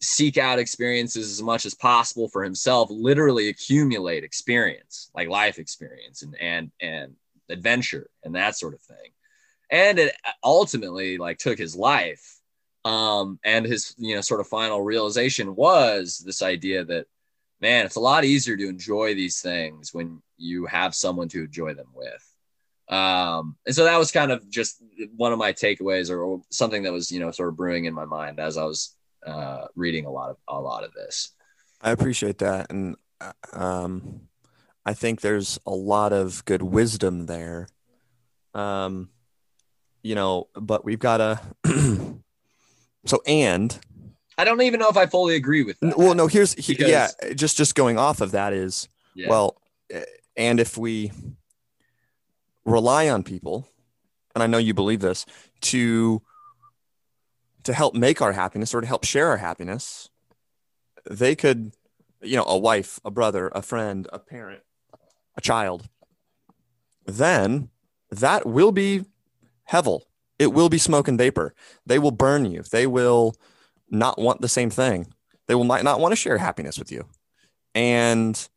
seek 0.00 0.36
out 0.36 0.58
experiences 0.58 1.30
as 1.30 1.42
much 1.42 1.64
as 1.64 1.74
possible 1.74 2.28
for 2.28 2.42
himself, 2.42 2.88
literally 2.90 3.48
accumulate 3.48 4.24
experience, 4.24 5.10
like 5.14 5.28
life 5.28 5.58
experience 5.58 6.22
and 6.22 6.36
and 6.40 6.70
and 6.80 7.14
adventure 7.48 8.08
and 8.24 8.34
that 8.34 8.56
sort 8.56 8.74
of 8.74 8.80
thing. 8.80 9.12
And 9.70 9.98
it 9.98 10.14
ultimately 10.44 11.18
like 11.18 11.38
took 11.38 11.58
his 11.58 11.76
life. 11.76 12.38
Um, 12.84 13.38
and 13.44 13.64
his 13.64 13.94
you 13.96 14.16
know 14.16 14.20
sort 14.20 14.40
of 14.40 14.48
final 14.48 14.82
realization 14.82 15.54
was 15.54 16.18
this 16.18 16.42
idea 16.42 16.84
that 16.84 17.06
man, 17.62 17.86
it's 17.86 17.96
a 17.96 18.00
lot 18.00 18.24
easier 18.24 18.56
to 18.56 18.68
enjoy 18.68 19.14
these 19.14 19.40
things 19.40 19.94
when 19.94 20.20
you 20.36 20.66
have 20.66 20.94
someone 20.94 21.28
to 21.28 21.44
enjoy 21.44 21.72
them 21.72 21.86
with. 21.94 22.31
Um, 22.92 23.56
and 23.64 23.74
so 23.74 23.84
that 23.84 23.98
was 23.98 24.10
kind 24.12 24.30
of 24.30 24.48
just 24.50 24.82
one 25.16 25.32
of 25.32 25.38
my 25.38 25.52
takeaways 25.52 26.10
or, 26.10 26.42
something 26.50 26.82
that 26.82 26.92
was, 26.92 27.10
you 27.10 27.20
know, 27.20 27.30
sort 27.30 27.48
of 27.48 27.56
brewing 27.56 27.86
in 27.86 27.94
my 27.94 28.04
mind 28.04 28.38
as 28.38 28.58
I 28.58 28.64
was 28.64 28.94
uh, 29.26 29.66
reading 29.74 30.04
a 30.04 30.10
lot 30.10 30.30
of 30.30 30.36
a 30.46 30.60
lot 30.60 30.84
of 30.84 30.92
this. 30.92 31.30
I 31.80 31.90
appreciate 31.90 32.38
that, 32.38 32.70
and 32.70 32.96
uh, 33.20 33.32
um, 33.54 34.22
I 34.84 34.92
think 34.94 35.20
there's 35.22 35.58
a 35.66 35.70
lot 35.70 36.12
of 36.12 36.44
good 36.44 36.62
wisdom 36.62 37.26
there. 37.26 37.68
Um, 38.54 39.08
you 40.02 40.14
know, 40.14 40.48
but 40.54 40.84
we've 40.84 40.98
got 40.98 41.16
to. 41.18 41.40
so 43.06 43.22
and 43.26 43.78
I 44.36 44.44
don't 44.44 44.60
even 44.62 44.80
know 44.80 44.88
if 44.88 44.96
I 44.96 45.06
fully 45.06 45.34
agree 45.36 45.62
with 45.62 45.78
that. 45.80 45.96
well, 45.96 46.14
no, 46.14 46.26
here's 46.26 46.52
he, 46.54 46.74
Because- 46.74 46.90
yeah, 46.90 47.32
just 47.34 47.56
just 47.56 47.74
going 47.74 47.98
off 47.98 48.20
of 48.20 48.32
that 48.32 48.52
is 48.52 48.88
Yeah. 49.14 49.28
well, 49.30 49.56
eh, 49.90 50.04
and 50.36 50.60
if 50.60 50.76
we 50.76 51.10
rely 52.64 53.08
on 53.08 53.22
people, 53.22 53.68
and 54.34 54.42
I 54.42 54.46
know 54.46 54.58
you 54.58 54.74
believe 54.74 55.00
this, 55.00 55.26
to 55.62 56.22
to 57.64 57.72
help 57.72 57.94
make 57.94 58.20
our 58.20 58.32
happiness 58.32 58.74
or 58.74 58.80
to 58.80 58.86
help 58.86 59.04
share 59.04 59.28
our 59.28 59.36
happiness, 59.36 60.08
they 61.08 61.36
could, 61.36 61.72
you 62.20 62.36
know, 62.36 62.44
a 62.44 62.58
wife, 62.58 62.98
a 63.04 63.10
brother, 63.10 63.52
a 63.54 63.62
friend, 63.62 64.08
a 64.12 64.18
parent, 64.18 64.62
a 65.36 65.40
child, 65.40 65.88
then 67.06 67.68
that 68.10 68.46
will 68.46 68.72
be 68.72 69.04
hevel. 69.70 70.02
It 70.38 70.52
will 70.52 70.68
be 70.68 70.78
smoke 70.78 71.08
and 71.08 71.18
vapor. 71.18 71.54
They 71.86 71.98
will 71.98 72.10
burn 72.10 72.50
you. 72.50 72.62
They 72.62 72.86
will 72.86 73.36
not 73.90 74.18
want 74.18 74.40
the 74.40 74.48
same 74.48 74.70
thing. 74.70 75.12
They 75.46 75.54
will 75.54 75.64
might 75.64 75.84
not 75.84 76.00
want 76.00 76.12
to 76.12 76.16
share 76.16 76.38
happiness 76.38 76.78
with 76.78 76.90
you. 76.90 77.06
And 77.74 78.48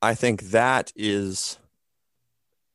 I 0.00 0.14
think 0.14 0.42
that 0.50 0.92
is 0.96 1.58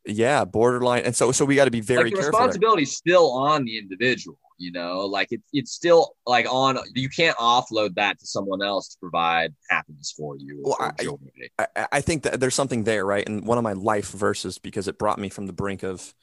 yeah, 0.08 0.46
borderline. 0.46 1.04
And 1.04 1.16
so 1.16 1.32
so 1.32 1.46
we 1.46 1.56
got 1.56 1.66
to 1.66 1.72
be 1.72 1.82
very 1.82 2.06
like 2.06 2.14
the 2.14 2.18
careful. 2.18 2.40
responsibility 2.40 2.84
is 2.84 2.96
still 2.96 3.32
on 3.32 3.66
the 3.66 3.78
individual, 3.78 4.40
you 4.58 4.72
know, 4.72 5.02
like 5.02 5.28
it's 5.32 5.48
it's 5.54 5.72
still 5.72 6.16
like 6.26 6.48
on 6.50 6.78
you 6.96 7.10
can't 7.10 7.38
offload 7.38 7.96
that 7.96 8.20
to 8.20 8.26
someone 8.26 8.62
else 8.62 8.90
to 8.90 8.98
provide 9.00 9.54
happiness 9.70 10.14
for 10.18 10.38
you 10.38 10.62
Well, 10.64 10.78
or 10.80 10.86
I- 10.86 11.68
I, 11.76 11.88
I 11.94 12.02
think 12.02 12.24
that 12.24 12.40
there's 12.40 12.56
something 12.56 12.84
there, 12.84 13.06
right? 13.06 13.28
And 13.28 13.46
one 13.46 13.58
of 13.58 13.64
my 13.64 13.74
life 13.74 14.10
verses, 14.12 14.58
because 14.58 14.88
it 14.88 14.98
brought 14.98 15.20
me 15.20 15.30
from 15.30 15.46
the 15.48 15.54
brink 15.54 15.84
of 15.84 16.14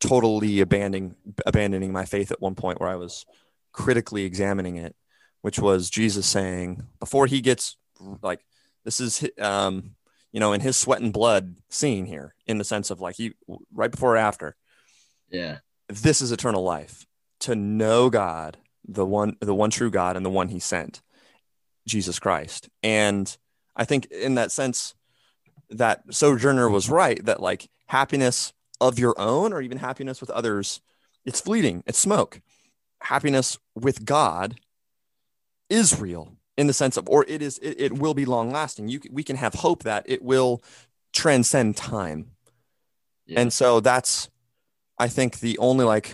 totally 0.00 0.60
abandoning 0.60 1.16
abandoning 1.44 1.92
my 1.92 2.04
faith 2.04 2.30
at 2.30 2.40
one 2.40 2.54
point 2.54 2.80
where 2.80 2.88
I 2.88 2.96
was 2.96 3.26
critically 3.72 4.24
examining 4.24 4.76
it, 4.76 4.94
which 5.42 5.58
was 5.58 5.90
Jesus 5.90 6.26
saying 6.26 6.84
before 7.00 7.26
he 7.26 7.40
gets 7.40 7.76
like 8.22 8.40
this 8.84 9.00
is 9.00 9.28
um 9.40 9.94
you 10.32 10.40
know 10.40 10.52
in 10.52 10.60
his 10.60 10.76
sweat 10.76 11.00
and 11.00 11.12
blood 11.12 11.56
scene 11.68 12.06
here 12.06 12.34
in 12.46 12.58
the 12.58 12.64
sense 12.64 12.90
of 12.90 13.00
like 13.00 13.16
he 13.16 13.32
right 13.72 13.90
before 13.90 14.14
or 14.14 14.18
after 14.18 14.56
Yeah. 15.30 15.58
this 15.88 16.20
is 16.20 16.32
eternal 16.32 16.62
life 16.62 17.06
to 17.40 17.54
know 17.54 18.10
God, 18.10 18.56
the 18.86 19.06
one, 19.06 19.36
the 19.40 19.54
one 19.54 19.70
true 19.70 19.90
God, 19.90 20.16
and 20.16 20.26
the 20.26 20.30
one 20.30 20.48
He 20.48 20.58
sent. 20.58 21.02
Jesus 21.86 22.18
Christ. 22.18 22.68
And 22.82 23.34
I 23.76 23.84
think 23.84 24.06
in 24.06 24.34
that 24.34 24.50
sense, 24.52 24.94
that 25.70 26.02
Sojourner 26.10 26.68
was 26.68 26.90
right 26.90 27.24
that 27.24 27.40
like 27.40 27.68
happiness 27.86 28.52
of 28.80 28.98
your 28.98 29.14
own 29.18 29.52
or 29.52 29.62
even 29.62 29.78
happiness 29.78 30.20
with 30.20 30.30
others, 30.30 30.80
it's 31.24 31.40
fleeting, 31.40 31.82
it's 31.86 31.98
smoke. 31.98 32.40
Happiness 33.02 33.58
with 33.74 34.04
God 34.04 34.56
is 35.70 36.00
real 36.00 36.37
in 36.58 36.66
the 36.66 36.74
sense 36.74 36.96
of, 36.96 37.08
or 37.08 37.24
it 37.28 37.40
is, 37.40 37.56
it, 37.58 37.80
it 37.80 37.92
will 37.92 38.14
be 38.14 38.24
long 38.24 38.50
lasting. 38.50 38.88
You, 38.88 39.00
we 39.10 39.22
can 39.22 39.36
have 39.36 39.54
hope 39.54 39.84
that 39.84 40.02
it 40.06 40.22
will 40.22 40.62
transcend 41.12 41.76
time. 41.76 42.32
Yeah. 43.26 43.40
And 43.40 43.52
so 43.52 43.78
that's, 43.78 44.28
I 44.98 45.06
think, 45.06 45.38
the 45.38 45.56
only 45.58 45.84
like 45.84 46.12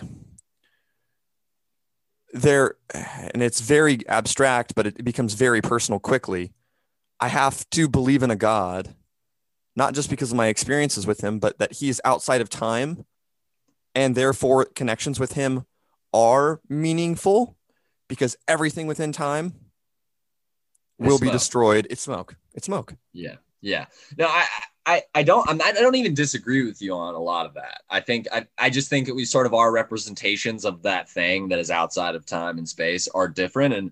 there, 2.31 2.75
and 2.93 3.41
it's 3.41 3.59
very 3.59 4.07
abstract, 4.07 4.75
but 4.75 4.85
it, 4.85 4.99
it 4.99 5.03
becomes 5.03 5.33
very 5.33 5.61
personal 5.61 5.99
quickly. 5.99 6.53
I 7.19 7.29
have 7.29 7.67
to 7.71 7.89
believe 7.89 8.21
in 8.21 8.29
a 8.29 8.35
God, 8.35 8.93
not 9.75 9.95
just 9.95 10.11
because 10.11 10.29
of 10.29 10.37
my 10.37 10.47
experiences 10.47 11.07
with 11.07 11.21
him, 11.21 11.39
but 11.39 11.57
that 11.57 11.73
he's 11.73 11.99
outside 12.05 12.41
of 12.41 12.49
time 12.49 13.03
and 13.95 14.13
therefore 14.13 14.65
connections 14.65 15.19
with 15.19 15.33
him 15.33 15.65
are 16.13 16.61
meaningful 16.69 17.57
because 18.07 18.37
everything 18.47 18.85
within 18.85 19.11
time 19.11 19.64
will 20.97 21.19
be 21.19 21.29
destroyed. 21.29 21.87
It's 21.89 22.01
smoke. 22.01 22.35
It's 22.53 22.65
smoke. 22.65 22.95
Yeah. 23.13 23.35
Yeah. 23.61 23.85
No, 24.17 24.27
I, 24.27 24.45
I, 24.85 25.03
I 25.15 25.23
don't, 25.23 25.49
I'm 25.49 25.57
not, 25.57 25.75
I 25.75 25.81
don't 25.81 25.95
even 25.95 26.13
disagree 26.13 26.63
with 26.63 26.81
you 26.81 26.93
on 26.93 27.15
a 27.15 27.19
lot 27.19 27.47
of 27.47 27.55
that. 27.55 27.81
I 27.89 27.99
think, 27.99 28.27
I, 28.31 28.45
I 28.57 28.69
just 28.69 28.89
think 28.89 29.07
that 29.07 29.15
we 29.15 29.25
sort 29.25 29.47
of 29.47 29.53
our 29.55 29.71
representations 29.71 30.65
of 30.65 30.83
that 30.83 31.09
thing 31.09 31.47
that 31.49 31.57
is 31.57 31.71
outside 31.71 32.13
of 32.13 32.25
time 32.25 32.59
and 32.59 32.69
space 32.69 33.07
are 33.07 33.27
different. 33.27 33.73
And, 33.73 33.91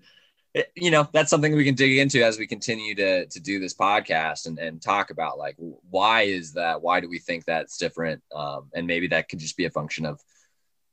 it, 0.54 0.70
you 0.76 0.92
know, 0.92 1.08
that's 1.12 1.30
something 1.30 1.52
we 1.56 1.64
can 1.64 1.74
dig 1.74 1.98
into 1.98 2.22
as 2.22 2.38
we 2.38 2.46
continue 2.46 2.94
to, 2.94 3.26
to 3.26 3.40
do 3.40 3.58
this 3.58 3.74
podcast 3.74 4.46
and, 4.46 4.56
and 4.60 4.80
talk 4.80 5.10
about 5.10 5.36
like, 5.36 5.56
why 5.58 6.22
is 6.22 6.52
that? 6.52 6.80
Why 6.80 7.00
do 7.00 7.08
we 7.08 7.18
think 7.18 7.44
that's 7.44 7.76
different? 7.76 8.22
Um, 8.32 8.70
and 8.72 8.86
maybe 8.86 9.08
that 9.08 9.28
could 9.28 9.40
just 9.40 9.56
be 9.56 9.64
a 9.64 9.70
function 9.70 10.06
of 10.06 10.20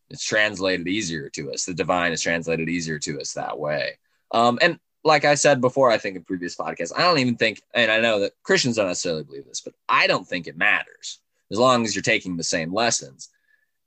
it's 0.09 0.25
translated 0.25 0.87
easier 0.87 1.29
to 1.29 1.53
us. 1.53 1.65
The 1.65 1.75
divine 1.75 2.11
is 2.11 2.23
translated 2.23 2.69
easier 2.69 2.97
to 2.97 3.21
us 3.21 3.33
that 3.33 3.59
way. 3.59 3.99
Um, 4.31 4.57
and 4.63 4.79
like 5.03 5.25
I 5.25 5.35
said 5.35 5.61
before, 5.61 5.89
I 5.89 5.97
think 5.97 6.15
in 6.15 6.23
previous 6.23 6.55
podcasts, 6.55 6.93
I 6.95 7.01
don't 7.01 7.19
even 7.19 7.35
think, 7.35 7.61
and 7.73 7.91
I 7.91 7.99
know 7.99 8.19
that 8.19 8.33
Christians 8.43 8.75
don't 8.75 8.87
necessarily 8.87 9.23
believe 9.23 9.45
this, 9.45 9.61
but 9.61 9.73
I 9.89 10.07
don't 10.07 10.27
think 10.27 10.47
it 10.47 10.57
matters 10.57 11.19
as 11.51 11.57
long 11.57 11.83
as 11.83 11.95
you're 11.95 12.01
taking 12.01 12.37
the 12.37 12.43
same 12.43 12.73
lessons. 12.73 13.29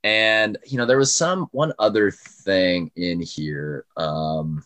And 0.03 0.57
you 0.65 0.77
know, 0.77 0.85
there 0.85 0.99
was 0.99 1.13
some 1.13 1.47
one 1.51 1.73
other 1.79 2.11
thing 2.11 2.91
in 2.95 3.21
here. 3.21 3.85
Um, 3.97 4.63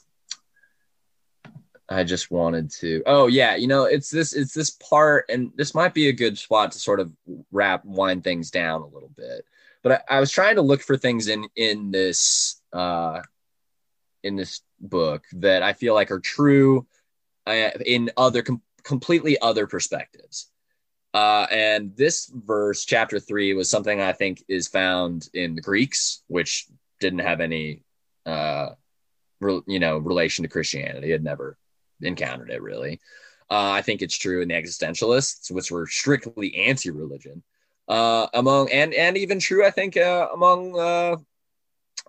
I 1.87 2.03
just 2.03 2.29
wanted 2.29 2.69
to. 2.71 3.01
Oh 3.05 3.27
yeah, 3.27 3.55
you 3.55 3.67
know, 3.67 3.85
it's 3.85 4.09
this 4.09 4.33
it's 4.33 4.53
this 4.53 4.71
part, 4.71 5.25
and 5.29 5.51
this 5.55 5.73
might 5.73 5.93
be 5.93 6.09
a 6.09 6.13
good 6.13 6.37
spot 6.37 6.71
to 6.73 6.79
sort 6.79 6.99
of 6.99 7.11
wrap 7.51 7.85
wind 7.85 8.23
things 8.23 8.51
down 8.51 8.81
a 8.81 8.87
little 8.87 9.11
bit. 9.15 9.45
But 9.81 10.03
I, 10.09 10.17
I 10.17 10.19
was 10.19 10.29
trying 10.29 10.55
to 10.55 10.61
look 10.61 10.81
for 10.81 10.97
things 10.97 11.29
in 11.29 11.47
in 11.55 11.89
this 11.89 12.61
uh, 12.73 13.21
in 14.23 14.35
this 14.35 14.61
book 14.79 15.23
that 15.33 15.63
I 15.63 15.73
feel 15.73 15.93
like 15.93 16.11
are 16.11 16.19
true 16.19 16.85
uh, 17.47 17.71
in 17.85 18.11
other 18.17 18.41
com- 18.41 18.61
completely 18.83 19.39
other 19.39 19.67
perspectives. 19.67 20.49
Uh, 21.13 21.47
and 21.49 21.95
this 21.95 22.31
verse, 22.33 22.85
chapter 22.85 23.19
three, 23.19 23.53
was 23.53 23.69
something 23.69 23.99
I 23.99 24.13
think 24.13 24.43
is 24.47 24.67
found 24.67 25.27
in 25.33 25.55
the 25.55 25.61
Greeks, 25.61 26.21
which 26.27 26.67
didn't 26.99 27.19
have 27.19 27.41
any, 27.41 27.81
uh, 28.25 28.69
re- 29.39 29.61
you 29.67 29.79
know, 29.79 29.97
relation 29.97 30.43
to 30.43 30.49
Christianity. 30.49 31.11
Had 31.11 31.23
never 31.23 31.57
encountered 32.01 32.51
it 32.51 32.61
really. 32.61 32.99
Uh, 33.49 33.71
I 33.71 33.81
think 33.81 34.01
it's 34.01 34.17
true 34.17 34.41
in 34.43 34.49
the 34.49 34.53
existentialists, 34.53 35.49
which 35.49 35.71
were 35.71 35.87
strictly 35.87 36.55
anti-religion. 36.55 37.41
Uh, 37.87 38.27
among 38.35 38.71
and 38.71 38.93
and 38.93 39.17
even 39.17 39.39
true, 39.39 39.65
I 39.65 39.71
think, 39.71 39.97
uh, 39.97 40.27
among 40.31 40.79
uh, 40.79 41.15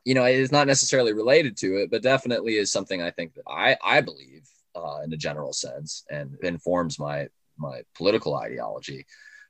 you 0.04 0.14
know, 0.14 0.24
it 0.24 0.36
is 0.36 0.52
not 0.52 0.66
necessarily 0.66 1.12
related 1.12 1.56
to 1.58 1.76
it, 1.76 1.90
but 1.90 2.02
definitely 2.02 2.56
is 2.56 2.72
something 2.72 3.02
I 3.02 3.10
think 3.10 3.34
that 3.34 3.44
I 3.48 3.76
I 3.82 4.00
believe 4.00 4.48
uh, 4.74 5.00
in 5.04 5.12
a 5.12 5.16
general 5.16 5.52
sense 5.52 6.04
and 6.10 6.36
informs 6.42 6.98
my 6.98 7.28
my 7.58 7.82
political 7.94 8.34
ideology. 8.36 9.06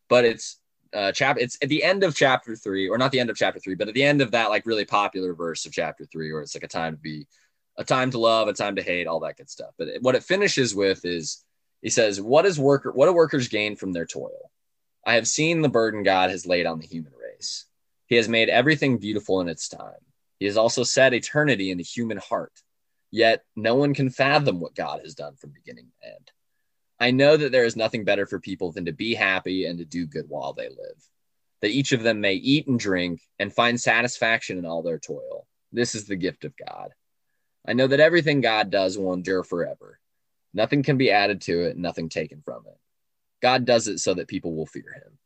But 0.09 0.25
it's 0.25 0.59
uh, 0.93 1.13
chap 1.13 1.37
it's 1.39 1.57
at 1.63 1.69
the 1.69 1.85
end 1.85 2.03
of 2.03 2.17
chapter 2.17 2.57
three, 2.57 2.89
or 2.89 2.99
not 2.99 3.13
the 3.13 3.21
end 3.21 3.31
of 3.31 3.37
chapter 3.37 3.61
three, 3.61 3.75
but 3.75 3.89
at 3.89 3.95
the 3.95 4.03
end 4.03 4.21
of 4.21 4.33
that 4.33 4.51
like 4.51 4.67
really 4.67 4.85
popular 4.85 5.35
verse 5.35 5.67
of 5.67 5.73
chapter 5.73 6.05
three, 6.05 6.33
where 6.33 6.43
it's 6.43 6.55
like 6.55 6.65
a 6.65 6.69
time 6.69 6.95
to 6.95 7.01
be, 7.01 7.27
a 7.79 7.85
time 7.85 8.11
to 8.11 8.19
love, 8.19 8.49
a 8.49 8.53
time 8.53 8.77
to 8.77 8.83
hate, 8.83 9.07
all 9.07 9.21
that 9.21 9.37
good 9.37 9.51
stuff. 9.51 9.71
But 9.79 9.89
what 10.01 10.17
it 10.17 10.25
finishes 10.25 10.75
with 10.75 11.05
is 11.05 11.45
he 11.81 11.91
says, 11.91 12.21
"What 12.21 12.45
is 12.45 12.59
worker? 12.59 12.91
What 12.91 13.07
do 13.07 13.13
workers 13.13 13.49
gain 13.49 13.77
from 13.77 13.93
their 13.93 14.07
toil? 14.07 14.51
I 15.07 15.15
have 15.15 15.29
seen 15.29 15.63
the 15.63 15.69
burden 15.69 16.03
God 16.03 16.31
has 16.31 16.45
laid 16.45 16.67
on 16.67 16.81
the 16.81 16.87
human 16.87 17.13
race. 17.13 17.67
He 18.07 18.17
has 18.17 18.29
made 18.29 18.49
everything 18.49 18.99
beautiful 18.99 19.41
in 19.41 19.49
its 19.49 19.69
time. 19.69 19.95
He 20.41 20.47
has 20.47 20.57
also 20.57 20.83
set 20.83 21.13
eternity 21.13 21.71
in 21.71 21.79
the 21.79 21.85
human 21.85 22.17
heart. 22.17 22.53
Yet 23.11 23.45
no 23.55 23.75
one 23.75 23.93
can 23.93 24.09
fathom 24.09 24.59
what 24.59 24.75
God 24.75 25.01
has 25.05 25.15
done 25.15 25.37
from 25.37 25.51
beginning 25.51 25.89
to 26.01 26.09
end. 26.09 26.33
I 26.99 27.11
know 27.11 27.37
that 27.37 27.53
there 27.53 27.65
is 27.65 27.77
nothing 27.77 28.05
better 28.05 28.27
for 28.27 28.41
people 28.41 28.73
than 28.73 28.87
to 28.87 28.93
be 28.93 29.15
happy 29.15 29.67
and 29.67 29.79
to 29.79 29.85
do 29.85 30.07
good 30.07 30.27
while 30.29 30.55
they 30.55 30.69
live, 30.69 31.09
that 31.61 31.71
each 31.71 31.93
of 31.93 32.03
them 32.03 32.21
may 32.21 32.35
eat 32.35 32.67
and 32.67 32.81
drink 32.81 33.21
and 33.39 33.53
find 33.53 33.81
satisfaction 33.81 34.59
in 34.59 34.65
all 34.65 34.83
their 34.83 34.99
toil. 34.99 35.47
This 35.73 35.95
is 35.95 36.07
the 36.07 36.17
gift 36.17 36.45
of 36.45 36.55
God. 36.57 36.95
I 37.67 37.75
know 37.75 37.87
that 37.87 38.01
everything 38.01 38.41
God 38.41 38.71
does 38.71 38.97
will 38.97 39.13
endure 39.13 39.45
forever. 39.45 39.99
Nothing 40.55 40.83
can 40.83 40.97
be 40.97 41.11
added 41.11 41.43
to 41.43 41.63
it, 41.67 41.77
nothing 41.77 42.09
taken 42.09 42.43
from 42.43 42.65
it. 42.67 42.79
God 43.43 43.67
does 43.67 43.89
it 43.89 43.99
so 43.99 44.15
that 44.15 44.29
people 44.29 44.55
will 44.55 44.67
fear 44.67 44.93
him 44.95 45.19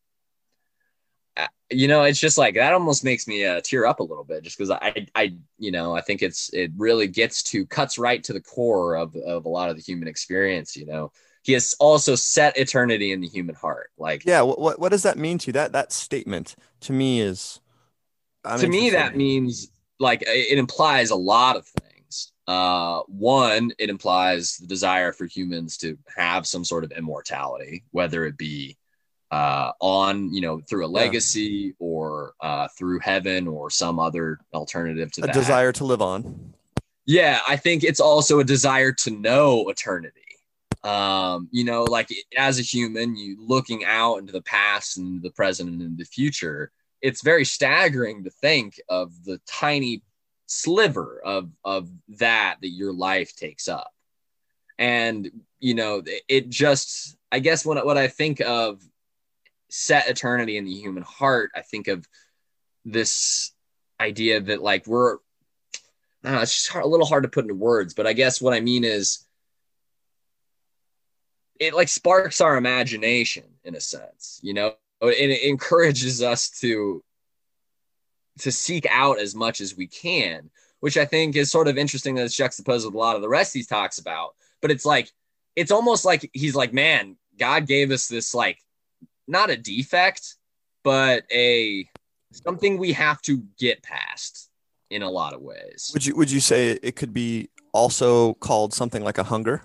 you 1.71 1.89
know 1.89 2.03
it's 2.05 2.21
just 2.21 2.39
like 2.39 2.55
that 2.55 2.73
almost 2.73 3.05
makes 3.05 3.27
me 3.27 3.45
uh, 3.45 3.61
tear 3.63 3.87
up 3.87 4.01
a 4.01 4.03
little 4.03 4.25
bit 4.25 4.43
just 4.43 4.57
because 4.57 4.71
I, 4.71 5.07
I 5.15 5.35
you 5.59 5.73
know 5.73 5.95
i 5.97 6.01
think 6.01 6.23
it's 6.23 6.53
it 6.53 6.71
really 6.77 7.09
gets 7.09 7.43
to 7.45 7.67
cuts 7.67 7.99
right 7.99 8.23
to 8.25 8.33
the 8.33 8.41
core 8.41 8.97
of, 8.97 9.15
of 9.17 9.45
a 9.45 9.49
lot 9.49 9.71
of 9.71 9.77
the 9.77 9.83
human 9.83 10.09
experience 10.09 10.77
you 10.77 10.87
know? 10.87 11.13
He 11.43 11.53
has 11.53 11.75
also 11.79 12.15
set 12.15 12.57
eternity 12.57 13.13
in 13.13 13.21
the 13.21 13.29
human 13.29 13.55
heart 13.55 13.91
like 13.99 14.25
yeah 14.25 14.43
what, 14.43 14.79
what 14.79 14.91
does 14.91 15.03
that 15.03 15.19
mean 15.19 15.39
to 15.39 15.49
you? 15.49 15.53
That 15.53 15.73
that 15.73 15.93
statement 15.93 16.57
to 16.81 16.93
me 16.93 17.21
is 17.21 17.61
I'm 18.45 18.61
to 18.61 18.69
me 18.69 18.91
that 18.91 19.17
means 19.17 19.71
like 19.99 20.23
it 20.27 20.59
implies 20.59 21.11
a 21.11 21.17
lot 21.17 21.57
of 21.57 21.67
things. 21.67 22.33
Uh 22.47 23.01
one 23.09 23.73
it 23.79 23.91
implies 23.91 24.59
the 24.59 24.67
desire 24.67 25.13
for 25.13 25.27
humans 25.27 25.77
to 25.79 25.99
have 26.17 26.47
some 26.47 26.65
sort 26.65 26.85
of 26.85 26.93
immortality 26.93 27.85
whether 27.91 28.25
it 28.25 28.37
be 28.37 28.77
uh, 29.31 29.73
on, 29.81 30.33
you 30.33 30.41
know, 30.41 30.61
through 30.61 30.87
a 30.87 30.89
legacy 30.89 31.41
yeah. 31.41 31.73
or 31.79 32.35
uh, 32.41 32.69
through 32.79 33.01
heaven 33.01 33.49
or 33.49 33.71
some 33.71 33.99
other 33.99 34.39
alternative 34.53 35.11
to 35.13 35.23
a 35.23 35.27
that. 35.27 35.35
desire 35.35 35.73
to 35.73 35.85
live 35.85 36.03
on. 36.03 36.55
Yeah, 37.07 37.41
I 37.47 37.57
think 37.57 37.85
it's 37.85 38.01
also 38.01 38.41
a 38.41 38.45
desire 38.45 38.93
to 38.93 39.11
know 39.11 39.69
eternity. 39.69 40.21
Um, 40.83 41.49
you 41.51 41.65
know, 41.65 41.85
like 41.85 42.11
as 42.37 42.59
a 42.59 42.63
human, 42.63 43.17
you 43.17 43.37
looking 43.41 43.85
out 43.85 44.17
into 44.19 44.33
the 44.33 44.43
past 44.43 44.99
and 44.99 45.23
the 45.23 45.31
present 45.31 45.83
and 45.83 45.99
the 45.99 46.05
future, 46.05 46.71
it's 47.01 47.23
very 47.23 47.45
staggering 47.45 48.25
to 48.25 48.31
think 48.31 48.81
of 48.89 49.13
the 49.25 49.41
tiny 49.47 50.03
sliver 50.47 51.21
of 51.25 51.51
of 51.65 51.91
that 52.19 52.57
that 52.61 52.69
your 52.69 52.93
life 52.93 53.35
takes 53.35 53.67
up. 53.67 53.91
And 54.79 55.31
you 55.59 55.75
know, 55.75 56.03
it 56.29 56.51
just 56.51 57.17
I 57.33 57.39
guess 57.39 57.65
when 57.65 57.79
what 57.79 57.99
I 57.99 58.09
think 58.09 58.41
of 58.41 58.83
set 59.71 60.09
eternity 60.09 60.57
in 60.57 60.65
the 60.65 60.73
human 60.75 61.03
heart, 61.03 61.51
I 61.55 61.63
think 61.63 61.89
of 61.89 62.07
this 62.85 63.53
idea 64.01 64.41
that 64.41 64.63
like 64.63 64.87
we're 64.87 65.17
I 66.25 66.29
don't 66.29 66.35
know, 66.37 66.43
it's 66.43 66.55
just 66.55 66.69
hard, 66.69 66.85
a 66.85 66.89
little 66.89 67.07
hard 67.07 67.25
to 67.25 67.29
put 67.29 67.45
into 67.45 67.55
words, 67.55 67.93
but 67.93 68.07
I 68.07 68.15
guess 68.15 68.41
what 68.41 68.55
I 68.55 68.61
mean 68.61 68.85
is 68.85 69.27
it 71.61 71.75
like 71.75 71.89
sparks 71.89 72.41
our 72.41 72.57
imagination 72.57 73.45
in 73.63 73.75
a 73.75 73.81
sense, 73.81 74.41
you 74.43 74.55
know, 74.55 74.75
and 75.01 75.13
it 75.13 75.43
encourages 75.43 76.23
us 76.23 76.51
to 76.61 77.03
to 78.41 78.51
seek 78.51 78.87
out 78.91 79.21
as 79.21 79.35
much 79.35 79.61
as 79.61 79.77
we 79.77 79.87
can, 79.87 80.51
which 80.81 80.97
I 80.97 81.05
think 81.05 81.37
is 81.37 81.53
sort 81.53 81.69
of 81.69 81.79
interesting 81.79 82.15
that 82.17 82.25
it's 82.25 82.37
juxtaposed 82.37 82.85
with 82.85 82.95
a 82.95 82.99
lot 82.99 83.17
of 83.17 83.23
the 83.23 83.29
rest 83.29 83.55
he 83.55 83.63
talks 83.63 83.99
about. 83.99 84.35
But 84.61 84.71
it's 84.71 84.85
like 84.85 85.11
it's 85.55 85.71
almost 85.71 86.05
like 86.05 86.31
he's 86.33 86.57
like, 86.57 86.73
man, 86.73 87.17
God 87.39 87.67
gave 87.67 87.91
us 87.91 88.09
this 88.09 88.35
like 88.35 88.59
not 89.27 89.51
a 89.51 89.57
defect, 89.57 90.37
but 90.83 91.25
a 91.33 91.89
something 92.33 92.79
we 92.79 92.93
have 92.93 93.23
to 93.23 93.45
get 93.59 93.83
past 93.83 94.51
in 94.91 95.03
a 95.03 95.11
lot 95.11 95.35
of 95.35 95.41
ways. 95.41 95.91
Would 95.93 96.07
you 96.07 96.15
would 96.17 96.31
you 96.31 96.41
say 96.41 96.79
it 96.83 96.97
could 96.97 97.13
be 97.13 97.49
also 97.73 98.35
called 98.35 98.73
something 98.75 99.03
like 99.03 99.19
a 99.19 99.25
hunger? 99.25 99.63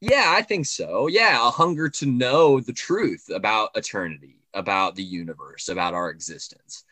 Yeah, 0.00 0.26
I 0.28 0.42
think 0.42 0.66
so. 0.66 1.08
Yeah, 1.08 1.46
a 1.46 1.50
hunger 1.50 1.88
to 1.88 2.06
know 2.06 2.60
the 2.60 2.72
truth 2.72 3.30
about 3.34 3.70
eternity, 3.74 4.40
about 4.54 4.94
the 4.94 5.02
universe, 5.02 5.68
about 5.68 5.94
our 5.94 6.10
existence. 6.10 6.84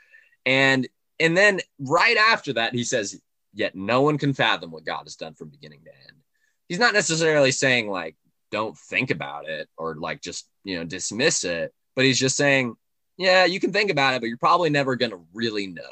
And 0.44 0.88
and 1.20 1.36
then 1.36 1.60
right 1.78 2.16
after 2.16 2.52
that 2.54 2.74
he 2.74 2.84
says, 2.84 3.20
yet 3.54 3.74
no 3.74 4.02
one 4.02 4.18
can 4.18 4.34
fathom 4.34 4.70
what 4.70 4.84
God 4.84 5.04
has 5.04 5.16
done 5.16 5.34
from 5.34 5.48
beginning 5.48 5.80
to 5.84 5.90
end. 5.90 6.18
he's 6.68 6.78
not 6.78 6.94
necessarily 6.94 7.52
saying 7.52 7.88
like 7.88 8.16
don't 8.50 8.76
think 8.76 9.10
about 9.10 9.48
it 9.48 9.68
or 9.76 9.96
like 9.96 10.20
just 10.20 10.48
you 10.66 10.76
know 10.76 10.84
dismiss 10.84 11.44
it 11.44 11.72
but 11.94 12.04
he's 12.04 12.18
just 12.18 12.36
saying 12.36 12.74
yeah 13.16 13.44
you 13.44 13.60
can 13.60 13.72
think 13.72 13.90
about 13.90 14.14
it 14.14 14.20
but 14.20 14.26
you're 14.26 14.36
probably 14.36 14.68
never 14.68 14.96
going 14.96 15.12
to 15.12 15.24
really 15.32 15.66
know 15.66 15.82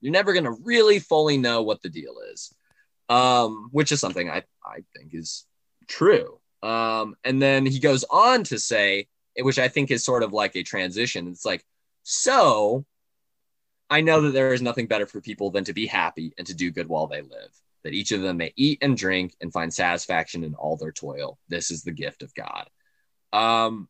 you're 0.00 0.12
never 0.12 0.32
going 0.32 0.44
to 0.44 0.56
really 0.64 0.98
fully 0.98 1.38
know 1.38 1.62
what 1.62 1.80
the 1.82 1.88
deal 1.88 2.16
is 2.32 2.54
um, 3.08 3.68
which 3.72 3.92
is 3.92 4.00
something 4.00 4.30
I, 4.30 4.42
I 4.64 4.84
think 4.96 5.14
is 5.14 5.44
true 5.88 6.38
um, 6.62 7.16
and 7.24 7.40
then 7.40 7.66
he 7.66 7.80
goes 7.80 8.04
on 8.04 8.44
to 8.44 8.58
say 8.58 9.08
which 9.38 9.58
i 9.58 9.68
think 9.68 9.90
is 9.90 10.04
sort 10.04 10.22
of 10.22 10.32
like 10.32 10.56
a 10.56 10.62
transition 10.62 11.28
it's 11.28 11.46
like 11.46 11.64
so 12.02 12.84
i 13.88 14.02
know 14.02 14.20
that 14.22 14.32
there 14.32 14.52
is 14.52 14.60
nothing 14.60 14.86
better 14.86 15.06
for 15.06 15.22
people 15.22 15.50
than 15.50 15.64
to 15.64 15.72
be 15.72 15.86
happy 15.86 16.34
and 16.36 16.46
to 16.46 16.54
do 16.54 16.70
good 16.70 16.88
while 16.88 17.06
they 17.06 17.22
live 17.22 17.50
that 17.84 17.94
each 17.94 18.12
of 18.12 18.22
them 18.22 18.36
may 18.36 18.52
eat 18.56 18.78
and 18.82 18.96
drink 18.96 19.34
and 19.40 19.52
find 19.52 19.72
satisfaction 19.72 20.44
in 20.44 20.54
all 20.54 20.76
their 20.76 20.92
toil. 20.92 21.38
This 21.48 21.70
is 21.70 21.82
the 21.82 21.92
gift 21.92 22.22
of 22.22 22.32
God. 22.34 22.68
Um, 23.32 23.88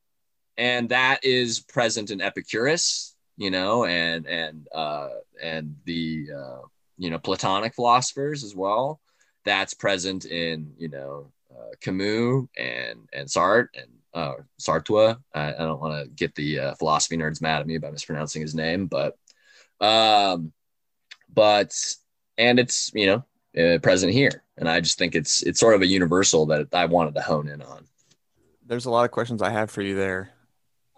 and 0.63 0.91
that 0.91 1.25
is 1.25 1.59
present 1.59 2.13
in 2.13 2.21
Epicurus, 2.21 3.17
you 3.37 3.51
know, 3.51 3.85
and 3.85 4.29
and 4.29 4.69
uh, 4.73 5.09
and 5.43 5.75
the 5.87 6.29
uh, 6.33 6.61
you 6.97 7.11
know 7.11 7.19
Platonic 7.19 7.75
philosophers 7.75 8.45
as 8.45 8.55
well. 8.55 9.01
That's 9.45 9.75
present 9.75 10.25
in 10.25 10.73
you 10.79 10.89
know 10.89 11.33
uh, 11.51 11.75
Camus 11.81 12.47
and 12.57 13.09
and 13.13 13.29
Sartre 13.29 13.71
and 13.75 13.91
uh, 14.15 14.35
Sartre. 14.61 15.19
I, 15.35 15.49
I 15.49 15.59
don't 15.59 15.81
want 15.81 16.05
to 16.05 16.11
get 16.11 16.37
the 16.37 16.61
uh, 16.61 16.75
philosophy 16.77 17.17
nerds 17.17 17.43
mad 17.43 17.61
at 17.61 17.67
me 17.67 17.79
by 17.79 17.91
mispronouncing 17.91 18.41
his 18.41 18.55
name, 18.55 18.87
but 18.87 19.19
um, 19.81 20.53
but 21.35 21.77
and 22.39 22.61
it's 22.61 22.93
you 22.95 23.07
know 23.07 23.25
uh, 23.61 23.81
present 23.81 24.13
here. 24.13 24.45
And 24.57 24.69
I 24.69 24.79
just 24.81 24.97
think 24.97 25.17
it's 25.17 25.43
it's 25.43 25.59
sort 25.59 25.75
of 25.75 25.83
a 25.83 25.89
universal 25.89 26.47
that 26.47 26.69
I 26.73 26.85
wanted 26.85 27.17
to 27.17 27.23
hone 27.23 27.49
in 27.49 27.63
on. 27.63 27.85
There's 28.65 28.87
a 28.87 28.91
lot 28.93 29.07
of 29.07 29.11
questions 29.11 29.43
I 29.43 29.51
have 29.51 29.69
for 29.69 29.83
you 29.83 29.97
there. 29.97 30.31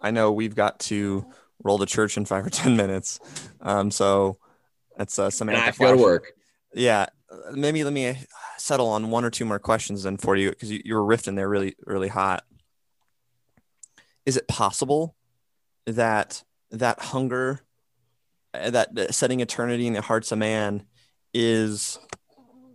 I 0.05 0.11
know 0.11 0.31
we've 0.31 0.53
got 0.53 0.79
to 0.81 1.25
roll 1.63 1.79
to 1.79 1.85
church 1.87 2.15
in 2.15 2.25
five 2.25 2.45
or 2.45 2.49
ten 2.49 2.77
minutes, 2.77 3.19
um, 3.59 3.89
so 3.89 4.37
that's 4.95 5.17
uh, 5.17 5.31
some. 5.31 5.49
I 5.49 5.71
to 5.71 5.79
go 5.79 5.95
to 5.95 5.97
work. 5.97 6.33
Yeah, 6.73 7.07
maybe 7.51 7.83
let 7.83 7.91
me 7.91 8.15
settle 8.57 8.87
on 8.87 9.09
one 9.09 9.25
or 9.25 9.31
two 9.31 9.45
more 9.45 9.59
questions 9.59 10.03
then 10.03 10.17
for 10.17 10.35
you 10.35 10.51
because 10.51 10.71
you, 10.71 10.81
you 10.85 10.95
were 10.95 11.01
riffing 11.01 11.35
there 11.35 11.49
really 11.49 11.75
really 11.85 12.07
hot. 12.07 12.43
Is 14.25 14.37
it 14.37 14.47
possible 14.47 15.15
that 15.85 16.43
that 16.71 16.99
hunger, 16.99 17.61
uh, 18.53 18.69
that 18.69 19.13
setting 19.13 19.39
eternity 19.39 19.87
in 19.87 19.93
the 19.93 20.01
hearts 20.01 20.31
of 20.31 20.37
man, 20.37 20.85
is 21.33 21.97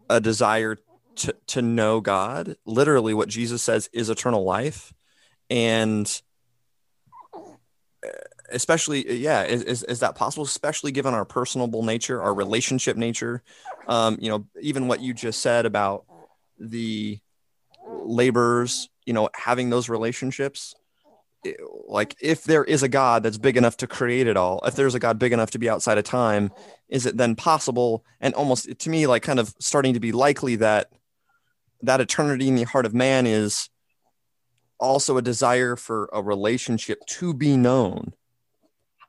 a 0.09 0.21
desire 0.21 0.77
to, 1.17 1.37
to 1.49 1.63
know 1.63 2.01
God. 2.01 2.57
Literally, 2.65 3.15
what 3.15 3.29
Jesus 3.29 3.63
says 3.63 3.89
is 3.93 4.11
eternal 4.11 4.45
life. 4.45 4.93
And 5.49 6.23
especially, 8.51 9.21
yeah, 9.21 9.45
is, 9.45 9.63
is, 9.63 9.83
is 9.85 10.01
that 10.01 10.15
possible? 10.15 10.45
Especially 10.45 10.93
given 10.93 11.15
our 11.15 11.25
personable 11.25 11.83
nature, 11.83 12.21
our 12.23 12.35
relationship 12.35 12.97
nature. 12.97 13.43
Um, 13.87 14.19
you 14.21 14.31
know, 14.31 14.47
even 14.61 14.89
what 14.89 15.01
you 15.01 15.15
just 15.15 15.41
said 15.41 15.67
about 15.67 16.05
the 16.59 17.19
laborers, 17.87 18.89
you 19.07 19.13
know, 19.13 19.29
having 19.35 19.71
those 19.71 19.89
relationships 19.89 20.75
like 21.89 22.15
if 22.21 22.45
there 22.45 22.65
is 22.65 22.83
a 22.83 22.89
god 22.89 23.23
that's 23.23 23.39
big 23.39 23.57
enough 23.57 23.77
to 23.77 23.87
create 23.87 24.27
it 24.27 24.37
all 24.37 24.61
if 24.67 24.77
there's 24.77 24.95
a 24.95 24.99
god 24.99 25.19
big 25.19 25.33
enough 25.33 25.51
to 25.51 25.59
be 25.59 25.71
outside 25.71 25.97
of 25.97 26.05
time 26.05 26.51
is 26.89 27.07
it 27.07 27.17
then 27.17 27.35
possible 27.35 28.05
and 28.21 28.35
almost 28.35 28.79
to 28.79 28.91
me 28.91 29.07
like 29.07 29.23
kind 29.23 29.41
of 29.41 29.55
starting 29.59 29.95
to 29.95 30.01
be 30.01 30.13
likely 30.13 30.57
that 30.57 30.91
that 31.83 32.01
eternity 32.01 32.49
in 32.49 32.57
the 32.57 32.65
heart 32.65 32.85
of 32.85 32.93
man 32.93 33.27
is 33.27 33.71
also 34.81 35.17
a 35.17 35.23
desire 35.23 35.77
for 35.77 36.09
a 36.13 36.23
relationship 36.23 36.99
to 37.07 37.33
be 37.35 37.57
known 37.57 38.13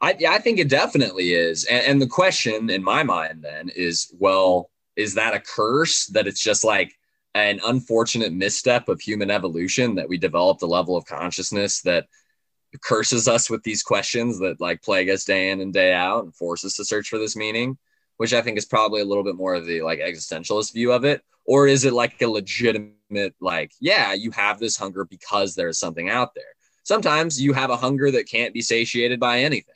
i 0.01 0.15
i 0.29 0.37
think 0.37 0.59
it 0.59 0.69
definitely 0.69 1.33
is 1.33 1.65
and, 1.65 1.85
and 1.85 2.01
the 2.01 2.07
question 2.07 2.69
in 2.69 2.83
my 2.83 3.03
mind 3.03 3.43
then 3.43 3.69
is 3.69 4.13
well 4.19 4.69
is 4.95 5.15
that 5.15 5.33
a 5.33 5.39
curse 5.39 6.07
that 6.07 6.27
it's 6.27 6.41
just 6.41 6.63
like 6.63 6.93
an 7.33 7.59
unfortunate 7.65 8.33
misstep 8.33 8.89
of 8.89 8.99
human 8.99 9.31
evolution 9.31 9.95
that 9.95 10.09
we 10.09 10.17
developed 10.17 10.61
a 10.61 10.67
level 10.67 10.97
of 10.97 11.05
consciousness 11.05 11.81
that 11.81 12.07
curses 12.79 13.27
us 13.27 13.49
with 13.49 13.63
these 13.63 13.83
questions 13.83 14.39
that 14.39 14.61
like 14.61 14.81
plague 14.81 15.09
us 15.09 15.25
day 15.25 15.51
in 15.51 15.61
and 15.61 15.73
day 15.73 15.93
out 15.93 16.23
and 16.23 16.35
force 16.35 16.63
us 16.63 16.75
to 16.75 16.85
search 16.85 17.09
for 17.09 17.17
this 17.17 17.35
meaning, 17.35 17.77
which 18.17 18.33
I 18.33 18.41
think 18.41 18.57
is 18.57 18.65
probably 18.65 19.01
a 19.01 19.05
little 19.05 19.23
bit 19.23 19.35
more 19.35 19.55
of 19.55 19.65
the 19.65 19.81
like 19.81 19.99
existentialist 19.99 20.73
view 20.73 20.91
of 20.91 21.05
it. 21.05 21.21
Or 21.45 21.67
is 21.67 21.85
it 21.85 21.93
like 21.93 22.21
a 22.21 22.27
legitimate, 22.27 22.93
like, 23.39 23.71
yeah, 23.79 24.13
you 24.13 24.31
have 24.31 24.59
this 24.59 24.77
hunger 24.77 25.05
because 25.05 25.55
there's 25.55 25.79
something 25.79 26.09
out 26.09 26.33
there. 26.35 26.43
Sometimes 26.83 27.41
you 27.41 27.53
have 27.53 27.69
a 27.69 27.77
hunger 27.77 28.11
that 28.11 28.27
can't 28.27 28.53
be 28.53 28.61
satiated 28.61 29.19
by 29.19 29.39
anything. 29.39 29.75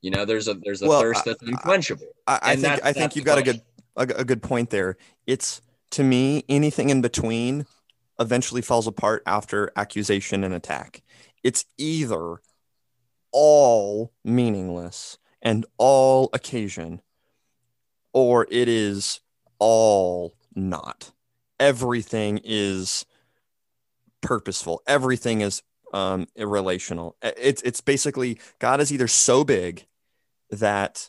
You 0.00 0.10
know, 0.10 0.24
there's 0.24 0.48
a 0.48 0.54
there's 0.54 0.82
a 0.82 0.88
well, 0.88 1.00
thirst 1.00 1.24
that's 1.24 1.42
unquenchable. 1.42 2.06
I, 2.26 2.32
I, 2.32 2.38
I 2.42 2.56
think 2.56 2.84
I 2.84 2.92
think 2.92 3.16
you've 3.16 3.24
got 3.24 3.38
a 3.38 3.42
good 3.42 3.62
a, 3.96 4.02
a 4.02 4.24
good 4.24 4.42
point 4.42 4.70
there. 4.70 4.96
It's 5.26 5.62
to 5.92 6.02
me 6.02 6.44
anything 6.48 6.90
in 6.90 7.00
between 7.00 7.66
eventually 8.18 8.62
falls 8.62 8.86
apart 8.86 9.22
after 9.26 9.72
accusation 9.76 10.42
and 10.44 10.52
attack 10.54 11.02
it's 11.42 11.64
either 11.76 12.40
all 13.32 14.12
meaningless 14.24 15.18
and 15.40 15.66
all 15.76 16.30
occasion, 16.32 17.00
or 18.12 18.46
it 18.50 18.68
is 18.68 19.20
all 19.58 20.34
not. 20.54 21.12
Everything 21.62 22.40
is 22.42 23.06
purposeful. 24.20 24.82
Everything 24.86 25.42
is 25.42 25.62
um, 25.92 26.26
irrelational. 26.34 27.16
It's 27.22 27.62
it's 27.62 27.80
basically 27.80 28.40
God 28.58 28.80
is 28.80 28.92
either 28.92 29.06
so 29.06 29.44
big 29.44 29.86
that 30.50 31.08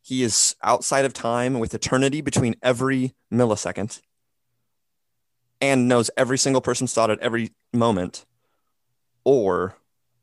he 0.00 0.24
is 0.24 0.56
outside 0.62 1.04
of 1.04 1.12
time 1.12 1.60
with 1.60 1.72
eternity 1.72 2.20
between 2.20 2.56
every 2.62 3.14
millisecond 3.32 4.00
and 5.60 5.86
knows 5.86 6.10
every 6.16 6.36
single 6.36 6.60
person's 6.60 6.92
thought 6.92 7.10
at 7.10 7.20
every 7.20 7.52
moment, 7.72 8.24
or 9.22 9.76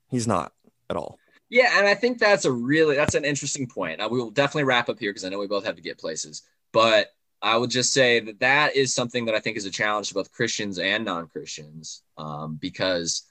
he's 0.10 0.28
not 0.28 0.52
at 0.90 0.98
all. 0.98 1.18
Yeah, 1.50 1.80
and 1.80 1.88
I 1.88 1.96
think 1.96 2.20
that's 2.20 2.44
a 2.44 2.52
really 2.52 2.98
that's 2.98 3.16
an 3.16 3.24
interesting 3.24 3.66
point. 3.66 4.02
we 4.12 4.20
will 4.20 4.32
definitely 4.32 4.66
wrap 4.66 4.90
up 4.90 5.00
here 5.00 5.12
because 5.12 5.24
I 5.24 5.30
know 5.30 5.40
we 5.40 5.48
both 5.48 5.66
have 5.66 5.78
to 5.78 5.82
get 5.82 5.98
places, 5.98 6.44
but 6.74 7.08
I 7.42 7.56
would 7.58 7.70
just 7.70 7.94
say 7.94 8.20
that 8.20 8.40
that 8.40 8.76
is 8.76 8.94
something 8.94 9.26
that 9.26 9.36
I 9.36 9.40
think 9.40 9.58
is 9.58 9.66
a 9.66 9.72
challenge 9.72 10.10
to 10.10 10.14
both 10.14 10.32
Christians 10.32 10.78
and 10.78 11.06
non-Christians, 11.06 12.04
um, 12.18 12.58
because 12.60 13.24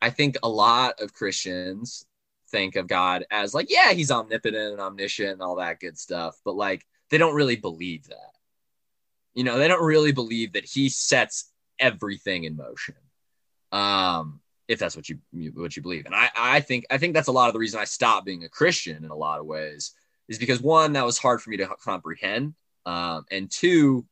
I 0.00 0.10
think 0.10 0.36
a 0.42 0.48
lot 0.48 1.00
of 1.00 1.12
Christians 1.12 2.04
think 2.50 2.76
of 2.76 2.88
God 2.88 3.24
as 3.30 3.54
like, 3.54 3.70
yeah, 3.70 3.92
he's 3.92 4.10
omnipotent 4.10 4.72
and 4.72 4.80
omniscient 4.80 5.30
and 5.30 5.42
all 5.42 5.56
that 5.56 5.80
good 5.80 5.96
stuff, 5.96 6.36
but 6.44 6.56
like 6.56 6.84
they 7.10 7.18
don't 7.18 7.34
really 7.34 7.56
believe 7.56 8.08
that. 8.08 8.32
You 9.34 9.44
know, 9.44 9.58
they 9.58 9.68
don't 9.68 9.84
really 9.84 10.12
believe 10.12 10.52
that 10.54 10.66
he 10.66 10.88
sets 10.88 11.50
everything 11.78 12.44
in 12.44 12.56
motion. 12.56 12.96
Um, 13.70 14.40
if 14.68 14.78
that's 14.78 14.96
what 14.96 15.08
you 15.08 15.18
what 15.54 15.76
you 15.76 15.82
believe. 15.82 16.06
And 16.06 16.14
I 16.14 16.30
I 16.36 16.60
think 16.60 16.86
I 16.90 16.98
think 16.98 17.14
that's 17.14 17.28
a 17.28 17.32
lot 17.32 17.48
of 17.48 17.52
the 17.52 17.58
reason 17.58 17.80
I 17.80 17.84
stopped 17.84 18.26
being 18.26 18.44
a 18.44 18.48
Christian 18.48 19.04
in 19.04 19.10
a 19.10 19.16
lot 19.16 19.40
of 19.40 19.46
ways 19.46 19.92
is 20.28 20.38
because 20.38 20.60
one 20.60 20.92
that 20.94 21.04
was 21.04 21.18
hard 21.18 21.42
for 21.42 21.50
me 21.50 21.58
to 21.58 21.68
comprehend, 21.82 22.54
um, 22.86 23.24
and 23.30 23.50
two, 23.50 24.06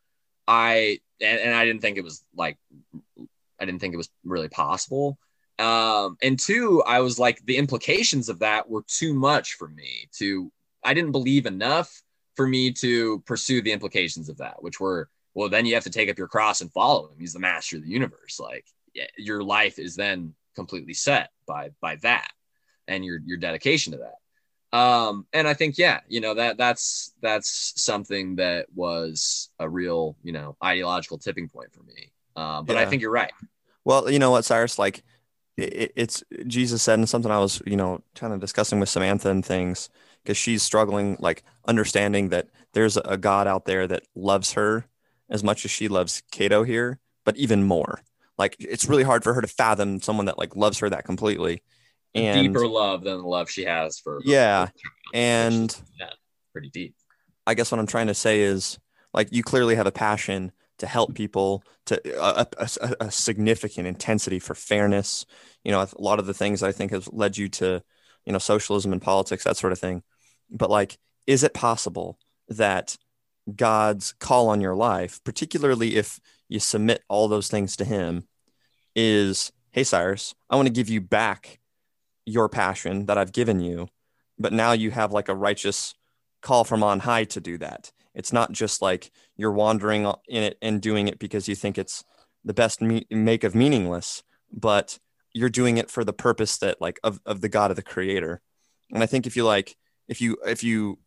I 0.46 0.98
and, 1.20 1.40
and 1.40 1.54
I 1.54 1.64
didn't 1.64 1.82
think 1.82 1.98
it 1.98 2.04
was 2.04 2.24
like 2.34 2.58
I 3.58 3.64
didn't 3.64 3.80
think 3.80 3.94
it 3.94 3.98
was 3.98 4.10
really 4.24 4.48
possible. 4.48 5.18
Um, 5.58 6.16
and 6.22 6.38
two, 6.38 6.82
I 6.86 7.00
was 7.00 7.18
like 7.18 7.44
the 7.44 7.56
implications 7.56 8.28
of 8.28 8.38
that 8.38 8.68
were 8.68 8.84
too 8.86 9.12
much 9.12 9.54
for 9.54 9.68
me 9.68 10.08
to 10.18 10.50
I 10.82 10.94
didn't 10.94 11.12
believe 11.12 11.46
enough 11.46 12.02
for 12.34 12.46
me 12.46 12.72
to 12.72 13.20
pursue 13.20 13.60
the 13.60 13.72
implications 13.72 14.28
of 14.28 14.38
that, 14.38 14.62
which 14.62 14.80
were 14.80 15.08
well, 15.34 15.48
then 15.48 15.66
you 15.66 15.74
have 15.74 15.84
to 15.84 15.90
take 15.90 16.10
up 16.10 16.18
your 16.18 16.28
cross 16.28 16.60
and 16.60 16.72
follow 16.72 17.08
him. 17.08 17.20
He's 17.20 17.32
the 17.32 17.38
master 17.38 17.76
of 17.76 17.82
the 17.82 17.88
universe. 17.88 18.40
Like 18.40 18.66
your 19.16 19.42
life 19.42 19.78
is 19.78 19.94
then 19.94 20.34
completely 20.56 20.94
set 20.94 21.30
by 21.46 21.70
by 21.80 21.96
that 21.96 22.32
and 22.88 23.04
your 23.04 23.20
your 23.24 23.38
dedication 23.38 23.92
to 23.92 23.98
that 23.98 24.19
um 24.72 25.26
and 25.32 25.48
i 25.48 25.54
think 25.54 25.76
yeah 25.78 26.00
you 26.08 26.20
know 26.20 26.34
that 26.34 26.56
that's 26.56 27.12
that's 27.22 27.72
something 27.76 28.36
that 28.36 28.66
was 28.74 29.48
a 29.58 29.68
real 29.68 30.16
you 30.22 30.32
know 30.32 30.56
ideological 30.62 31.18
tipping 31.18 31.48
point 31.48 31.72
for 31.72 31.82
me. 31.82 32.12
Uh, 32.36 32.62
but 32.62 32.74
yeah. 32.74 32.82
i 32.82 32.86
think 32.86 33.02
you're 33.02 33.10
right. 33.10 33.32
Well 33.84 34.10
you 34.10 34.18
know 34.18 34.30
what 34.30 34.44
cyrus 34.44 34.78
like 34.78 35.02
it, 35.56 35.92
it's 35.96 36.22
jesus 36.46 36.82
said 36.82 36.98
and 36.98 37.08
something 37.08 37.32
i 37.32 37.38
was 37.38 37.60
you 37.66 37.76
know 37.76 38.02
kind 38.14 38.32
of 38.32 38.40
discussing 38.40 38.78
with 38.78 38.88
samantha 38.88 39.30
and 39.30 39.44
things 39.44 39.88
because 40.22 40.36
she's 40.36 40.62
struggling 40.62 41.16
like 41.18 41.42
understanding 41.66 42.28
that 42.28 42.48
there's 42.72 42.96
a 42.98 43.16
god 43.16 43.46
out 43.46 43.64
there 43.64 43.86
that 43.86 44.04
loves 44.14 44.52
her 44.52 44.84
as 45.28 45.42
much 45.42 45.64
as 45.64 45.70
she 45.70 45.88
loves 45.88 46.22
cato 46.30 46.62
here 46.62 47.00
but 47.24 47.36
even 47.36 47.62
more. 47.62 48.00
Like 48.38 48.56
it's 48.58 48.88
really 48.88 49.02
hard 49.02 49.22
for 49.22 49.34
her 49.34 49.40
to 49.40 49.46
fathom 49.46 50.00
someone 50.00 50.26
that 50.26 50.38
like 50.38 50.56
loves 50.56 50.78
her 50.78 50.90
that 50.90 51.04
completely 51.04 51.62
and 52.14 52.48
deeper 52.48 52.66
love 52.66 53.04
than 53.04 53.18
the 53.18 53.26
love 53.26 53.50
she 53.50 53.64
has 53.64 53.98
for 53.98 54.20
yeah 54.24 54.68
and 55.14 55.80
yeah, 55.98 56.11
pretty 56.52 56.70
deep 56.70 56.94
i 57.46 57.54
guess 57.54 57.70
what 57.70 57.78
i'm 57.78 57.86
trying 57.86 58.08
to 58.08 58.14
say 58.14 58.40
is 58.40 58.78
like 59.12 59.28
you 59.32 59.42
clearly 59.42 59.74
have 59.74 59.86
a 59.86 59.92
passion 59.92 60.52
to 60.80 60.86
help 60.86 61.14
people, 61.14 61.62
to 61.86 62.00
a, 62.20 62.46
a, 62.58 62.96
a 63.00 63.11
significant 63.11 63.86
intensity 63.86 64.38
for 64.38 64.54
fairness. 64.54 65.24
You 65.62 65.72
know, 65.72 65.80
a 65.80 65.88
lot 65.98 66.18
of 66.18 66.26
the 66.26 66.34
things 66.34 66.62
I 66.62 66.72
think 66.72 66.90
have 66.90 67.08
led 67.12 67.36
you 67.36 67.48
to, 67.50 67.82
you 68.24 68.32
know, 68.32 68.38
socialism 68.38 68.92
and 68.92 69.00
politics, 69.00 69.44
that 69.44 69.56
sort 69.56 69.72
of 69.72 69.78
thing. 69.78 70.02
But 70.50 70.70
like, 70.70 70.98
is 71.26 71.44
it 71.44 71.54
possible 71.54 72.18
that 72.48 72.96
God's 73.54 74.14
call 74.14 74.48
on 74.48 74.61
your 74.61 74.74
life, 74.74 75.20
particularly 75.22 75.96
if 75.96 76.18
you 76.48 76.61
submit 76.61 77.02
all 77.08 77.28
those 77.28 77.48
things 77.48 77.76
to 77.76 77.84
Him, 77.84 78.26
is, 78.96 79.52
hey, 79.72 79.84
Cyrus, 79.84 80.34
I 80.48 80.56
want 80.56 80.66
to 80.66 80.72
give 80.72 80.88
you 80.88 81.00
back 81.00 81.59
your 82.31 82.49
passion 82.49 83.07
that 83.07 83.18
I've 83.18 83.33
given 83.33 83.61
you, 83.61 83.89
but 84.39 84.53
now 84.53 84.72
you 84.72 84.91
have 84.91 85.12
like 85.12 85.28
a 85.28 85.35
righteous 85.35 85.95
call 86.41 86.64
from 86.64 86.83
on 86.83 87.01
high 87.01 87.24
to 87.24 87.41
do 87.41 87.59
that. 87.59 87.93
It's 88.14 88.33
not 88.33 88.53
just 88.53 88.83
like 88.83 89.11
you're 89.37 89.53
wandering 89.53 90.05
in 90.28 90.43
it 90.43 90.59
and 90.62 90.81
doing 90.81 91.09
it 91.09 91.18
because 91.18 91.49
you 91.49 91.55
think 91.55 91.78
it's 91.78 92.05
the 92.45 92.55
best 92.55 92.81
me- 92.81 93.07
make 93.11 93.45
of 93.45 93.55
meaningless, 93.55 94.22
but 94.53 94.99
you're 95.33 95.49
doing 95.49 95.76
it 95.76 95.91
for 95.91 96.05
the 96.05 96.12
purpose 96.12 96.59
that 96.59 96.81
like 96.81 96.99
of, 97.05 97.20
of 97.24 97.41
the 97.41 97.49
God 97.49 97.70
of 97.70 97.76
the 97.76 97.83
creator. 97.83 98.41
And 98.91 99.03
I 99.03 99.07
think 99.07 99.26
if 99.26 99.37
you 99.37 99.45
like, 99.45 99.76
if 100.09 100.20
you, 100.20 100.39
if 100.45 100.64
you 100.64 100.99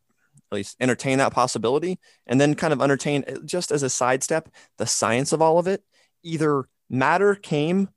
at 0.52 0.56
least 0.56 0.78
entertain 0.80 1.18
that 1.18 1.34
possibility 1.34 2.00
and 2.28 2.40
then 2.40 2.56
kind 2.56 2.72
of 2.72 2.82
entertain 2.82 3.26
uh, 3.28 3.40
just 3.44 3.72
as 3.72 3.84
a 3.84 3.90
sidestep, 3.90 4.50
the 4.78 4.86
science 4.86 5.34
of 5.34 5.42
all 5.42 5.58
of 5.58 5.68
it, 5.68 5.84
either 6.24 6.66
matter 6.90 7.36
came, 7.36 7.90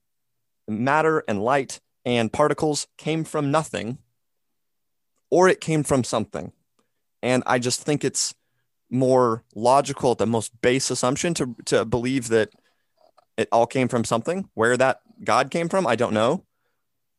matter 0.67 1.23
and 1.29 1.43
light 1.43 1.81
and 2.07 2.33
particles 2.33 2.87
came 2.97 3.25
from 3.25 3.51
nothing 3.51 3.99
or 5.29 5.49
it 5.49 5.61
came 5.61 5.83
from 5.83 6.05
something. 6.05 6.53
And 7.21 7.43
I 7.47 7.59
just 7.59 7.83
think 7.83 8.05
it's 8.05 8.33
more 8.89 9.43
logical, 9.57 10.15
the 10.15 10.27
most 10.27 10.59
base 10.63 10.91
assumption 10.91 11.35
to, 11.35 11.57
to 11.65 11.85
believe 11.85 12.29
that 12.29 12.51
it 13.37 13.49
all 13.51 13.67
came 13.67 13.89
from 13.89 14.05
something. 14.05 14.49
Where 14.55 14.77
that 14.77 15.01
God 15.25 15.51
came 15.51 15.69
from, 15.69 15.85
I 15.87 15.97
don't 15.97 16.15
know. 16.15 16.45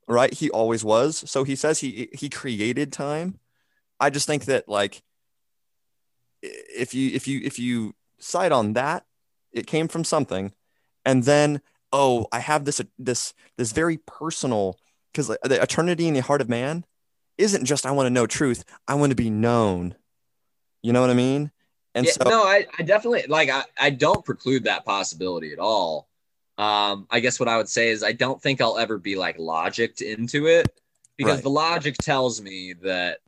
Right? 0.07 0.33
He 0.33 0.49
always 0.49 0.85
was. 0.85 1.29
So 1.29 1.43
he 1.43 1.57
says 1.57 1.79
he 1.79 2.07
he 2.13 2.29
created 2.29 2.93
time. 2.93 3.39
I 3.99 4.09
just 4.09 4.25
think 4.25 4.45
that 4.45 4.69
like 4.69 5.03
if 6.41 6.93
you 6.93 7.11
if 7.13 7.27
you 7.27 7.41
if 7.43 7.59
you 7.59 7.93
side 8.17 8.53
on 8.53 8.71
that, 8.73 9.05
it 9.51 9.67
came 9.67 9.89
from 9.89 10.05
something, 10.05 10.53
and 11.03 11.23
then 11.25 11.61
oh, 11.91 12.27
I 12.31 12.39
have 12.39 12.65
this 12.65 12.81
this 12.97 13.33
this 13.57 13.71
very 13.71 13.97
personal 13.97 14.77
because 15.11 15.27
the 15.27 15.61
eternity 15.61 16.07
in 16.07 16.13
the 16.13 16.21
heart 16.21 16.41
of 16.41 16.49
man 16.49 16.85
isn't 17.38 17.65
just 17.65 17.85
I 17.85 17.91
want 17.91 18.07
to 18.07 18.11
know 18.11 18.27
truth. 18.27 18.63
I 18.88 18.95
want 18.95 19.11
to 19.11 19.15
be 19.15 19.29
known. 19.29 19.95
You 20.81 20.93
know 20.93 21.01
what 21.01 21.09
I 21.09 21.15
mean? 21.15 21.51
And 21.95 22.05
yeah, 22.05 22.11
so 22.11 22.29
no, 22.29 22.43
I, 22.43 22.67
I 22.77 22.83
definitely 22.83 23.25
like 23.27 23.49
I, 23.49 23.63
I 23.79 23.89
don't 23.89 24.23
preclude 24.23 24.65
that 24.65 24.85
possibility 24.85 25.53
at 25.53 25.59
all. 25.59 26.07
Um, 26.57 27.07
I 27.09 27.19
guess 27.19 27.39
what 27.39 27.49
I 27.49 27.57
would 27.57 27.69
say 27.69 27.89
is 27.89 28.03
I 28.03 28.13
don't 28.13 28.41
think 28.41 28.61
I'll 28.61 28.77
ever 28.77 28.97
be 28.97 29.15
like 29.15 29.38
logicked 29.38 30.01
into 30.01 30.47
it 30.47 30.67
because 31.17 31.35
right. 31.35 31.43
the 31.43 31.49
logic 31.49 31.95
tells 31.97 32.41
me 32.41 32.73
that 32.83 33.19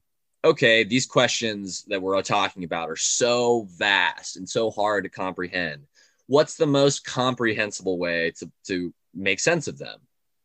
okay, 0.44 0.84
these 0.84 1.06
questions 1.06 1.84
that 1.88 2.02
we're 2.02 2.22
talking 2.22 2.64
about 2.64 2.90
are 2.90 2.96
so 2.96 3.68
vast 3.78 4.38
and 4.38 4.48
so 4.48 4.72
hard 4.72 5.04
to 5.04 5.10
comprehend 5.10 5.86
what's 6.30 6.58
the 6.58 6.68
most 6.68 7.04
comprehensible 7.06 7.98
way 7.98 8.32
to, 8.38 8.52
to 8.68 8.94
make 9.16 9.40
sense 9.40 9.68
of 9.68 9.80
them? 9.80 10.00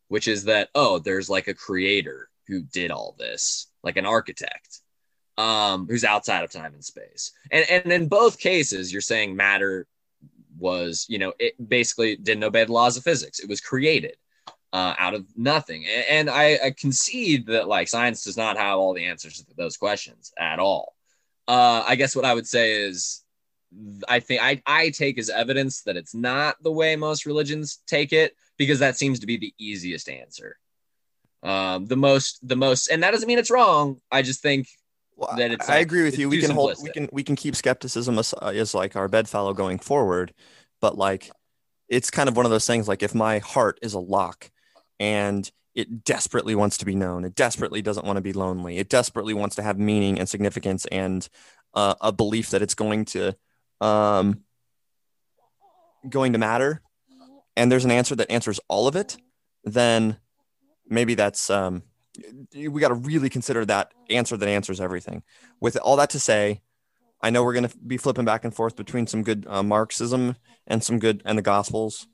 Which 0.09 0.29
is 0.29 0.45
that 0.45 0.71
oh 0.75 0.99
there's 0.99 1.29
like 1.31 1.47
a 1.47 1.55
creator 1.55 2.29
who 2.49 2.63
did 2.63 2.91
all 2.91 3.15
this 3.19 3.69
like 3.83 3.97
an 3.97 4.07
architect 4.07 4.81
um 5.39 5.87
who's 5.89 6.05
outside 6.05 6.43
of 6.43 6.51
time 6.51 6.73
and 6.73 6.85
space. 6.85 7.33
And 7.51 7.67
and 7.71 7.93
in 7.93 8.09
both 8.09 8.39
cases 8.39 8.93
you're 8.93 9.03
saying 9.03 9.37
matter 9.37 9.87
was 10.59 11.07
you 11.09 11.19
know 11.19 11.35
it 11.39 11.55
basically 11.69 12.17
didn't 12.17 12.45
obey 12.45 12.65
the 12.65 12.73
laws 12.73 12.97
of 12.97 13.05
physics. 13.05 13.41
It 13.41 13.49
was 13.49 13.61
created 13.61 14.17
uh, 14.73 14.95
out 14.99 15.15
of 15.15 15.27
nothing. 15.37 15.85
And, 15.87 16.05
and 16.11 16.31
I, 16.31 16.59
I 16.65 16.71
concede 16.71 17.47
that 17.47 17.69
like 17.69 17.89
science 17.89 18.25
does 18.25 18.37
not 18.37 18.57
have 18.57 18.79
all 18.79 18.95
the 18.95 19.05
answers 19.05 19.43
to 19.43 19.55
those 19.57 19.77
questions 19.77 20.33
at 20.39 20.59
all. 20.59 20.95
Uh, 21.47 21.85
i 21.87 21.95
guess 21.95 22.17
what 22.17 22.25
i 22.25 22.33
would 22.33 22.47
say 22.47 22.73
is 22.73 23.24
I 24.09 24.21
think 24.21 24.43
I, 24.43 24.63
I 24.67 24.91
take 24.91 25.19
as 25.19 25.31
evidence 25.31 25.83
that 25.83 25.97
it's 25.97 26.15
not 26.15 26.57
the 26.63 26.73
way 26.73 26.97
most 26.97 27.27
religions 27.27 27.79
take 27.87 28.13
it 28.13 28.37
because 28.57 28.79
that 28.79 28.97
seems 28.97 29.21
to 29.21 29.27
be 29.27 29.37
the 29.37 29.55
easiest 29.59 30.09
answer. 30.09 30.59
Um, 31.43 31.87
the 31.87 31.97
most, 31.97 32.47
the 32.47 32.57
most, 32.57 32.89
and 32.89 33.03
that 33.03 33.11
doesn't 33.11 33.27
mean 33.27 33.39
it's 33.39 33.51
wrong. 33.51 34.01
I 34.11 34.23
just 34.23 34.41
think 34.41 34.69
well, 35.17 35.37
that 35.37 35.51
it's. 35.51 35.69
I 35.69 35.79
agree 35.79 36.05
with 36.05 36.19
you. 36.19 36.29
We 36.29 36.41
can 36.41 36.51
hold, 36.51 36.77
we 36.83 36.91
can, 36.91 37.09
we 37.13 37.23
can 37.23 37.37
keep 37.37 37.55
skepticism 37.55 38.19
as, 38.19 38.33
as 38.33 38.75
like 38.75 38.97
our 38.97 39.09
bedfellow 39.09 39.53
going 39.53 39.79
forward, 39.79 40.33
but 40.81 40.97
like, 40.97 41.31
it's 41.89 42.11
kind 42.11 42.29
of 42.29 42.37
one 42.37 42.47
of 42.47 42.51
those 42.51 42.67
things. 42.67 42.89
Like, 42.89 43.03
if 43.03 43.15
my 43.15 43.41
heart 43.41 43.79
is 43.83 43.93
a 43.93 43.99
lock, 43.99 44.51
and 44.99 45.51
it 45.75 46.05
desperately 46.05 46.55
wants 46.55 46.79
to 46.79 46.85
be 46.85 46.95
known, 46.95 47.25
it 47.25 47.35
desperately 47.35 47.83
doesn't 47.83 48.07
want 48.07 48.17
to 48.17 48.23
be 48.23 48.33
lonely, 48.33 48.79
it 48.79 48.89
desperately 48.89 49.35
wants 49.35 49.57
to 49.57 49.63
have 49.63 49.79
meaning 49.79 50.19
and 50.19 50.29
significance 50.29 50.87
and 50.87 51.29
uh, 51.75 51.95
a 52.01 52.13
belief 52.13 52.51
that 52.51 52.63
it's 52.63 52.75
going 52.75 53.05
to 53.05 53.37
um, 53.85 54.41
going 56.09 56.33
to 56.33 56.39
matter 56.39 56.83
and 57.57 57.71
there's 57.71 57.85
an 57.85 57.91
answer 57.91 58.15
that 58.17 58.31
answers 58.31 58.61
all 58.69 58.89
of 58.89 58.97
it, 58.97 59.17
then 59.65 60.17
maybe 60.89 61.15
that's 61.15 61.51
um, 61.51 61.83
we 62.55 62.81
got 62.81 62.89
to 62.89 62.95
really 62.95 63.31
consider 63.31 63.65
that 63.67 63.93
answer 64.11 64.37
that 64.37 64.49
answers 64.49 64.81
everything. 64.81 65.23
With 65.61 65.77
all 65.77 65.97
that 65.97 66.11
to 66.11 66.21
say, 66.21 66.63
I 67.21 67.31
know 67.31 67.43
we're 67.43 67.55
going 67.55 67.69
to 67.69 67.77
be 67.79 67.97
flipping 67.97 68.25
back 68.25 68.45
and 68.45 68.55
forth 68.55 68.77
between 68.77 69.07
some 69.07 69.23
good 69.23 69.47
uh, 69.49 69.63
Marxism 69.63 70.37
and 70.67 70.83
some 70.83 70.99
good 70.99 71.23
and 71.25 71.39
the 71.39 71.43
Gospels. 71.43 72.07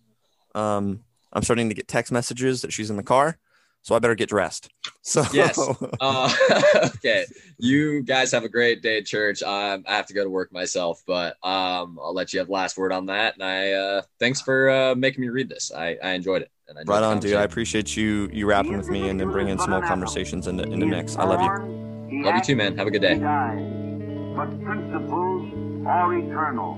Um, 0.55 1.01
I'm 1.33 1.43
starting 1.43 1.69
to 1.69 1.75
get 1.75 1.89
text 1.89 2.13
messages 2.13 2.63
that 2.63 2.73
she's 2.73 2.91
in 2.91 2.97
the 2.97 3.03
car 3.03 3.39
so 3.83 3.95
I 3.95 3.99
better 3.99 4.15
get 4.15 4.29
dressed. 4.29 4.71
So 5.03 5.25
yes, 5.33 5.59
uh, 6.01 6.33
okay. 6.97 7.25
You 7.59 8.03
guys 8.03 8.31
have 8.33 8.45
a 8.45 8.49
great 8.49 8.81
day 8.81 8.99
at 8.99 9.07
church. 9.07 9.43
Um, 9.43 9.83
I 9.89 9.97
have 9.97 10.07
to 10.07 10.15
go 10.15 10.23
to 10.23 10.31
work 10.31 10.53
myself, 10.53 11.03
but 11.07 11.37
um, 11.43 11.99
I'll 12.01 12.15
let 12.15 12.33
you 12.33 12.39
have 12.39 12.47
the 12.47 12.53
last 12.53 12.77
word 12.77 12.93
on 12.93 13.07
that. 13.07 13.35
And 13.35 13.43
I 13.43 13.73
uh, 13.73 14.03
thanks 14.21 14.41
for 14.41 14.71
uh, 14.71 14.95
making 14.95 15.23
me 15.23 15.29
read 15.29 15.49
this. 15.49 15.73
I, 15.75 15.97
I 16.03 16.11
enjoyed 16.11 16.43
it. 16.43 16.51
And 16.69 16.79
I 16.79 16.83
right 16.83 17.03
on, 17.03 17.19
dude. 17.19 17.35
I 17.35 17.43
appreciate 17.43 17.97
you 17.97 18.29
you 18.33 18.47
rapping 18.47 18.77
with 18.77 18.89
me 18.89 19.09
and 19.09 19.19
then 19.19 19.31
bringing 19.31 19.59
small 19.59 19.81
conversations 19.81 20.47
in 20.47 20.57
the, 20.57 20.65
in 20.65 20.79
the 20.79 20.87
mix. 20.87 21.17
I 21.17 21.25
love 21.25 21.41
you. 21.41 22.23
Love 22.23 22.37
you 22.37 22.43
too, 22.43 22.57
man. 22.57 22.77
Have 22.77 22.87
a 22.87 22.91
good 22.91 23.03
day. 23.03 23.15
But 23.17 24.63
principles 24.63 25.87
are 25.87 26.15
eternal, 26.15 26.75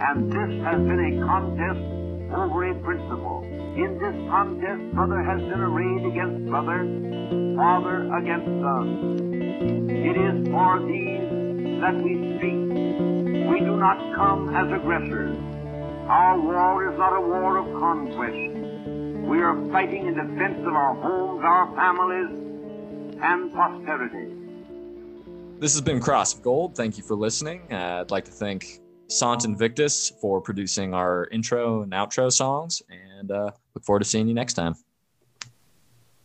and 0.00 0.30
this 0.30 0.62
has 0.62 0.78
been 0.78 1.18
a 1.18 1.26
contest 1.26 2.01
over 2.34 2.70
a 2.70 2.74
principle. 2.80 3.42
In 3.76 3.98
this 3.98 4.16
contest, 4.28 4.94
brother 4.94 5.22
has 5.22 5.40
been 5.40 5.60
arrayed 5.60 6.04
against 6.06 6.46
brother, 6.48 6.84
father 7.56 8.08
against 8.16 8.46
son. 8.60 9.88
It 9.88 10.16
is 10.16 10.48
for 10.48 10.80
these 10.80 11.80
that 11.80 11.96
we 11.96 12.14
speak. 12.36 12.60
We 13.48 13.60
do 13.60 13.76
not 13.76 13.98
come 14.14 14.54
as 14.54 14.70
aggressors. 14.72 15.36
Our 16.08 16.40
war 16.40 16.92
is 16.92 16.98
not 16.98 17.16
a 17.16 17.20
war 17.20 17.58
of 17.58 17.66
conquest. 17.80 18.52
We 19.26 19.40
are 19.40 19.56
fighting 19.70 20.06
in 20.06 20.14
defense 20.14 20.58
of 20.66 20.74
our 20.74 20.94
homes, 20.94 21.42
our 21.44 21.66
families, 21.74 23.18
and 23.22 23.52
posterity. 23.52 24.34
This 25.58 25.72
has 25.74 25.80
been 25.80 26.00
Cross 26.00 26.34
of 26.34 26.42
Gold. 26.42 26.74
Thank 26.74 26.98
you 26.98 27.04
for 27.04 27.14
listening. 27.14 27.62
Uh, 27.70 28.00
I'd 28.00 28.10
like 28.10 28.24
to 28.24 28.32
thank 28.32 28.81
Sant 29.08 29.44
Invictus 29.44 30.12
for 30.20 30.40
producing 30.40 30.94
our 30.94 31.28
intro 31.30 31.82
and 31.82 31.92
outro 31.92 32.32
songs, 32.32 32.82
and 32.90 33.30
uh, 33.30 33.50
look 33.74 33.84
forward 33.84 34.00
to 34.00 34.08
seeing 34.08 34.28
you 34.28 34.34
next 34.34 34.54
time. 34.54 34.74